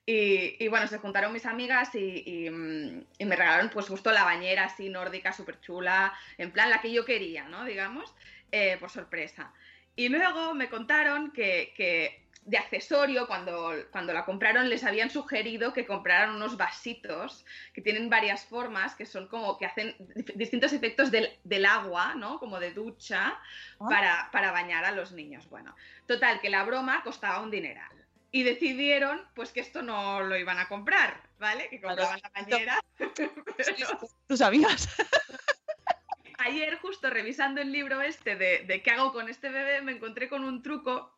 Y, 0.05 0.57
y 0.63 0.67
bueno, 0.67 0.87
se 0.87 0.97
juntaron 0.97 1.31
mis 1.31 1.45
amigas 1.45 1.95
y, 1.95 2.23
y, 2.25 2.49
mm, 2.49 3.05
y 3.19 3.25
me 3.25 3.35
regalaron 3.37 3.69
pues 3.69 3.87
justo 3.87 4.11
la 4.11 4.25
bañera 4.25 4.65
así 4.65 4.89
nórdica, 4.89 5.31
súper 5.31 5.61
chula, 5.61 6.13
en 6.37 6.51
plan 6.51 6.69
la 6.69 6.81
que 6.81 6.91
yo 6.91 7.05
quería, 7.05 7.47
¿no? 7.47 7.63
Digamos, 7.63 8.13
eh, 8.51 8.75
por 8.79 8.89
sorpresa. 8.89 9.53
Y 9.95 10.09
luego 10.09 10.53
me 10.55 10.67
contaron 10.69 11.31
que, 11.31 11.73
que 11.77 12.21
de 12.45 12.57
accesorio, 12.57 13.27
cuando, 13.27 13.73
cuando 13.91 14.11
la 14.11 14.25
compraron, 14.25 14.67
les 14.69 14.83
habían 14.83 15.09
sugerido 15.09 15.71
que 15.71 15.85
compraran 15.85 16.35
unos 16.35 16.57
vasitos 16.57 17.45
que 17.73 17.81
tienen 17.81 18.09
varias 18.09 18.43
formas, 18.43 18.95
que 18.95 19.05
son 19.05 19.29
como 19.29 19.57
que 19.57 19.65
hacen 19.65 19.95
distintos 20.35 20.73
efectos 20.73 21.11
del, 21.11 21.29
del 21.45 21.65
agua, 21.65 22.15
¿no? 22.15 22.39
Como 22.39 22.59
de 22.59 22.73
ducha, 22.73 23.39
Ah. 23.79 23.85
para, 23.89 24.29
para 24.33 24.51
bañar 24.51 24.83
a 24.83 24.91
los 24.91 25.13
niños. 25.13 25.47
Bueno, 25.49 25.73
total, 26.07 26.41
que 26.41 26.49
la 26.49 26.63
broma 26.65 27.01
costaba 27.03 27.39
un 27.39 27.51
dineral. 27.51 28.02
Y 28.35 28.41
decidieron, 28.43 29.21
pues, 29.35 29.51
que 29.51 29.59
esto 29.61 29.83
no 29.83 30.21
lo 30.21 30.35
iban 30.35 30.57
a 30.57 30.67
comprar, 30.67 31.21
¿vale? 31.37 31.69
Que 31.69 31.79
compraban 31.79 32.19
la 32.21 32.29
bañera. 32.33 32.79
Pero 32.97 33.99
Tus 34.27 34.41
amigas. 34.41 34.89
ayer, 36.39 36.77
justo 36.79 37.09
revisando 37.09 37.61
el 37.61 37.71
libro 37.71 38.01
este 38.01 38.35
de, 38.35 38.63
de 38.65 38.81
qué 38.81 38.89
hago 38.91 39.13
con 39.13 39.29
este 39.29 39.49
bebé, 39.49 39.81
me 39.81 39.91
encontré 39.93 40.29
con 40.29 40.43
un 40.43 40.61
truco 40.63 41.15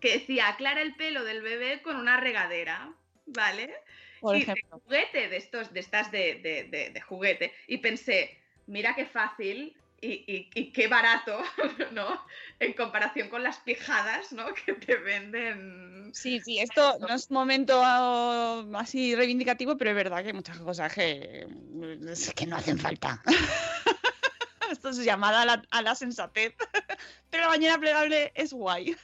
que 0.00 0.12
decía, 0.18 0.48
aclara 0.48 0.82
el 0.82 0.94
pelo 0.96 1.24
del 1.24 1.42
bebé 1.42 1.82
con 1.82 1.96
una 1.96 2.18
regadera, 2.18 2.92
¿vale? 3.26 3.74
Por 4.20 4.36
y 4.36 4.42
ejemplo. 4.42 4.76
de 4.76 4.82
juguete, 4.82 5.28
de 5.28 5.36
estos, 5.38 5.72
de 5.72 5.80
estas 5.80 6.12
de- 6.12 6.34
de- 6.70 6.90
de 6.90 7.00
juguete. 7.00 7.54
Y 7.68 7.78
pensé, 7.78 8.38
mira 8.66 8.94
qué 8.94 9.06
fácil 9.06 9.76
y, 10.00 10.48
y- 10.54 10.72
qué 10.72 10.88
barato, 10.88 11.38
¿no? 11.92 12.24
En 12.58 12.72
comparación 12.72 13.28
con 13.28 13.42
las 13.42 13.58
pijadas, 13.58 14.32
¿no? 14.32 14.46
Que 14.64 14.74
te 14.74 14.96
venden. 14.96 16.10
Sí, 16.14 16.40
sí, 16.40 16.58
esto 16.58 16.98
no 17.00 17.14
es 17.14 17.30
momento 17.30 17.80
ah, 17.84 18.64
así 18.74 19.14
reivindicativo, 19.14 19.76
pero 19.76 19.90
es 19.90 19.96
verdad 19.96 20.22
que 20.22 20.28
hay 20.28 20.32
muchas 20.32 20.58
cosas 20.58 20.92
que, 20.92 21.46
que 22.34 22.46
no 22.46 22.56
hacen 22.56 22.78
falta. 22.78 23.22
Esto 24.70 24.90
es 24.90 24.98
llamada 25.04 25.42
a 25.42 25.46
la, 25.46 25.62
a 25.70 25.82
la 25.82 25.94
sensatez. 25.96 26.54
Pero 27.28 27.42
la 27.44 27.48
bañera 27.48 27.78
plegable 27.78 28.30
es 28.34 28.52
guay. 28.52 28.96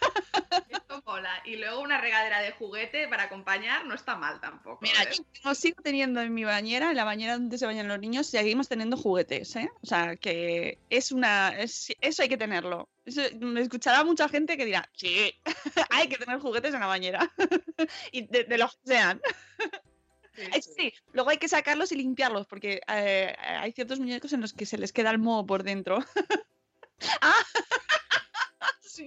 Mola. 1.06 1.40
Y 1.44 1.56
luego 1.56 1.80
una 1.82 2.00
regadera 2.00 2.40
de 2.40 2.50
juguete 2.50 3.06
para 3.06 3.24
acompañar 3.24 3.86
no 3.86 3.94
está 3.94 4.16
mal 4.16 4.40
tampoco. 4.40 4.80
Mira, 4.82 5.04
¿eh? 5.04 5.14
yo 5.44 5.54
sigo 5.54 5.80
teniendo 5.80 6.20
en 6.20 6.34
mi 6.34 6.42
bañera, 6.44 6.90
en 6.90 6.96
la 6.96 7.04
bañera 7.04 7.34
donde 7.34 7.58
se 7.58 7.64
bañan 7.66 7.86
los 7.86 8.00
niños, 8.00 8.26
seguimos 8.26 8.68
teniendo 8.68 8.96
juguetes, 8.96 9.54
¿eh? 9.54 9.70
O 9.82 9.86
sea, 9.86 10.16
que 10.16 10.78
es 10.90 11.12
una... 11.12 11.50
es- 11.56 11.94
eso 12.00 12.22
hay 12.22 12.28
que 12.28 12.36
tenerlo. 12.36 12.88
Eso- 13.04 13.22
me 13.38 13.60
escuchará 13.60 14.02
mucha 14.02 14.28
gente 14.28 14.56
que 14.56 14.64
dirá, 14.64 14.88
sí, 14.94 15.32
hay 15.90 16.08
que 16.08 16.18
tener 16.18 16.40
juguetes 16.40 16.74
en 16.74 16.80
la 16.80 16.86
bañera. 16.86 17.32
y 18.10 18.26
de, 18.26 18.42
de 18.44 18.58
los 18.58 18.76
que 18.78 18.86
sean. 18.86 19.20
Eh, 20.38 20.60
Sí, 20.60 20.92
luego 21.12 21.30
hay 21.30 21.38
que 21.38 21.48
sacarlos 21.48 21.92
y 21.92 21.96
limpiarlos 21.96 22.46
porque 22.46 22.82
eh, 22.88 23.34
hay 23.40 23.72
ciertos 23.72 24.00
muñecos 24.00 24.32
en 24.34 24.40
los 24.42 24.52
que 24.52 24.66
se 24.66 24.76
les 24.76 24.92
queda 24.92 25.10
el 25.10 25.18
moho 25.18 25.46
por 25.46 25.62
dentro. 25.62 26.04
ah, 27.22 27.44
sí. 28.82 29.06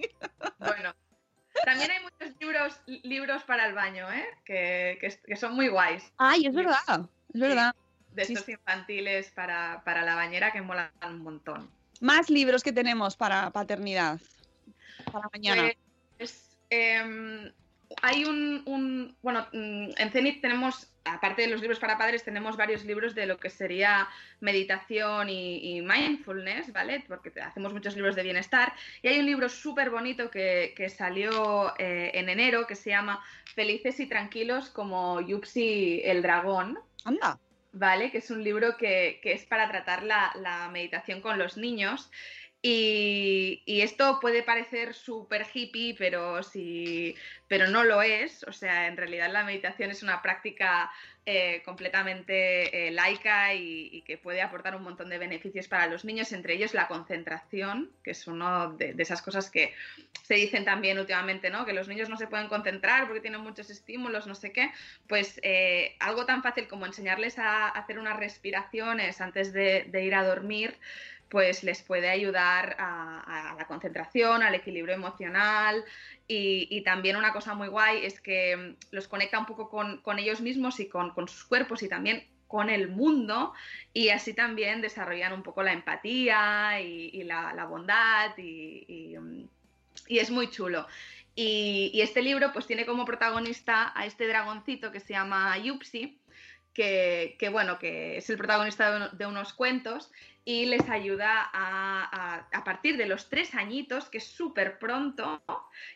Libros, 2.68 2.80
libros 3.04 3.42
para 3.44 3.66
el 3.66 3.74
baño, 3.74 4.10
¿eh? 4.12 4.24
Que, 4.44 4.98
que- 5.00 5.18
que 5.26 5.36
son 5.36 5.54
muy 5.54 5.68
guays. 5.68 6.12
Ay, 6.18 6.46
es 6.46 6.54
verdad, 6.54 7.08
es 7.32 7.40
verdad. 7.40 7.74
De 8.14 8.24
Sí, 8.24 8.32
estos 8.32 8.48
infantiles 8.48 9.30
para, 9.30 9.82
para 9.84 10.02
la 10.02 10.14
bañera 10.16 10.52
que 10.52 10.60
molan 10.60 10.90
un 11.04 11.22
montón. 11.22 11.70
Más 12.00 12.28
libros 12.30 12.62
que 12.62 12.72
tenemos 12.72 13.16
para 13.16 13.50
paternidad. 13.50 14.18
Para 15.12 15.28
mañana. 15.32 15.70
Pues, 16.18 16.56
em, 16.70 17.52
hay 18.02 18.24
un, 18.24 18.62
un- 18.66 19.16
bueno, 19.22 19.46
mm, 19.52 19.90
en 19.96 20.10
Zenith 20.10 20.40
tenemos, 20.40 20.88
aparte 21.04 21.42
de 21.42 21.48
los 21.48 21.60
libros 21.60 21.78
para 21.78 21.98
padres, 21.98 22.24
tenemos 22.24 22.56
varios 22.56 22.84
libros 22.84 23.14
de 23.14 23.26
lo 23.26 23.38
que 23.38 23.50
sería 23.50 24.08
meditación 24.40 25.28
y, 25.28 25.76
y 25.78 25.82
mindfulness, 25.82 26.72
¿vale? 26.72 27.04
Porque 27.08 27.32
hacemos 27.40 27.72
muchos 27.72 27.96
libros 27.96 28.14
de 28.16 28.22
bienestar. 28.22 28.72
Y 29.02 29.08
hay 29.08 29.18
un 29.18 29.26
libro 29.26 29.48
súper 29.48 29.90
bonito 29.90 30.30
que, 30.30 30.72
que 30.76 30.88
salió 30.88 31.74
eh, 31.78 32.12
en 32.14 32.28
enero 32.28 32.66
que 32.66 32.76
se 32.76 32.90
llama 32.90 33.22
Felices 33.54 33.98
y 34.00 34.06
Tranquilos 34.06 34.70
como 34.70 35.20
Yupsi 35.20 36.00
el 36.04 36.22
Dragón. 36.22 36.78
Anda. 37.04 37.38
¿vale? 37.72 38.10
Que 38.10 38.18
es 38.18 38.30
un 38.32 38.42
libro 38.42 38.76
que, 38.76 39.20
que 39.22 39.32
es 39.32 39.44
para 39.46 39.68
tratar 39.68 40.02
la, 40.02 40.32
la 40.40 40.68
meditación 40.70 41.20
con 41.20 41.38
los 41.38 41.56
niños. 41.56 42.10
Y, 42.62 43.62
esto 43.66 44.18
puede 44.20 44.42
parecer 44.42 44.92
súper 44.92 45.46
hippie, 45.52 45.94
pero, 45.98 46.42
si, 46.42 47.16
pero 47.48 47.68
no 47.68 47.84
lo 47.84 48.02
es. 48.02 48.44
O 48.44 48.52
sea, 48.52 48.86
en 48.86 48.96
realidad 48.96 49.30
la 49.32 49.44
meditación 49.44 49.90
es 49.90 50.02
una 50.02 50.20
práctica 50.20 50.90
eh, 51.24 51.62
completamente 51.64 52.88
eh, 52.88 52.90
laica 52.90 53.54
y, 53.54 54.02
que 54.02 54.18
puede 54.18 54.42
aportar 54.42 54.76
un 54.76 54.82
montón 54.82 55.08
de 55.08 55.18
beneficios 55.18 55.68
para 55.68 55.86
los 55.86 56.04
niños, 56.04 56.32
entre 56.32 56.54
ellos 56.54 56.74
la 56.74 56.88
concentración, 56.88 57.90
que 58.04 58.10
es 58.10 58.26
una 58.26 58.68
de, 58.76 58.92
de 58.92 59.02
esas 59.02 59.22
cosas 59.22 59.50
que 59.50 59.72
se 60.22 60.34
dicen 60.34 60.64
también 60.64 60.98
últimamente, 60.98 61.48
¿no? 61.48 61.64
Que 61.64 61.72
los 61.72 61.88
niños 61.88 62.10
no 62.10 62.16
se 62.16 62.26
pueden 62.26 62.48
concentrar 62.48 63.06
porque 63.06 63.20
tienen 63.20 63.40
muchos 63.40 63.70
estímulos, 63.70 64.26
no 64.26 64.34
sé 64.34 64.52
qué 64.52 64.70
pues 65.10 65.40
eh, 65.42 65.96
algo 65.98 66.24
tan 66.24 66.42
fácil 66.42 66.68
como 66.68 66.86
enseñarles 66.86 67.36
a 67.38 67.68
hacer 67.68 67.98
unas 67.98 68.16
respiraciones 68.16 69.20
antes 69.20 69.52
de, 69.52 69.86
de 69.88 70.04
ir 70.04 70.14
a 70.14 70.24
dormir, 70.24 70.78
pues 71.30 71.62
les 71.62 71.82
puede 71.82 72.10
ayudar 72.10 72.76
a, 72.78 73.54
la 73.56 73.66
concentración, 73.66 74.42
al 74.42 74.54
equilibrio 74.54 74.94
emocional 74.94 75.84
y, 76.26 76.82
también 76.82 77.16
una 77.16 77.32
cosa 77.32 77.54
muy 77.54 77.68
guay 77.68 78.04
es 78.04 78.20
que 78.20 78.76
los 78.90 79.08
conecta 79.08 79.38
un 79.38 79.46
poco 79.46 79.70
con, 79.70 80.18
ellos 80.18 80.40
mismos 80.40 80.80
y 80.80 80.88
con, 80.88 81.12
sus 81.28 81.44
cuerpos 81.44 81.82
y 81.82 81.88
también 81.88 82.26
con 82.48 82.68
el 82.68 82.88
mundo 82.88 83.52
y 83.92 84.08
así 84.08 84.34
también 84.34 84.80
desarrollan 84.80 85.32
un 85.32 85.42
poco 85.42 85.62
la 85.62 85.72
empatía 85.72 86.80
y, 86.80 87.10
y 87.12 87.22
la, 87.22 87.64
bondad 87.64 88.36
y, 88.36 89.16
mm, 89.18 89.48
y 90.08 90.18
es 90.18 90.30
muy 90.30 90.50
chulo. 90.50 90.86
Y, 91.36 91.92
y 91.94 92.00
este 92.00 92.22
libro 92.22 92.52
pues 92.52 92.66
tiene 92.66 92.84
como 92.84 93.04
protagonista 93.04 93.92
a 93.94 94.04
este 94.04 94.26
dragoncito 94.26 94.90
que 94.90 94.98
se 94.98 95.12
llama 95.12 95.56
Yupsi, 95.58 96.20
que, 96.74 97.36
bueno, 97.50 97.78
que 97.78 98.16
es 98.16 98.30
el 98.30 98.36
protagonista 98.36 98.90
de, 98.90 98.96
uno- 98.96 99.08
de 99.10 99.26
unos 99.26 99.52
cuentos 99.52 100.10
y 100.44 100.66
les 100.66 100.88
ayuda 100.88 101.50
a, 101.52 102.38
a- 102.52 102.64
partir 102.64 102.96
de 102.96 103.06
los 103.06 103.28
tres 103.28 103.54
añitos, 103.54 104.06
que 104.08 104.18
es 104.18 104.26
súper 104.26 104.78
pronto, 104.78 105.42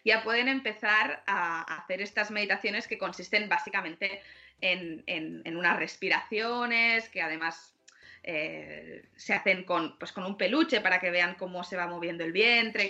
ya 0.05 0.23
pueden 0.23 0.49
empezar 0.49 1.23
a, 1.27 1.63
hacer 1.79 2.03
estas 2.03 2.31
meditaciones 2.31 2.87
que 2.87 2.99
consisten 2.99 3.49
básicamente 3.49 4.21
en, 4.61 5.03
en- 5.07 5.43
unas 5.57 5.79
respiraciones, 5.79 7.09
que 7.09 7.23
además 7.23 7.75
eh, 8.23 9.05
se 9.17 9.35
hacen 9.35 9.65
con, 9.65 9.99
pues, 9.99 10.13
con 10.13 10.25
un 10.25 10.37
peluche 10.37 10.81
para 10.81 10.99
que 11.01 11.11
vean 11.11 11.35
cómo 11.35 11.63
se 11.65 11.77
va 11.77 11.87
moviendo 11.87 12.25
el 12.25 12.33
vientre, 12.33 12.85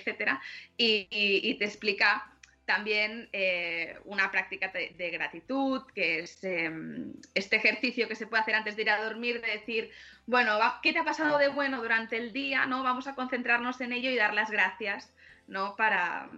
y- 1.10 1.40
y 1.42 1.54
te 1.54 1.64
explica 1.64 2.33
también 2.64 3.28
eh, 3.32 3.98
una 4.04 4.30
práctica 4.30 4.72
de, 4.72 5.10
gratitud, 5.10 5.82
que 5.94 6.20
es 6.20 6.42
eh, 6.44 6.70
este 7.34 7.56
ejercicio 7.56 8.08
que 8.08 8.14
se 8.14 8.26
puede 8.26 8.42
hacer 8.42 8.54
antes 8.54 8.76
de 8.76 8.82
ir 8.82 8.90
a 8.90 9.04
dormir, 9.04 9.40
de 9.40 9.50
decir, 9.50 9.90
bueno, 10.26 10.58
¿qué 10.82 10.92
te 10.92 10.98
ha 10.98 11.04
pasado 11.04 11.38
de 11.38 11.48
bueno 11.48 11.82
durante 11.82 12.16
el 12.16 12.32
día? 12.32 12.66
¿no? 12.66 12.82
Vamos 12.82 13.06
a 13.06 13.14
concentrarnos 13.14 13.80
en 13.80 13.92
ello 13.92 14.10
y 14.10 14.16
dar 14.16 14.34
las 14.34 14.50
gracias 14.50 15.12
¿no? 15.46 15.76
para, 15.76 16.30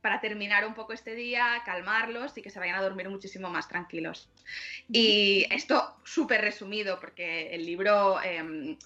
para 0.00 0.20
terminar 0.20 0.66
un 0.66 0.74
poco 0.74 0.92
este 0.92 1.14
día, 1.14 1.62
calmarlos 1.64 2.36
y 2.36 2.42
que 2.42 2.50
se 2.50 2.58
vayan 2.58 2.76
a 2.76 2.82
dormir 2.82 3.08
muchísimo 3.08 3.48
más 3.48 3.68
tranquilos. 3.68 4.28
Y 4.88 5.46
esto 5.50 5.96
súper 6.04 6.40
resumido, 6.40 6.98
porque 6.98 7.54
el 7.54 7.64
libro 7.64 8.20
eh, 8.22 8.76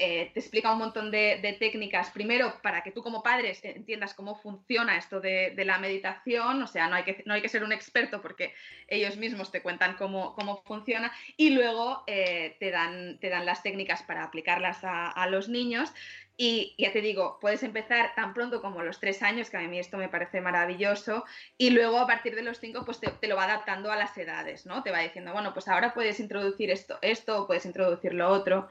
eh, 0.00 0.30
te 0.32 0.38
explica 0.38 0.72
un 0.72 0.78
montón 0.78 1.10
de, 1.10 1.56
técnicas. 1.58 2.10
Primero, 2.10 2.54
para 2.62 2.84
que 2.84 2.92
tú 2.92 3.02
como 3.02 3.20
padres 3.20 3.64
entiendas 3.64 4.14
cómo 4.14 4.36
funciona 4.36 4.96
esto 4.96 5.20
de, 5.20 5.52
la 5.64 5.78
meditación, 5.78 6.62
o 6.62 6.68
sea, 6.68 6.86
no 6.88 6.94
hay, 6.94 7.02
que, 7.02 7.22
no 7.26 7.34
hay 7.34 7.42
que 7.42 7.48
ser 7.48 7.64
un 7.64 7.72
experto 7.72 8.22
porque 8.22 8.54
ellos 8.86 9.16
mismos 9.16 9.50
te 9.50 9.60
cuentan 9.60 9.96
cómo, 9.96 10.36
cómo 10.36 10.62
funciona 10.62 11.12
y 11.36 11.50
luego 11.50 12.04
eh, 12.06 12.56
te, 12.60 12.70
dan, 12.70 13.18
te 13.18 13.28
dan 13.28 13.44
las 13.44 13.64
técnicas 13.64 14.04
para 14.04 14.22
aplicarlas 14.22 14.78
a, 14.82 15.26
los 15.28 15.48
niños. 15.48 15.92
Y 16.40 16.76
ya 16.78 16.92
te 16.92 17.00
digo, 17.00 17.38
puedes 17.40 17.64
empezar 17.64 18.14
tan 18.14 18.32
pronto 18.32 18.62
como 18.62 18.84
los 18.84 19.00
tres 19.00 19.24
años, 19.24 19.50
que 19.50 19.56
a 19.56 19.62
mí 19.62 19.80
esto 19.80 19.96
me 19.96 20.08
parece 20.08 20.40
maravilloso, 20.40 21.24
y 21.56 21.70
luego 21.70 21.98
a 21.98 22.06
partir 22.06 22.36
de 22.36 22.42
los 22.42 22.60
cinco, 22.60 22.84
pues 22.84 23.00
te, 23.00 23.10
te 23.10 23.26
lo 23.26 23.34
va 23.34 23.46
adaptando 23.46 23.90
a 23.90 23.96
las 23.96 24.16
edades, 24.16 24.64
¿no? 24.64 24.84
Te 24.84 24.92
va 24.92 25.00
diciendo, 25.00 25.32
bueno, 25.32 25.52
pues 25.52 25.66
ahora 25.66 25.92
puedes 25.92 26.20
introducir 26.20 26.70
esto, 26.70 27.00
esto, 27.02 27.48
puedes 27.48 27.66
introducir 27.66 28.14
lo 28.14 28.28
otro. 28.28 28.70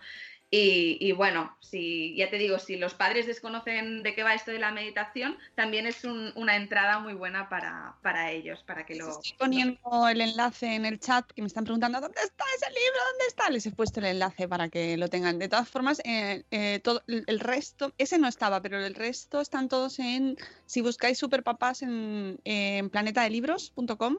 Y, 0.49 0.97
y 1.01 1.11
bueno, 1.11 1.57
si 1.59 2.15
ya 2.15 2.29
te 2.29 2.37
digo, 2.37 2.57
si 2.57 2.77
los 2.77 2.93
padres 2.93 3.27
desconocen 3.27 4.01
de 4.01 4.15
qué 4.15 4.23
va 4.23 4.33
esto 4.33 4.49
de 4.51 4.59
la 4.59 4.71
meditación, 4.71 5.37
también 5.55 5.85
es 5.85 6.05
un- 6.05 6.31
una 6.35 6.55
entrada 6.55 6.99
muy 6.99 7.13
buena 7.13 7.49
para, 7.49 7.97
para 8.01 8.31
ellos, 8.31 8.63
para 8.63 8.85
que 8.85 8.95
lo... 8.95 9.09
Estoy 9.09 9.33
poniendo 9.37 10.07
el 10.07 10.21
enlace 10.21 10.73
en 10.75 10.85
el 10.85 11.01
chat 11.01 11.29
que 11.33 11.41
me 11.41 11.47
están 11.49 11.65
preguntando 11.65 11.99
¿dónde 11.99 12.21
está 12.21 12.45
ese 12.55 12.69
libro? 12.69 12.99
¿Dónde 13.11 13.25
está? 13.27 13.49
Les 13.49 13.65
he 13.65 13.71
puesto 13.71 13.99
el 13.99 14.05
enlace 14.05 14.47
para 14.47 14.69
que 14.69 14.95
lo 14.95 15.09
tengan. 15.09 15.37
De 15.37 15.49
todas 15.49 15.67
formas, 15.67 15.99
eh, 16.05 16.43
eh, 16.51 16.79
todo 16.81 17.03
el 17.07 17.25
el 17.27 17.41
resto, 17.41 17.93
ese 17.97 18.17
no 18.17 18.29
estaba, 18.29 18.61
pero 18.61 18.79
el 18.79 18.95
resto 18.95 19.41
están 19.41 19.67
todos 19.67 19.99
en, 19.99 20.37
si 20.65 20.79
buscáis 20.81 21.17
superpapás 21.17 21.81
en, 21.81 22.39
en 22.45 22.89
planetadelibros.com, 22.89 24.17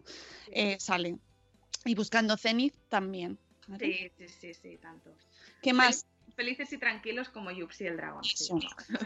eh, 0.52 0.76
sale. 0.78 1.16
Y 1.86 1.94
buscando 1.94 2.36
Zenith 2.36 2.74
también. 2.90 3.38
¿vale? 3.66 3.86
Sí, 3.86 4.12
sí, 4.18 4.28
sí, 4.28 4.54
sí, 4.54 4.76
tanto. 4.76 5.10
¿Qué 5.62 5.72
más? 5.72 6.06
Felices 6.38 6.72
y 6.72 6.78
tranquilos 6.78 7.28
como 7.30 7.50
Yupsi 7.50 7.84
el 7.86 7.96
dragón. 7.96 8.22
sí. 8.22 8.52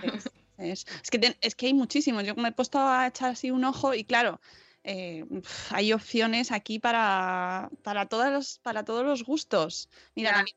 Es, 0.03 0.29
es- 0.59 0.87
es 1.03 1.11
que 1.11 1.19
te- 1.19 1.37
es 1.41 1.55
que 1.55 1.65
hay 1.65 1.73
muchísimos. 1.73 2.25
Yo 2.25 2.35
me 2.35 2.51
he 2.51 2.53
puesto 2.53 2.79
a 2.79 3.07
echar 3.07 3.31
así 3.31 3.51
un 3.51 3.65
ojo 3.65 3.95
y 3.95 4.05
claro, 4.05 4.39
eh, 4.85 5.25
hay 5.71 5.95
opciones 5.95 6.53
aquí 6.53 6.79
para, 6.79 7.71
para, 7.83 8.05
todos 8.05 8.31
los, 8.31 8.59
para 8.59 8.85
todos 8.85 9.03
los 9.07 9.25
gustos. 9.25 9.89
Mira, 10.15 10.35
también, 10.35 10.57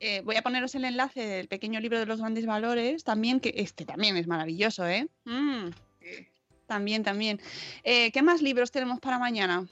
eh, 0.00 0.20
voy 0.22 0.34
a 0.34 0.42
poneros 0.42 0.74
el 0.74 0.84
enlace 0.84 1.20
del 1.24 1.46
pequeño 1.46 1.78
libro 1.78 2.00
de 2.00 2.06
los 2.06 2.18
grandes 2.18 2.44
valores, 2.44 3.04
también, 3.04 3.38
que 3.38 3.54
este 3.56 3.84
también 3.84 4.16
es 4.16 4.26
maravilloso, 4.26 4.84
¿eh? 4.84 5.06
Mm, 5.26 5.68
Sí. 6.00 6.26
también, 6.66 7.04
también. 7.04 7.40
Eh, 7.84 8.10
¿Qué 8.10 8.22
más 8.22 8.42
libros 8.42 8.72
tenemos 8.72 8.98
para 8.98 9.20
mañana? 9.20 9.64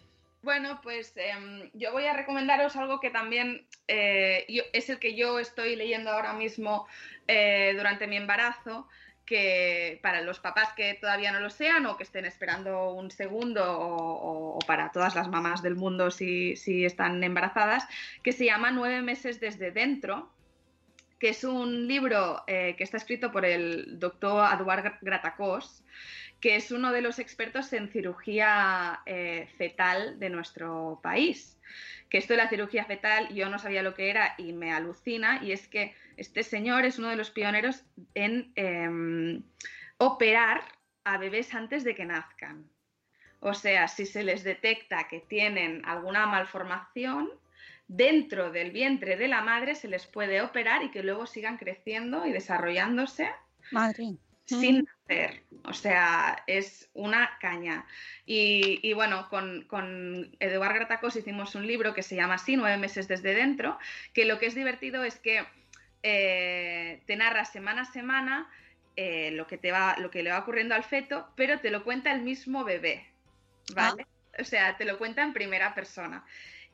Bueno, 0.44 0.80
pues 0.82 1.14
em, 1.16 1.70
yo 1.72 1.90
voy 1.92 2.04
a 2.04 2.12
recomendaros 2.12 2.76
algo 2.76 3.00
que 3.00 3.08
también 3.08 3.66
eh, 3.88 4.44
es 4.74 4.90
el 4.90 4.98
que 4.98 5.16
yo 5.16 5.38
estoy 5.38 5.74
leyendo 5.74 6.10
ahora 6.10 6.34
mismo 6.34 6.86
eh, 7.26 7.72
durante 7.74 8.06
mi 8.06 8.18
embarazo, 8.18 8.86
que 9.24 9.98
para 10.02 10.20
los 10.20 10.40
papás 10.40 10.74
que 10.76 10.98
todavía 11.00 11.32
no 11.32 11.40
lo 11.40 11.48
sean 11.48 11.86
o 11.86 11.96
que 11.96 12.02
estén 12.02 12.26
esperando 12.26 12.92
un 12.92 13.10
segundo 13.10 13.64
o, 13.66 14.58
para 14.66 14.92
todas 14.92 15.14
las 15.14 15.28
mamás 15.28 15.62
del 15.62 15.76
mundo 15.76 16.10
si, 16.10 16.56
si 16.56 16.84
están 16.84 17.24
embarazadas, 17.24 17.88
que 18.22 18.32
se 18.32 18.44
llama 18.44 18.70
Nueve 18.70 19.00
meses 19.00 19.40
desde 19.40 19.70
dentro, 19.70 20.30
que 21.18 21.30
es 21.30 21.42
un 21.42 21.88
libro 21.88 22.44
eh, 22.46 22.74
que 22.76 22.84
está 22.84 22.98
escrito 22.98 23.32
por 23.32 23.46
el 23.46 23.98
doctor 23.98 24.46
Eduard 24.52 24.98
Gratacós, 25.00 25.82
que 26.44 26.56
es 26.56 26.72
uno 26.72 26.92
de 26.92 27.00
los 27.00 27.18
expertos 27.20 27.72
en 27.72 27.88
cirugía 27.88 29.00
eh, 29.06 29.48
fetal 29.56 30.18
de 30.18 30.28
nuestro 30.28 31.00
país. 31.02 31.58
Que 32.10 32.18
esto 32.18 32.34
de 32.34 32.36
la 32.36 32.50
cirugía 32.50 32.84
fetal 32.84 33.34
yo 33.34 33.48
no 33.48 33.58
sabía 33.58 33.82
lo 33.82 33.94
que 33.94 34.10
era 34.10 34.34
y 34.36 34.52
me 34.52 34.70
alucina, 34.70 35.42
y 35.42 35.52
es 35.52 35.66
que 35.68 35.94
este 36.18 36.42
señor 36.42 36.84
es 36.84 36.98
uno 36.98 37.08
de 37.08 37.16
los 37.16 37.30
pioneros 37.30 37.86
en 38.12 38.52
em, 38.56 39.42
operar 39.96 40.60
a 41.04 41.16
bebés 41.16 41.54
antes 41.54 41.82
de 41.82 41.94
que 41.94 42.04
nazcan. 42.04 42.68
O 43.40 43.54
sea, 43.54 43.88
si 43.88 44.04
se 44.04 44.22
les 44.22 44.44
detecta 44.44 45.08
que 45.08 45.20
tienen 45.20 45.80
alguna 45.86 46.26
malformación, 46.26 47.30
dentro 47.88 48.50
del 48.50 48.70
vientre 48.70 49.16
de 49.16 49.28
la 49.28 49.40
madre 49.40 49.74
se 49.76 49.88
les 49.88 50.06
puede 50.06 50.42
operar 50.42 50.82
y 50.82 50.90
que 50.90 51.02
luego 51.02 51.24
sigan 51.24 51.56
creciendo 51.56 52.26
y 52.26 52.32
desarrollándose 52.32 53.30
Madre. 53.70 54.16
Sin 54.46 54.88
nacer. 55.08 55.42
O 55.64 55.72
sea, 55.72 56.42
es 56.46 56.90
una 56.94 57.38
caña. 57.40 57.86
Y, 58.26 58.92
bueno, 58.94 59.28
con, 59.30 59.64
con 59.64 60.34
Eduard 60.40 60.74
Gratacos 60.74 61.16
hicimos 61.16 61.54
un 61.54 61.66
libro 61.66 61.94
que 61.94 62.02
se 62.02 62.16
llama 62.16 62.34
así, 62.34 62.56
Nueve 62.56 62.76
meses 62.76 63.08
desde 63.08 63.34
dentro, 63.34 63.78
que 64.12 64.24
lo 64.24 64.38
que 64.38 64.46
es 64.46 64.54
divertido 64.54 65.04
es 65.04 65.16
que 65.18 65.44
eh, 66.02 67.02
te 67.06 67.16
narra 67.16 67.44
semana 67.44 67.82
a 67.82 67.92
semana 67.92 68.50
eh, 68.96 69.30
lo, 69.32 69.46
que 69.46 69.58
te 69.58 69.72
va, 69.72 69.96
lo 69.98 70.10
que 70.10 70.22
le 70.22 70.30
va 70.30 70.38
ocurriendo 70.38 70.74
al 70.74 70.84
feto, 70.84 71.28
pero 71.34 71.58
te 71.60 71.70
lo 71.70 71.82
cuenta 71.82 72.12
el 72.12 72.22
mismo 72.22 72.62
bebé, 72.64 73.06
¿vale? 73.74 74.06
Ah. 74.06 74.40
O 74.40 74.44
sea, 74.44 74.76
te 74.76 74.84
lo 74.84 74.98
cuenta 74.98 75.22
en 75.22 75.32
primera 75.32 75.74
persona. 75.74 76.24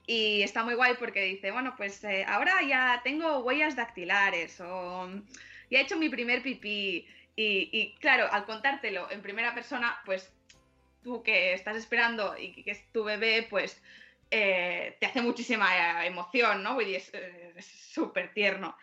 Y 0.07 0.43
está 0.43 0.65
muy 0.65 0.75
guay 0.75 0.95
porque 0.99 1.23
dice, 1.23 1.51
bueno, 1.51 1.75
pues 1.77 2.03
eh, 2.05 2.25
ahora 2.27 2.63
ya 2.67 3.01
tengo 3.05 3.39
huellas 3.39 3.77
dactilares 3.77 4.61
o 4.61 5.09
ya 5.71 5.79
he 5.79 5.83
hecho 5.83 5.97
mi 5.97 6.09
primer 6.09 6.43
pipí. 6.43 7.07
Y, 7.37 7.95
claro, 8.01 8.29
al 8.31 8.45
contártelo 8.45 9.11
en 9.11 9.23
primera 9.23 9.55
persona, 9.55 9.99
pues 10.05 10.33
tú 11.03 11.23
que 11.23 11.55
estás 11.55 11.77
esperando 11.77 12.37
y 12.37 12.63
que 12.63 12.71
es 12.73 12.93
tu 12.93 13.05
bebé, 13.05 13.47
pues 13.49 13.81
te 14.29 15.07
hace 15.07 15.23
muchísima 15.23 16.05
emoción, 16.05 16.63
¿no? 16.63 16.81
Y 16.83 16.97
es 16.97 17.11
súper 17.93 18.35
tierno. 18.35 18.77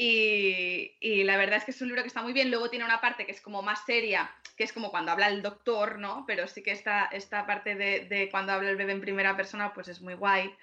Y, 0.00 1.24
la 1.24 1.36
verdad 1.36 1.56
es 1.56 1.64
que 1.64 1.72
es 1.72 1.82
un 1.82 1.88
libro 1.88 2.02
que 2.02 2.08
está 2.08 2.22
muy 2.22 2.32
bien. 2.32 2.50
Luego 2.50 2.70
tiene 2.70 2.84
una 2.84 3.00
parte 3.00 3.26
que 3.26 3.32
es 3.32 3.40
como 3.40 3.62
más 3.62 3.84
seria, 3.84 4.30
que 4.56 4.62
es 4.62 4.72
como 4.72 4.90
cuando 4.92 5.10
habla 5.10 5.26
el 5.26 5.42
doctor, 5.42 5.98
¿no? 5.98 6.24
Pero 6.24 6.46
sí 6.46 6.62
que 6.62 6.70
esta, 6.70 7.06
esta 7.06 7.46
parte 7.46 7.74
de, 7.74 8.28
cuando 8.30 8.52
habla 8.52 8.70
el 8.70 8.76
bebé 8.76 8.92
en 8.92 9.00
primera 9.00 9.36
persona, 9.36 9.74
pues 9.74 9.88
es 9.88 10.00
muy 10.00 10.14
guay. 10.14 10.54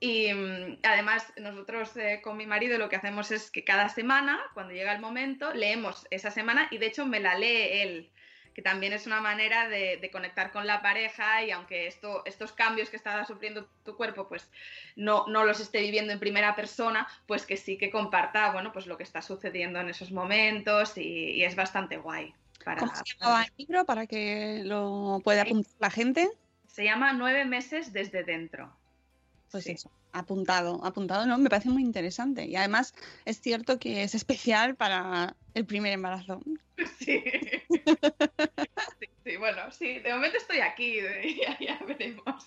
Y 0.00 0.32
mm, 0.32 0.78
además, 0.82 1.32
nosotros 1.36 1.96
eh, 1.96 2.20
con 2.22 2.36
mi 2.36 2.46
marido 2.46 2.78
lo 2.78 2.88
que 2.88 2.96
hacemos 2.96 3.30
es 3.30 3.50
que 3.50 3.64
cada 3.64 3.88
semana, 3.88 4.40
cuando 4.54 4.74
llega 4.74 4.92
el 4.92 5.00
momento, 5.00 5.52
leemos 5.54 6.06
esa 6.10 6.30
semana 6.30 6.68
y 6.70 6.78
de 6.78 6.86
hecho 6.86 7.06
me 7.06 7.20
la 7.20 7.38
lee 7.38 7.68
él 7.82 8.10
que 8.54 8.62
también 8.62 8.92
es 8.92 9.06
una 9.06 9.20
manera 9.20 9.68
de, 9.68 10.08
conectar 10.12 10.52
con 10.52 10.66
la 10.66 10.80
pareja 10.80 11.42
y 11.44 11.50
aunque 11.50 11.88
esto, 11.88 12.22
estos 12.24 12.52
cambios 12.52 12.88
que 12.88 12.96
está 12.96 13.24
sufriendo 13.24 13.68
tu 13.84 13.96
cuerpo 13.96 14.28
pues 14.28 14.48
no, 14.94 15.26
no 15.26 15.44
los 15.44 15.58
esté 15.58 15.80
viviendo 15.80 16.12
en 16.12 16.20
primera 16.20 16.54
persona, 16.54 17.08
pues 17.26 17.44
que 17.44 17.56
sí 17.56 17.76
que 17.76 17.90
comparta 17.90 18.52
bueno, 18.52 18.72
pues 18.72 18.86
lo 18.86 18.96
que 18.96 19.02
está 19.02 19.22
sucediendo 19.22 19.80
en 19.80 19.88
esos 19.88 20.12
momentos 20.12 20.96
y, 20.96 21.42
es 21.42 21.56
bastante 21.56 21.96
guay. 21.96 22.32
Para, 22.64 22.78
¿Cómo 22.78 22.94
se 22.94 23.02
llama 23.18 23.44
el 23.44 23.52
libro 23.58 23.84
para 23.84 24.06
que 24.06 24.62
lo 24.64 25.20
pueda 25.24 25.42
apuntar 25.42 25.72
la 25.80 25.90
gente? 25.90 26.30
Se 26.68 26.84
llama 26.84 27.12
Nueve 27.12 27.44
meses 27.44 27.92
desde 27.92 28.22
dentro. 28.22 28.74
Pues 29.54 29.68
eso, 29.68 29.88
apuntado, 30.10 30.84
apuntado, 30.84 31.26
no, 31.26 31.38
me 31.38 31.48
parece 31.48 31.68
muy 31.68 31.82
interesante. 31.82 32.44
Y 32.44 32.56
además 32.56 32.92
es 33.24 33.40
cierto 33.40 33.78
que 33.78 34.02
es 34.02 34.16
especial 34.16 34.74
para 34.74 35.36
el 35.54 35.64
primer 35.64 35.92
embarazo. 35.92 36.40
Sí. 36.98 37.22
sí, 39.22 39.36
bueno, 39.36 39.70
sí, 39.70 40.00
de 40.00 40.12
momento 40.12 40.38
estoy 40.38 40.58
aquí, 40.58 40.96
ya, 41.40 41.56
ya, 41.60 41.78
veremos 41.86 42.44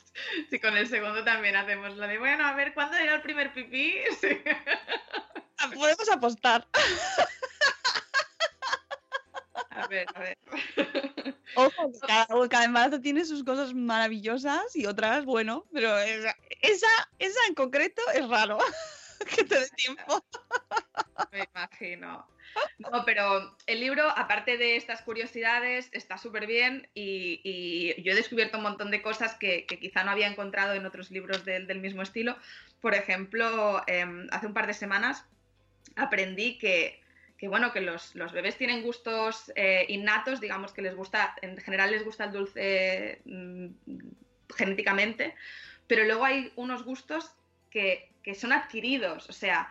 si 0.49 0.60
con 0.60 0.76
el 0.76 0.88
segundo 0.88 1.24
también 1.24 1.55
hacemos 1.55 1.95
lo 1.95 2.05
de, 2.08 2.20
bueno, 2.20 2.45
a 2.45 2.53
ver, 2.53 2.74
¿cuándo 2.74 2.97
llega 2.97 3.16
el 3.16 3.22
primer 3.22 3.53
pipí? 3.53 3.95
Ah, 5.60 5.72
podemos 5.74 6.12
apostar. 6.12 6.68
A 9.72 9.88
ver, 9.88 10.05
a 10.14 10.20
ver. 10.20 10.38
Ojo, 11.58 11.91
cada, 12.49 12.66
embarazo 12.66 13.01
tiene 13.01 13.26
sus 13.26 13.43
cosas 13.43 13.74
maravillosas 13.74 14.76
y 14.76 14.86
otras, 14.86 15.26
bueno, 15.26 15.66
pero 15.74 15.97
esa, 15.97 16.36
esa, 17.18 17.39
en 17.47 17.55
concreto 17.55 18.01
es 18.14 18.28
raro 18.30 18.60
que 19.36 19.43
te 19.43 19.60
dé 19.60 19.70
tiempo. 19.70 20.24
Me 21.32 21.47
imagino. 21.51 22.28
No, 22.78 23.03
pero 23.05 23.58
el 23.66 23.80
libro, 23.80 24.08
aparte 24.08 24.58
de 24.58 24.76
estas 24.76 25.01
curiosidades, 25.01 25.89
está 25.93 26.20
súper 26.20 26.45
bien 26.45 26.88
y, 26.93 27.99
yo 28.03 28.12
he 28.12 28.16
descubierto 28.16 28.58
un 28.58 28.64
montón 28.64 28.91
de 28.91 29.01
cosas 29.01 29.34
que, 29.34 29.66
quizá 29.66 30.03
no 30.03 30.12
había 30.12 30.28
encontrado 30.28 30.76
en 30.76 30.86
otros 30.86 31.10
libros 31.10 31.43
del, 31.43 31.80
mismo 31.80 32.03
estilo. 32.03 32.38
Por 32.82 32.93
ejemplo, 32.93 33.82
em, 33.88 34.28
hace 34.32 34.45
un 34.45 34.53
par 34.53 34.68
de 34.68 34.76
semanas 34.76 35.26
aprendí 35.95 36.60
que, 36.60 37.01
bueno, 37.43 37.71
que 37.71 37.81
los, 37.81 38.13
bebés 38.33 38.57
tienen 38.57 38.81
gustos 38.81 39.51
eh, 39.55 39.85
innatos, 39.89 40.41
digamos 40.41 40.73
que 40.73 40.81
les 40.81 40.95
gusta, 40.95 41.35
en 41.43 41.57
general 41.57 41.91
les 41.91 42.03
gusta 42.03 42.25
el 42.25 42.31
dulce 42.31 43.21
mm, 43.25 43.67
genéticamente, 44.55 45.35
pero 45.85 46.03
luego 46.05 46.25
hay 46.25 46.51
unos 46.55 46.83
gustos 46.83 47.31
que, 47.69 48.09
que 48.23 48.33
son 48.33 48.51
adquiridos, 48.51 49.29
o 49.29 49.33
sea, 49.33 49.69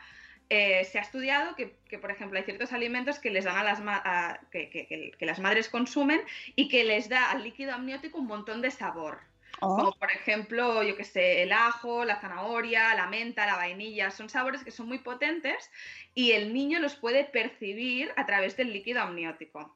eh, 0.49 0.85
se 0.85 0.99
ha 0.99 1.03
estudiado 1.03 1.57
que, 1.57 1.99
por 1.99 2.11
ejemplo, 2.13 2.39
hay 2.39 2.45
ciertos 2.45 2.73
alimentos 2.73 3.19
que 3.19 3.31
les 3.31 3.45
dan 3.45 3.57
a 3.57 3.65
las 3.65 4.39
que, 4.51 5.13
las 5.19 5.41
madres 5.41 5.69
consumen 5.69 6.21
y 6.55 6.69
que 6.69 6.85
les 6.85 7.09
da 7.09 7.33
al 7.33 7.43
líquido 7.43 7.73
amniótico 7.73 8.19
un 8.19 8.29
montón 8.29 8.63
de 8.63 8.71
sabor. 8.71 9.19
Oh. 9.61 9.77
Como 9.77 9.93
por 9.93 10.11
ejemplo, 10.11 10.83
yo 10.83 10.97
que 10.97 11.05
sé, 11.05 11.43
el 11.43 11.53
ajo, 11.53 12.05
la 12.05 12.21
zanahoria, 12.21 12.95
la 12.95 13.07
menta, 13.07 13.47
la 13.47 13.57
vainilla, 13.57 14.11
son 14.11 14.29
sabores 14.29 14.63
que 14.65 14.71
son 14.71 14.87
muy 14.87 14.99
potentes 14.99 15.71
y 16.15 16.33
el 16.33 16.53
niño 16.53 16.79
los 16.79 16.97
puede 16.97 17.25
percibir 17.25 18.13
a 18.17 18.27
través 18.27 18.57
del 18.57 18.73
líquido 18.73 19.01
amniótico 19.01 19.75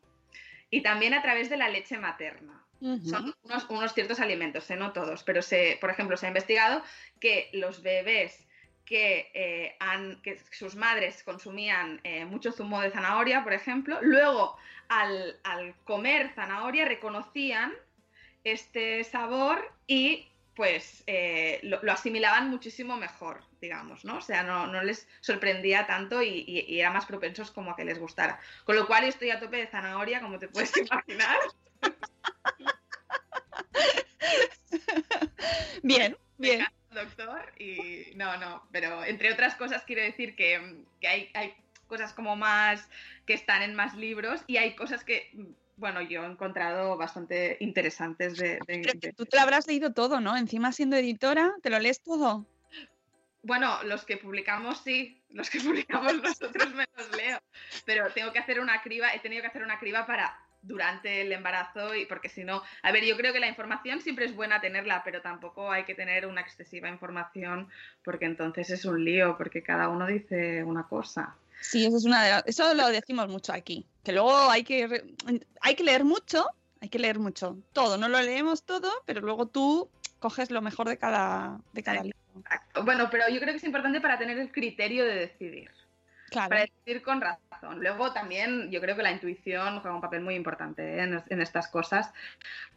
y 0.70 0.82
también 0.82 1.14
a 1.14 1.22
través 1.22 1.50
de 1.50 1.56
la 1.56 1.68
leche 1.68 1.98
materna. 1.98 2.64
Son 3.04 3.34
unos, 3.68 3.92
ciertos 3.92 4.20
alimentos, 4.20 4.70
¿eh? 4.70 4.76
no 4.76 4.92
todos, 4.92 5.22
pero 5.22 5.42
se, 5.42 5.76
por 5.82 5.90
ejemplo, 5.90 6.16
se 6.16 6.24
ha 6.24 6.30
investigado 6.30 6.82
que 7.20 7.50
los 7.52 7.82
bebés 7.82 8.46
que, 8.86 9.30
eh, 9.34 9.76
han, 9.80 10.22
que 10.22 10.38
sus 10.50 10.76
madres 10.76 11.22
consumían 11.22 12.00
eh, 12.04 12.24
mucho 12.24 12.52
zumo 12.52 12.80
de 12.80 12.90
zanahoria, 12.90 13.44
por 13.44 13.52
ejemplo, 13.52 13.98
luego 14.00 14.56
al, 14.88 15.74
comer 15.84 16.32
zanahoria 16.34 16.86
reconocían 16.86 17.72
este 18.44 19.04
sabor 19.04 19.72
y 19.86 20.26
pues 20.54 21.04
eh, 21.06 21.60
lo, 21.62 21.80
asimilaban 21.90 22.50
muchísimo 22.50 22.96
mejor, 22.96 23.42
digamos, 23.60 24.04
¿no? 24.04 24.18
O 24.18 24.20
sea, 24.20 24.42
no, 24.42 24.82
les 24.82 25.08
sorprendía 25.20 25.86
tanto 25.86 26.22
y, 26.22 26.44
y, 26.46 26.80
era 26.80 26.90
más 26.90 27.06
propensos 27.06 27.50
como 27.50 27.70
a 27.70 27.76
que 27.76 27.84
les 27.84 27.98
gustara. 27.98 28.38
Con 28.64 28.76
lo 28.76 28.86
cual 28.86 29.04
estoy 29.04 29.30
a 29.30 29.40
tope 29.40 29.56
de 29.56 29.66
zanahoria, 29.68 30.20
como 30.20 30.38
te 30.38 30.48
puedes 30.48 30.72
imaginar. 30.76 31.38
Bien, 35.82 36.16
bien 36.36 36.66
doctor 36.90 37.52
y 37.58 38.12
no, 38.16 38.36
no, 38.38 38.66
pero 38.72 39.04
entre 39.04 39.32
otras 39.32 39.54
cosas 39.54 39.84
quiero 39.84 40.02
decir 40.02 40.34
que, 40.34 40.84
hay, 41.06 41.30
hay, 41.34 41.54
cosas 41.86 42.12
como 42.12 42.36
más 42.36 42.88
que 43.26 43.34
están 43.34 43.62
en 43.62 43.74
más 43.74 43.96
libros 43.96 44.42
y 44.46 44.58
hay 44.58 44.76
cosas 44.76 45.02
que, 45.02 45.32
bueno, 45.80 46.02
yo 46.02 46.22
he 46.22 46.26
encontrado 46.26 46.96
bastante 46.98 47.56
interesantes 47.60 48.36
de... 48.36 48.58
Tú 49.16 49.24
te 49.24 49.36
lo 49.36 49.42
habrás 49.42 49.66
leído 49.66 49.92
todo, 49.92 50.20
¿no? 50.20 50.36
Encima 50.36 50.72
siendo 50.72 50.96
editora, 50.96 51.54
¿te 51.62 51.70
lo 51.70 51.78
lees 51.78 52.02
todo? 52.02 52.46
Bueno, 53.42 53.82
los 53.84 54.04
que 54.04 54.18
publicamos 54.18 54.82
sí, 54.82 55.22
los 55.30 55.48
que 55.48 55.58
publicamos 55.60 56.22
nosotros 56.22 56.74
me 56.74 56.86
los 56.96 57.16
leo, 57.16 57.38
pero 57.86 58.12
tengo 58.12 58.30
que 58.32 58.38
hacer 58.38 58.60
una 58.60 58.82
criba, 58.82 59.14
he 59.14 59.20
tenido 59.20 59.40
que 59.40 59.48
hacer 59.48 59.62
una 59.62 59.78
criba 59.78 60.06
para 60.06 60.38
durante 60.62 61.22
el 61.22 61.32
embarazo 61.32 61.94
y 61.94 62.04
porque 62.04 62.28
si 62.28 62.44
no, 62.44 62.62
a 62.82 62.92
ver, 62.92 63.02
yo 63.06 63.16
creo 63.16 63.32
que 63.32 63.40
la 63.40 63.48
información 63.48 64.02
siempre 64.02 64.26
es 64.26 64.36
buena 64.36 64.60
tenerla, 64.60 65.00
pero 65.02 65.22
tampoco 65.22 65.70
hay 65.70 65.84
que 65.84 65.94
tener 65.94 66.26
una 66.26 66.42
excesiva 66.42 66.90
información 66.90 67.70
porque 68.04 68.26
entonces 68.26 68.68
es 68.68 68.84
un 68.84 69.02
lío, 69.02 69.38
porque 69.38 69.62
cada 69.62 69.88
uno 69.88 70.06
dice 70.06 70.62
una 70.62 70.82
cosa. 70.82 71.34
Sí, 71.60 71.84
eso 71.84 71.98
es 71.98 72.04
una 72.04 72.22
de 72.22 72.42
eso 72.46 72.74
lo 72.74 72.88
decimos 72.88 73.28
mucho 73.28 73.52
aquí, 73.52 73.86
que 74.02 74.12
luego 74.12 74.50
hay 74.50 74.64
que 74.64 75.14
hay 75.60 75.74
que 75.74 75.84
leer 75.84 76.04
mucho, 76.04 76.46
hay 76.80 76.88
que 76.88 76.98
leer 76.98 77.18
mucho, 77.18 77.58
todo, 77.72 77.98
no 77.98 78.08
lo 78.08 78.20
leemos 78.20 78.62
todo, 78.64 78.90
pero 79.04 79.20
luego 79.20 79.46
tú 79.46 79.90
coges 80.18 80.50
lo 80.50 80.62
mejor 80.62 80.88
de 80.88 80.96
cada 80.96 81.60
de 81.72 81.82
cada 81.82 82.02
libro. 82.02 82.18
Bueno, 82.82 83.08
pero 83.10 83.28
yo 83.28 83.40
creo 83.40 83.52
que 83.52 83.58
es 83.58 83.64
importante 83.64 84.00
para 84.00 84.18
tener 84.18 84.38
el 84.38 84.50
criterio 84.50 85.04
de 85.04 85.14
decidir. 85.14 85.70
Para 86.32 86.60
decidir 86.60 87.02
con 87.02 87.20
razón. 87.20 87.80
Luego 87.80 88.12
también 88.12 88.70
yo 88.70 88.80
creo 88.80 88.96
que 88.96 89.02
la 89.02 89.10
intuición 89.10 89.80
juega 89.80 89.94
un 89.94 90.00
papel 90.00 90.22
muy 90.22 90.36
importante 90.36 90.98
¿eh? 90.98 91.22
en, 91.28 91.42
estas 91.42 91.68
cosas, 91.68 92.12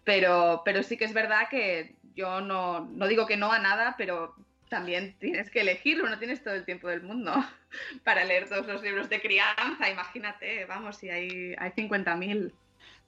pero, 0.04 0.64
pero 0.66 0.84
sí 0.84 0.98
que 0.98 1.06
es 1.06 1.14
verdad 1.14 1.48
que 1.50 1.96
yo 2.16 2.42
no, 2.42 2.82
no 2.82 3.08
digo 3.08 3.28
que 3.28 3.38
no 3.38 3.52
a 3.52 3.60
nada, 3.60 3.96
pero 3.98 4.36
también 4.70 5.16
tienes 5.20 5.50
que 5.50 5.62
elegirlo, 5.62 6.10
no 6.10 6.20
tienes 6.20 6.44
todo 6.44 6.54
el 6.54 6.66
tiempo 6.66 6.88
del 6.88 7.02
mundo 7.02 7.32
para 8.04 8.26
leer 8.26 8.50
todos 8.50 8.68
los 8.68 8.82
libros 8.82 9.10
de 9.10 9.22
crianza, 9.22 9.90
imagínate, 9.90 10.66
vamos, 10.66 10.98
si 10.98 11.10
hay, 11.10 11.56
hay 11.58 11.72
50.000. 11.72 12.52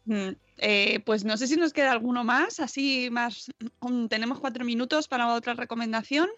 Mm, 0.06 0.36
eh, 0.58 1.00
pues 1.02 1.26
no 1.26 1.36
sé 1.36 1.48
si 1.48 1.56
nos 1.56 1.74
queda 1.74 1.92
alguno 1.92 2.24
más, 2.24 2.60
así 2.60 3.10
más, 3.12 3.52
tenemos 4.10 4.40
cuatro 4.40 4.64
minutos 4.64 5.08
para 5.08 5.34
otra 5.34 5.54
recomendación. 5.54 6.30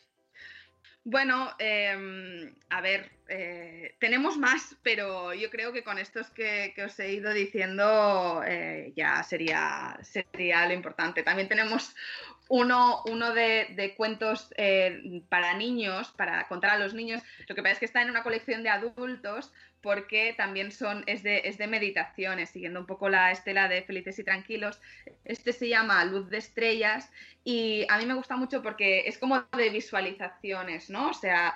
Bueno, 1.10 1.56
em, 1.58 2.54
a 2.70 2.82
ver, 2.82 3.10
eh, 3.30 3.96
tenemos 3.98 4.38
más, 4.38 4.76
pero 4.84 5.34
yo 5.34 5.50
creo 5.50 5.72
que 5.72 5.82
con 5.82 5.98
estos 6.00 6.30
que, 6.32 6.74
que 6.76 6.84
os 6.84 7.00
he 7.00 7.14
ido 7.14 7.32
diciendo 7.32 8.44
eh, 8.46 8.92
ya 8.94 9.24
sería, 9.24 9.98
sería 10.02 10.68
lo 10.68 10.74
importante. 10.74 11.24
También 11.24 11.48
tenemos 11.48 11.96
uno, 12.50 13.04
uno 13.06 13.34
de, 13.34 13.68
de 13.78 13.96
cuentos 13.96 14.54
eh, 14.58 15.22
para 15.30 15.54
niños, 15.54 16.10
para 16.18 16.46
contar 16.50 16.72
a 16.72 16.78
los 16.78 16.94
niños. 16.94 17.24
Lo 17.48 17.56
que 17.56 17.62
pasa 17.62 17.76
es 17.76 17.80
que 17.80 17.86
está 17.86 18.02
en 18.02 18.10
una 18.10 18.24
colección 18.24 18.62
de 18.62 18.70
adultos 18.70 19.54
porque 19.82 20.34
también 20.38 20.72
son, 20.72 21.04
es, 21.08 21.24
de, 21.24 21.42
es 21.46 21.58
de 21.58 21.68
meditaciones, 21.68 22.50
siguiendo 22.50 22.80
un 22.80 22.86
poco 22.86 23.10
la 23.10 23.32
estela 23.32 23.68
de 23.68 23.84
Felices 23.84 24.20
y 24.20 24.24
Tranquilos. 24.24 24.82
Este 25.26 25.54
se 25.54 25.70
llama 25.70 26.04
Luz 26.06 26.30
de 26.30 26.38
Estrellas 26.38 27.12
y 27.44 27.86
a 27.90 27.98
mí 27.98 28.06
me 28.06 28.14
gusta 28.16 28.36
mucho 28.38 28.62
porque 28.62 29.08
es 29.08 29.18
como 29.18 29.42
de 29.56 29.70
visualizaciones, 29.70 30.90
¿no? 30.90 31.10
O 31.10 31.14
sea, 31.14 31.56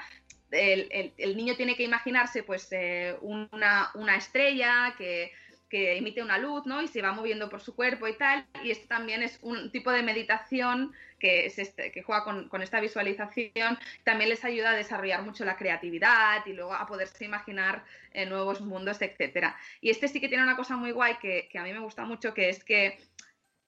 el, 0.51 1.13
el- 1.17 1.37
niño 1.37 1.55
tiene 1.55 1.75
que 1.75 1.83
imaginarse 1.83 2.43
pues 2.43 2.67
eh, 2.71 3.15
una, 3.21 3.89
una 3.95 4.15
estrella 4.17 4.93
que, 4.97 5.31
que 5.71 5.97
emite 5.97 6.21
una 6.21 6.37
luz, 6.37 6.65
¿no? 6.65 6.81
Y 6.81 6.89
se 6.89 7.01
va 7.01 7.13
moviendo 7.13 7.47
por 7.49 7.61
su 7.61 7.73
cuerpo 7.73 8.05
y 8.09 8.17
tal. 8.17 8.45
Y 8.61 8.71
esto 8.71 8.89
también 8.89 9.23
es 9.23 9.39
un 9.41 9.71
tipo 9.71 9.89
de 9.93 10.03
meditación 10.03 10.91
que, 11.17 11.45
es 11.45 11.57
este- 11.59 11.93
que 11.93 12.03
juega 12.03 12.25
con, 12.25 12.61
esta 12.61 12.81
visualización. 12.81 13.79
También 14.03 14.29
les 14.29 14.43
ayuda 14.43 14.71
a 14.71 14.75
desarrollar 14.75 15.21
mucho 15.21 15.45
la 15.45 15.55
creatividad 15.55 16.45
y 16.45 16.51
luego 16.51 16.73
a 16.73 16.85
poderse 16.85 17.23
imaginar 17.23 17.85
eh, 18.11 18.25
nuevos 18.25 18.59
mundos, 18.59 19.01
etcétera. 19.01 19.57
Y 19.79 19.91
este 19.91 20.09
sí 20.09 20.19
que 20.19 20.27
tiene 20.27 20.43
una 20.43 20.57
cosa 20.57 20.75
muy 20.75 20.91
guay 20.91 21.15
que, 21.21 21.47
que 21.49 21.57
a 21.57 21.63
mí 21.63 21.71
me 21.71 21.79
gusta 21.79 22.03
mucho, 22.03 22.33
que 22.33 22.49
es 22.49 22.65
que 22.65 22.99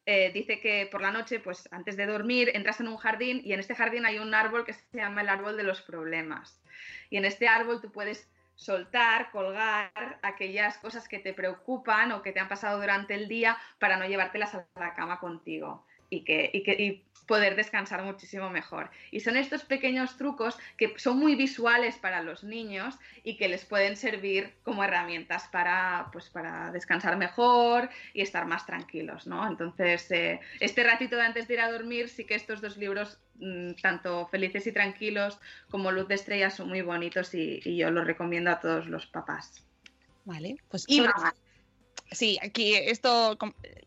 eh, 0.06 0.32
dice 0.34 0.60
que 0.60 0.89
por 0.91 1.01
la 1.01 1.12
noche, 1.12 1.39
pues 1.39 1.70
antes 1.72 1.95
de 1.95 2.06
dormir, 2.06 2.51
entras 2.54 2.82
en 2.82 2.89
un 2.89 2.97
jardín 2.97 3.41
y 3.45 3.54
en 3.54 3.62
este 3.62 3.76
jardín 3.76 4.06
hay 4.06 4.20
un 4.20 4.34
árbol 4.34 4.66
que 4.66 4.74
se 4.74 4.84
llama 4.91 5.22
el 5.22 5.30
árbol 5.30 5.56
de 5.56 5.64
los 5.64 5.82
problemas. 5.82 6.62
Y 7.10 7.16
en 7.16 7.24
este 7.24 7.47
árbol 7.47 7.80
tú 7.80 7.93
puedes 7.93 8.28
soltar, 8.56 9.32
colgar 9.32 10.20
aquellas 10.22 10.78
cosas 10.78 11.08
que 11.08 11.20
te 11.20 11.34
preocupan 11.34 12.12
o 12.12 12.22
que 12.22 12.32
te 12.32 12.39
han 12.39 12.47
pasado 12.47 12.80
durante 12.80 13.14
el 13.16 13.28
día 13.28 13.58
para 13.80 13.97
no 13.97 14.06
llevártelas 14.06 14.56
a 14.56 14.66
la 14.76 14.93
cama 14.93 15.20
contigo 15.20 15.86
y, 16.14 16.24
que, 16.24 16.49
y, 16.53 16.64
que, 16.64 16.72
y 16.74 17.03
poder 17.28 17.55
descansar 17.55 18.03
muchísimo 18.03 18.49
mejor. 18.49 18.89
Y 19.09 19.22
son 19.22 19.38
estos 19.38 19.64
pequeños 19.64 20.18
trucos 20.18 20.57
que 20.78 20.93
son 20.99 21.18
muy 21.18 21.36
visuales 21.36 21.97
para 21.97 22.22
los 22.22 22.43
niños 22.43 22.95
y 23.24 23.38
que 23.38 23.47
les 23.47 23.64
pueden 23.66 23.95
servir 23.95 24.53
como 24.64 24.84
herramientas 24.84 25.47
para, 25.51 26.09
pues, 26.11 26.30
para 26.30 26.72
descansar 26.72 27.16
mejor 27.18 27.89
y 28.14 28.22
estar 28.22 28.45
más 28.45 28.66
tranquilos, 28.66 29.26
¿no? 29.26 29.47
Entonces, 29.47 30.11
eh, 30.11 30.41
este 30.59 30.84
ratito 30.84 31.16
de 31.16 31.22
antes 31.24 31.47
de 31.47 31.53
ir 31.55 31.61
a 31.61 31.72
dormir, 31.72 32.09
sí 32.09 32.26
que 32.26 32.36
estos 32.36 32.59
dos 32.61 32.76
libros, 32.78 33.18
mm, 33.36 33.76
tanto 33.82 34.28
Felices 34.28 34.68
y 34.68 34.74
Tranquilos 34.74 35.39
como 35.70 35.91
Luz 35.91 36.07
de 36.09 36.16
Estrellas, 36.16 36.55
son 36.55 36.68
muy 36.68 36.82
bonitos 36.82 37.34
y, 37.34 37.61
y 37.64 37.78
yo 37.78 37.89
los 37.89 38.05
recomiendo 38.05 38.51
a 38.51 38.59
todos 38.59 38.88
los 38.88 39.05
papás. 39.07 39.64
Vale, 40.26 40.57
pues 40.70 40.84
Y 40.88 40.97
sobre- 40.97 41.14
mamás. 41.14 41.34
Sí, 42.12 42.38
aquí 42.41 42.76
esto. 42.76 43.38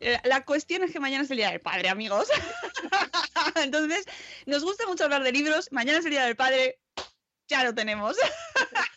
eh, 0.00 0.18
La 0.24 0.44
cuestión 0.44 0.82
es 0.82 0.92
que 0.92 1.00
mañana 1.00 1.24
es 1.24 1.30
el 1.30 1.36
día 1.36 1.50
del 1.50 1.60
padre, 1.60 1.88
amigos. 1.88 2.28
Entonces, 3.56 4.04
nos 4.46 4.64
gusta 4.64 4.86
mucho 4.86 5.04
hablar 5.04 5.22
de 5.22 5.32
libros. 5.32 5.68
Mañana 5.70 5.98
es 5.98 6.04
el 6.04 6.10
día 6.10 6.24
del 6.24 6.36
padre. 6.36 6.78
Ya 7.48 7.64
lo 7.64 7.74
tenemos. 7.74 8.16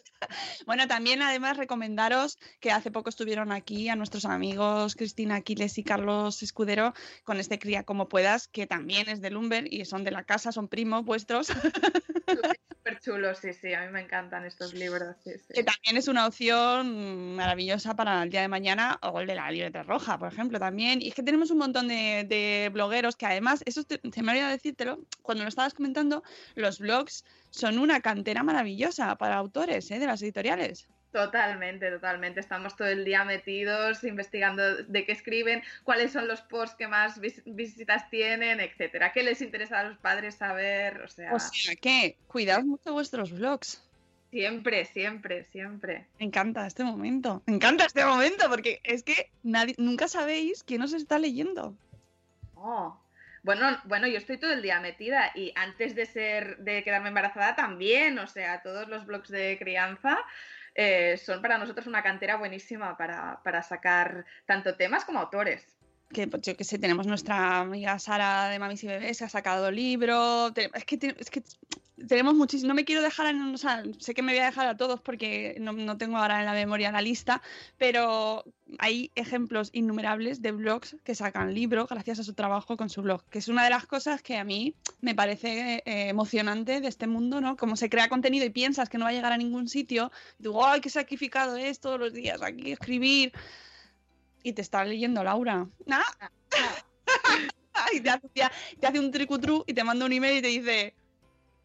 Bueno, 0.65 0.85
también 0.87 1.21
además 1.21 1.57
recomendaros 1.57 2.37
que 2.59 2.71
hace 2.71 2.91
poco 2.91 3.09
estuvieron 3.09 3.51
aquí 3.51 3.87
a 3.89 3.95
nuestros 3.95 4.25
amigos 4.25 4.95
Cristina 4.95 5.35
Aquiles 5.35 5.77
y 5.77 5.83
Carlos 5.83 6.43
Escudero 6.43 6.93
con 7.23 7.39
este 7.39 7.57
Cría 7.57 7.83
como 7.83 8.09
puedas, 8.09 8.47
que 8.47 8.67
también 8.67 9.07
es 9.09 9.21
de 9.21 9.31
Lumber 9.31 9.73
y 9.73 9.85
son 9.85 10.03
de 10.03 10.11
la 10.11 10.25
casa, 10.25 10.51
son 10.51 10.67
primos 10.67 11.05
vuestros, 11.05 11.47
Súper 12.89 12.99
chulos, 12.99 13.37
sí, 13.39 13.53
sí, 13.53 13.73
a 13.73 13.81
mí 13.81 13.91
me 13.91 14.01
encantan 14.01 14.45
estos 14.45 14.73
libros. 14.73 15.15
Sí, 15.23 15.31
que 15.53 15.63
también 15.63 15.97
es 15.97 16.07
una 16.07 16.25
opción 16.25 17.35
maravillosa 17.35 17.95
para 17.95 18.23
el 18.23 18.29
día 18.29 18.41
de 18.41 18.47
mañana, 18.47 18.99
o 19.01 19.19
el 19.19 19.27
de 19.27 19.35
la 19.35 19.51
libreta 19.51 19.83
roja, 19.83 20.17
por 20.17 20.31
ejemplo, 20.31 20.59
también. 20.59 21.01
Y 21.01 21.09
es 21.09 21.15
que 21.15 21.23
tenemos 21.23 21.51
un 21.51 21.59
montón 21.59 21.87
de, 21.87 22.69
blogueros 22.73 23.15
que 23.15 23.25
además, 23.25 23.61
eso 23.65 23.83
te- 23.83 23.99
se 24.11 24.23
me 24.23 24.31
olvidó 24.31 24.47
decírtelo, 24.47 24.99
cuando 25.21 25.43
lo 25.43 25.49
estabas 25.49 25.73
comentando, 25.73 26.23
los 26.55 26.79
blogs 26.79 27.25
son 27.51 27.79
una 27.79 28.01
cantera 28.01 28.43
maravillosa 28.43 29.15
para 29.17 29.35
autores 29.35 29.89
¿eh? 29.91 29.99
de 29.99 30.07
las 30.07 30.21
editoriales. 30.21 30.87
Totalmente, 31.11 31.89
totalmente. 31.89 32.39
Estamos 32.39 32.75
todo 32.75 32.87
el 32.87 33.03
día 33.03 33.23
metidos 33.25 34.03
investigando 34.03 34.75
de 34.83 35.05
qué 35.05 35.11
escriben, 35.11 35.63
cuáles 35.83 36.11
son 36.11 36.27
los 36.27 36.41
posts 36.41 36.75
que 36.75 36.87
más 36.87 37.19
vis- 37.19 37.41
visitas 37.45 38.07
tienen, 38.11 38.59
etcétera. 38.59 39.11
¿Qué 39.11 39.23
les 39.23 39.41
interesa 39.41 39.79
a 39.79 39.83
los 39.85 39.97
padres 39.97 40.35
saber? 40.35 41.01
O 41.01 41.07
sea, 41.07 41.33
O 41.33 41.39
sea 41.39 41.75
que, 41.75 42.15
cuidad 42.27 42.61
mucho 42.63 42.93
vuestros 42.93 43.31
blogs. 43.31 43.83
siempre, 44.29 44.85
siempre, 44.85 45.45
siempre. 45.45 46.05
Me 46.19 46.27
encanta 46.27 46.67
este 46.67 46.83
momento. 46.83 47.41
Me 47.47 47.55
encanta 47.55 47.85
este 47.85 48.05
momento 48.05 48.47
porque 48.47 48.79
es 48.83 49.01
que 49.01 49.31
nadie, 49.41 49.73
nunca 49.79 50.07
sabéis 50.07 50.63
quién 50.63 50.83
os 50.83 50.93
está 50.93 51.17
leyendo. 51.17 51.73
Oh. 52.53 52.95
Bueno, 53.41 53.65
bueno, 53.85 54.05
yo 54.05 54.17
estoy 54.17 54.37
todo 54.37 54.51
el 54.51 54.61
día 54.61 54.79
metida 54.81 55.31
y 55.33 55.53
antes 55.55 55.95
de 55.95 56.05
ser, 56.05 56.57
de 56.57 56.83
quedarme 56.83 57.07
embarazada 57.07 57.55
también, 57.55 58.19
o 58.19 58.27
sea, 58.27 58.61
todos 58.61 58.89
los 58.89 59.05
blogs 59.05 59.29
de 59.29 59.57
crianza 59.57 60.19
eh, 60.81 61.17
son 61.17 61.41
para 61.41 61.57
nosotros 61.57 61.87
una 61.87 62.01
cantera 62.01 62.37
buenísima 62.37 62.95
para, 62.95 63.41
para 63.43 63.61
sacar 63.61 64.25
tanto 64.45 64.77
temas 64.77 65.03
como 65.03 65.19
autores. 65.19 65.78
Que 66.11 66.27
pues, 66.27 66.41
yo 66.43 66.57
que 66.57 66.63
sé, 66.63 66.79
tenemos 66.79 67.05
nuestra 67.05 67.59
amiga 67.59 67.99
Sara 67.99 68.49
de 68.49 68.59
Mamis 68.59 68.83
y 68.83 68.87
Bebés 68.87 69.19
que 69.19 69.25
ha 69.25 69.29
sacado 69.29 69.71
libro. 69.71 70.47
Es 70.55 70.85
que, 70.85 71.15
es 71.17 71.29
que 71.29 71.43
tenemos 72.07 72.35
muchísimo. 72.35 72.69
No 72.69 72.75
me 72.75 72.85
quiero 72.85 73.01
dejar, 73.01 73.27
en, 73.27 73.57
sé 73.57 74.13
que 74.13 74.21
me 74.21 74.33
voy 74.33 74.41
a 74.41 74.45
dejar 74.45 74.67
a 74.67 74.77
todos 74.77 75.01
porque 75.01 75.57
no, 75.59 75.73
no 75.73 75.97
tengo 75.97 76.17
ahora 76.17 76.39
en 76.39 76.45
la 76.45 76.53
memoria 76.53 76.91
la 76.91 77.01
lista, 77.01 77.41
pero 77.77 78.43
hay 78.77 79.11
ejemplos 79.15 79.69
innumerables 79.73 80.41
de 80.41 80.51
blogs 80.51 80.95
que 81.03 81.15
sacan 81.15 81.53
libros 81.53 81.89
gracias 81.89 82.19
a 82.19 82.23
su 82.23 82.33
trabajo 82.33 82.77
con 82.77 82.89
su 82.89 83.01
blog, 83.01 83.23
que 83.29 83.39
es 83.39 83.47
una 83.47 83.63
de 83.63 83.71
las 83.71 83.85
cosas 83.85 84.21
que 84.21 84.37
a 84.37 84.43
mí 84.43 84.75
me 85.01 85.15
parece 85.15 85.83
eh, 85.85 86.09
emocionante 86.09 86.81
de 86.81 86.87
este 86.87 87.07
mundo, 87.07 87.41
¿no? 87.41 87.57
Como 87.57 87.75
se 87.75 87.89
crea 87.89 88.09
contenido 88.09 88.45
y 88.45 88.49
piensas 88.49 88.89
que 88.89 88.97
no 88.97 89.05
va 89.05 89.11
a 89.11 89.13
llegar 89.13 89.31
a 89.31 89.37
ningún 89.37 89.67
sitio, 89.67 90.11
digo, 90.37 90.65
¡ay, 90.65 90.81
qué 90.81 90.89
sacrificado 90.89 91.57
es 91.57 91.79
todos 91.79 91.99
los 91.99 92.13
días 92.13 92.41
aquí 92.41 92.71
escribir! 92.71 93.33
Y 94.43 94.53
te 94.53 94.61
está 94.61 94.83
leyendo 94.85 95.23
Laura. 95.23 95.67
¡Ah! 95.91 96.29
y 97.93 98.01
te 98.01 98.09
hace, 98.09 98.29
ya- 98.35 98.51
te 98.79 98.87
hace 98.87 98.99
un 98.99 99.11
tricutru 99.11 99.63
y 99.67 99.73
te 99.73 99.83
manda 99.83 100.05
un 100.05 100.13
email 100.13 100.37
y 100.37 100.41
te 100.41 100.47
dice, 100.47 100.95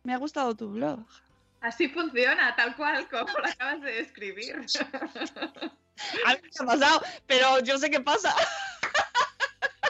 me 0.02 0.14
ha 0.14 0.16
gustado 0.18 0.54
tu 0.54 0.70
blog. 0.70 1.00
Así 1.60 1.88
funciona, 1.88 2.54
tal 2.56 2.76
cual 2.76 3.08
como 3.08 3.38
lo 3.38 3.46
acabas 3.46 3.80
de 3.80 3.92
describir. 3.92 4.56
A 6.26 6.30
mí 6.34 6.40
me 6.42 6.50
ha 6.60 6.66
pasado, 6.66 7.00
pero 7.26 7.60
yo 7.60 7.78
sé 7.78 7.88
qué 7.88 8.00
pasa. 8.00 8.34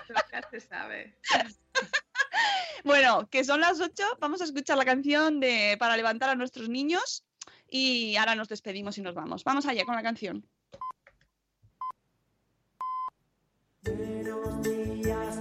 Nunca 0.08 0.48
se 0.50 0.60
sabe. 0.60 1.16
Bueno, 2.84 3.26
que 3.30 3.44
son 3.44 3.60
las 3.62 3.80
8, 3.80 4.02
vamos 4.20 4.42
a 4.42 4.44
escuchar 4.44 4.76
la 4.76 4.84
canción 4.84 5.40
de 5.40 5.76
Para 5.78 5.96
levantar 5.96 6.28
a 6.28 6.34
nuestros 6.34 6.68
niños 6.68 7.24
y 7.66 8.14
ahora 8.16 8.34
nos 8.34 8.48
despedimos 8.48 8.98
y 8.98 9.00
nos 9.00 9.14
vamos. 9.14 9.42
Vamos 9.42 9.64
allá 9.64 9.86
con 9.86 9.96
la 9.96 10.02
canción. 10.02 10.46
Buenos 13.86 14.62
días, 14.62 15.38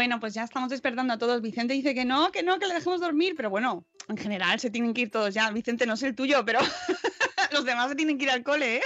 Bueno, 0.00 0.18
pues 0.18 0.32
ya 0.32 0.44
estamos 0.44 0.70
despertando 0.70 1.12
a 1.12 1.18
todos. 1.18 1.42
Vicente 1.42 1.74
dice 1.74 1.92
que 1.94 2.06
no, 2.06 2.32
que 2.32 2.42
no, 2.42 2.58
que 2.58 2.66
le 2.66 2.72
dejemos 2.72 3.02
dormir, 3.02 3.34
pero 3.36 3.50
bueno, 3.50 3.84
en 4.08 4.16
general 4.16 4.58
se 4.58 4.70
tienen 4.70 4.94
que 4.94 5.02
ir 5.02 5.10
todos 5.10 5.34
ya. 5.34 5.50
Vicente 5.50 5.84
no 5.84 5.92
es 5.92 6.02
el 6.02 6.14
tuyo, 6.14 6.42
pero 6.42 6.60
los 7.52 7.66
demás 7.66 7.90
se 7.90 7.96
tienen 7.96 8.16
que 8.16 8.24
ir 8.24 8.30
al 8.30 8.42
cole, 8.42 8.76
¿eh? 8.76 8.82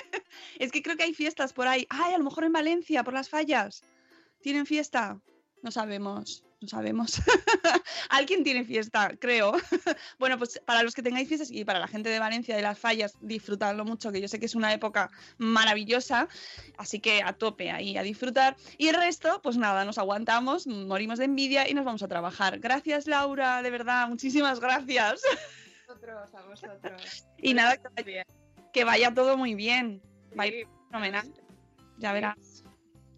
Es 0.59 0.73
que 0.73 0.83
creo 0.83 0.97
que 0.97 1.05
hay 1.05 1.15
fiestas 1.15 1.53
por 1.53 1.69
ahí. 1.69 1.87
Ay, 1.89 2.15
a 2.15 2.19
lo 2.19 2.25
mejor 2.25 2.43
en 2.43 2.53
Valencia, 2.53 3.05
por 3.05 3.15
las 3.15 3.29
fallas. 3.29 3.85
¿Tienen 4.41 4.67
fiesta? 4.67 5.21
No 5.63 5.71
sabemos, 5.71 6.43
no 6.65 6.69
sabemos. 6.69 7.21
Alguien 8.09 8.43
tiene 8.43 8.65
fiesta, 8.65 9.13
creo. 9.19 9.53
bueno, 10.19 10.39
pues 10.39 10.61
para 10.65 10.83
los 10.83 10.95
que 10.95 11.03
tengáis 11.03 11.29
fiestas 11.29 11.51
y 11.51 11.65
para 11.65 11.79
la 11.79 11.87
gente 11.87 12.09
de 12.09 12.19
Valencia 12.19 12.57
de 12.57 12.63
las 12.63 12.79
fallas, 12.79 13.15
disfrutadlo 13.21 13.85
mucho, 13.85 14.11
que 14.11 14.21
yo 14.21 14.29
sé 14.29 14.41
que 14.41 14.47
es 14.47 14.55
una 14.55 14.73
época 14.73 15.11
maravillosa. 15.37 16.29
Así 16.79 17.01
que 17.01 17.23
a 17.23 17.35
tope 17.35 17.71
ahí, 17.71 17.97
a 17.97 18.03
disfrutar. 18.03 18.57
Y 18.79 18.89
el 18.89 18.97
resto, 18.97 19.41
pues 19.43 19.57
nada, 19.57 19.85
nos 19.85 19.99
aguantamos, 19.99 20.67
morimos 20.67 21.19
de 21.19 21.27
envidia 21.27 21.69
y 21.69 21.75
nos 21.75 21.85
vamos 21.85 22.03
a 22.03 22.09
trabajar. 22.09 22.59
Gracias, 22.59 23.07
Laura, 23.07 23.63
de 23.63 23.71
verdad, 23.71 24.09
muchísimas 24.09 24.59
gracias. 24.59 25.23
A 25.23 25.93
vosotros, 25.93 26.35
a 26.35 26.43
vosotros. 26.43 27.27
Y 27.39 27.53
nada, 27.53 27.77
que 27.77 27.89
vaya, 27.89 28.05
bien. 28.05 28.25
que 28.73 28.85
vaya 28.85 29.13
todo 29.13 29.37
muy 29.37 29.55
bien. 29.55 30.01
Sí, 30.31 30.65
fenomenal. 30.89 31.31
Ya 31.99 32.13
verás. 32.13 32.65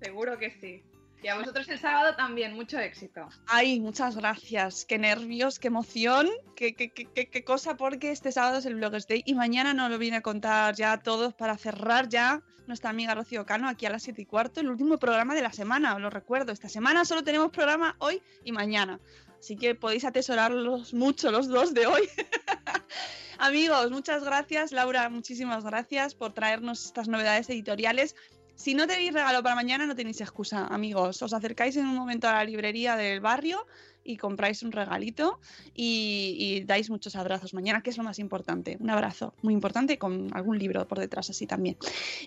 Seguro 0.02 0.36
que 0.36 0.50
sí. 0.50 0.84
Y 1.26 1.28
a 1.28 1.34
vosotros 1.34 1.68
el 1.68 1.80
sábado 1.80 2.14
también, 2.14 2.54
mucho 2.54 2.78
éxito. 2.78 3.28
Ay, 3.48 3.80
muchas 3.80 4.14
gracias. 4.14 4.84
Qué 4.84 4.96
nervios, 4.96 5.58
qué 5.58 5.66
emoción, 5.66 6.30
qué, 6.54 6.72
qué, 6.76 6.90
qué, 6.92 7.06
qué- 7.28 7.42
cosa, 7.44 7.76
porque 7.76 8.12
este 8.12 8.30
sábado 8.30 8.58
es 8.58 8.64
el 8.66 8.76
Bloggers 8.76 9.08
Day 9.08 9.24
y 9.26 9.34
mañana 9.34 9.74
nos 9.74 9.90
lo 9.90 9.98
viene 9.98 10.18
a 10.18 10.20
contar 10.20 10.76
ya 10.76 10.92
a 10.92 11.00
todos 11.02 11.34
para 11.34 11.58
cerrar 11.58 12.08
ya 12.08 12.42
nuestra 12.68 12.90
amiga 12.90 13.12
Rocío 13.16 13.44
Cano 13.44 13.68
aquí 13.68 13.86
a 13.86 13.90
las 13.90 14.04
7 14.04 14.22
y 14.22 14.24
cuarto, 14.24 14.60
el 14.60 14.70
último 14.70 14.98
programa 14.98 15.34
de 15.34 15.42
la 15.42 15.52
semana, 15.52 15.96
os 15.96 16.00
lo 16.00 16.10
recuerdo. 16.10 16.52
Esta 16.52 16.68
semana 16.68 17.04
solo 17.04 17.24
tenemos 17.24 17.50
programa 17.50 17.96
hoy 17.98 18.22
y 18.44 18.52
mañana. 18.52 19.00
Así 19.40 19.56
que 19.56 19.74
podéis 19.74 20.04
atesorarlos 20.04 20.94
mucho 20.94 21.32
los 21.32 21.48
dos 21.48 21.74
de 21.74 21.88
hoy. 21.88 22.08
Amigos, 23.38 23.90
muchas 23.90 24.22
gracias. 24.24 24.72
Laura, 24.72 25.08
muchísimas 25.10 25.64
gracias 25.64 26.14
por 26.14 26.32
traernos 26.32 26.86
estas 26.86 27.08
novedades 27.08 27.50
editoriales. 27.50 28.14
Si 28.56 28.74
no 28.74 28.86
tenéis 28.86 29.12
regalo 29.12 29.42
para 29.42 29.54
mañana, 29.54 29.86
no 29.86 29.94
tenéis 29.94 30.20
excusa, 30.20 30.66
amigos. 30.66 31.22
Os 31.22 31.32
acercáis 31.32 31.76
en 31.76 31.86
un 31.86 31.94
momento 31.94 32.26
a 32.26 32.32
la 32.32 32.44
librería 32.44 32.96
del 32.96 33.20
barrio 33.20 33.66
y 34.02 34.16
compráis 34.16 34.62
un 34.62 34.72
regalito 34.72 35.40
y, 35.74 36.36
y 36.38 36.64
dais 36.64 36.88
muchos 36.88 37.16
abrazos 37.16 37.52
mañana, 37.52 37.82
que 37.82 37.90
es 37.90 37.98
lo 37.98 38.04
más 38.04 38.18
importante. 38.18 38.78
Un 38.80 38.88
abrazo 38.88 39.34
muy 39.42 39.52
importante 39.52 39.98
con 39.98 40.34
algún 40.34 40.58
libro 40.58 40.88
por 40.88 40.98
detrás 40.98 41.28
así 41.28 41.46
también. 41.46 41.76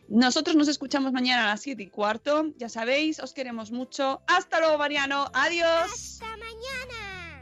Nosotros 0.08 0.56
nos 0.56 0.68
escuchamos 0.68 1.12
mañana 1.14 1.46
a 1.46 1.48
las 1.48 1.62
7 1.62 1.82
y 1.82 1.88
cuarto. 1.88 2.54
Ya 2.58 2.70
sabéis, 2.70 3.20
os 3.20 3.34
queremos 3.34 3.72
mucho. 3.72 4.22
Hasta 4.28 4.60
luego, 4.60 4.78
Mariano. 4.78 5.32
Adiós. 5.34 5.92
Hasta 5.92 6.38
mañana. 6.38 7.42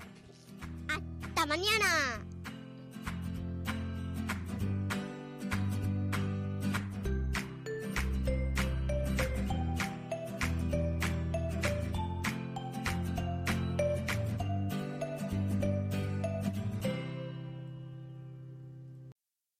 Hasta 0.88 1.46
mañana. 1.46 2.37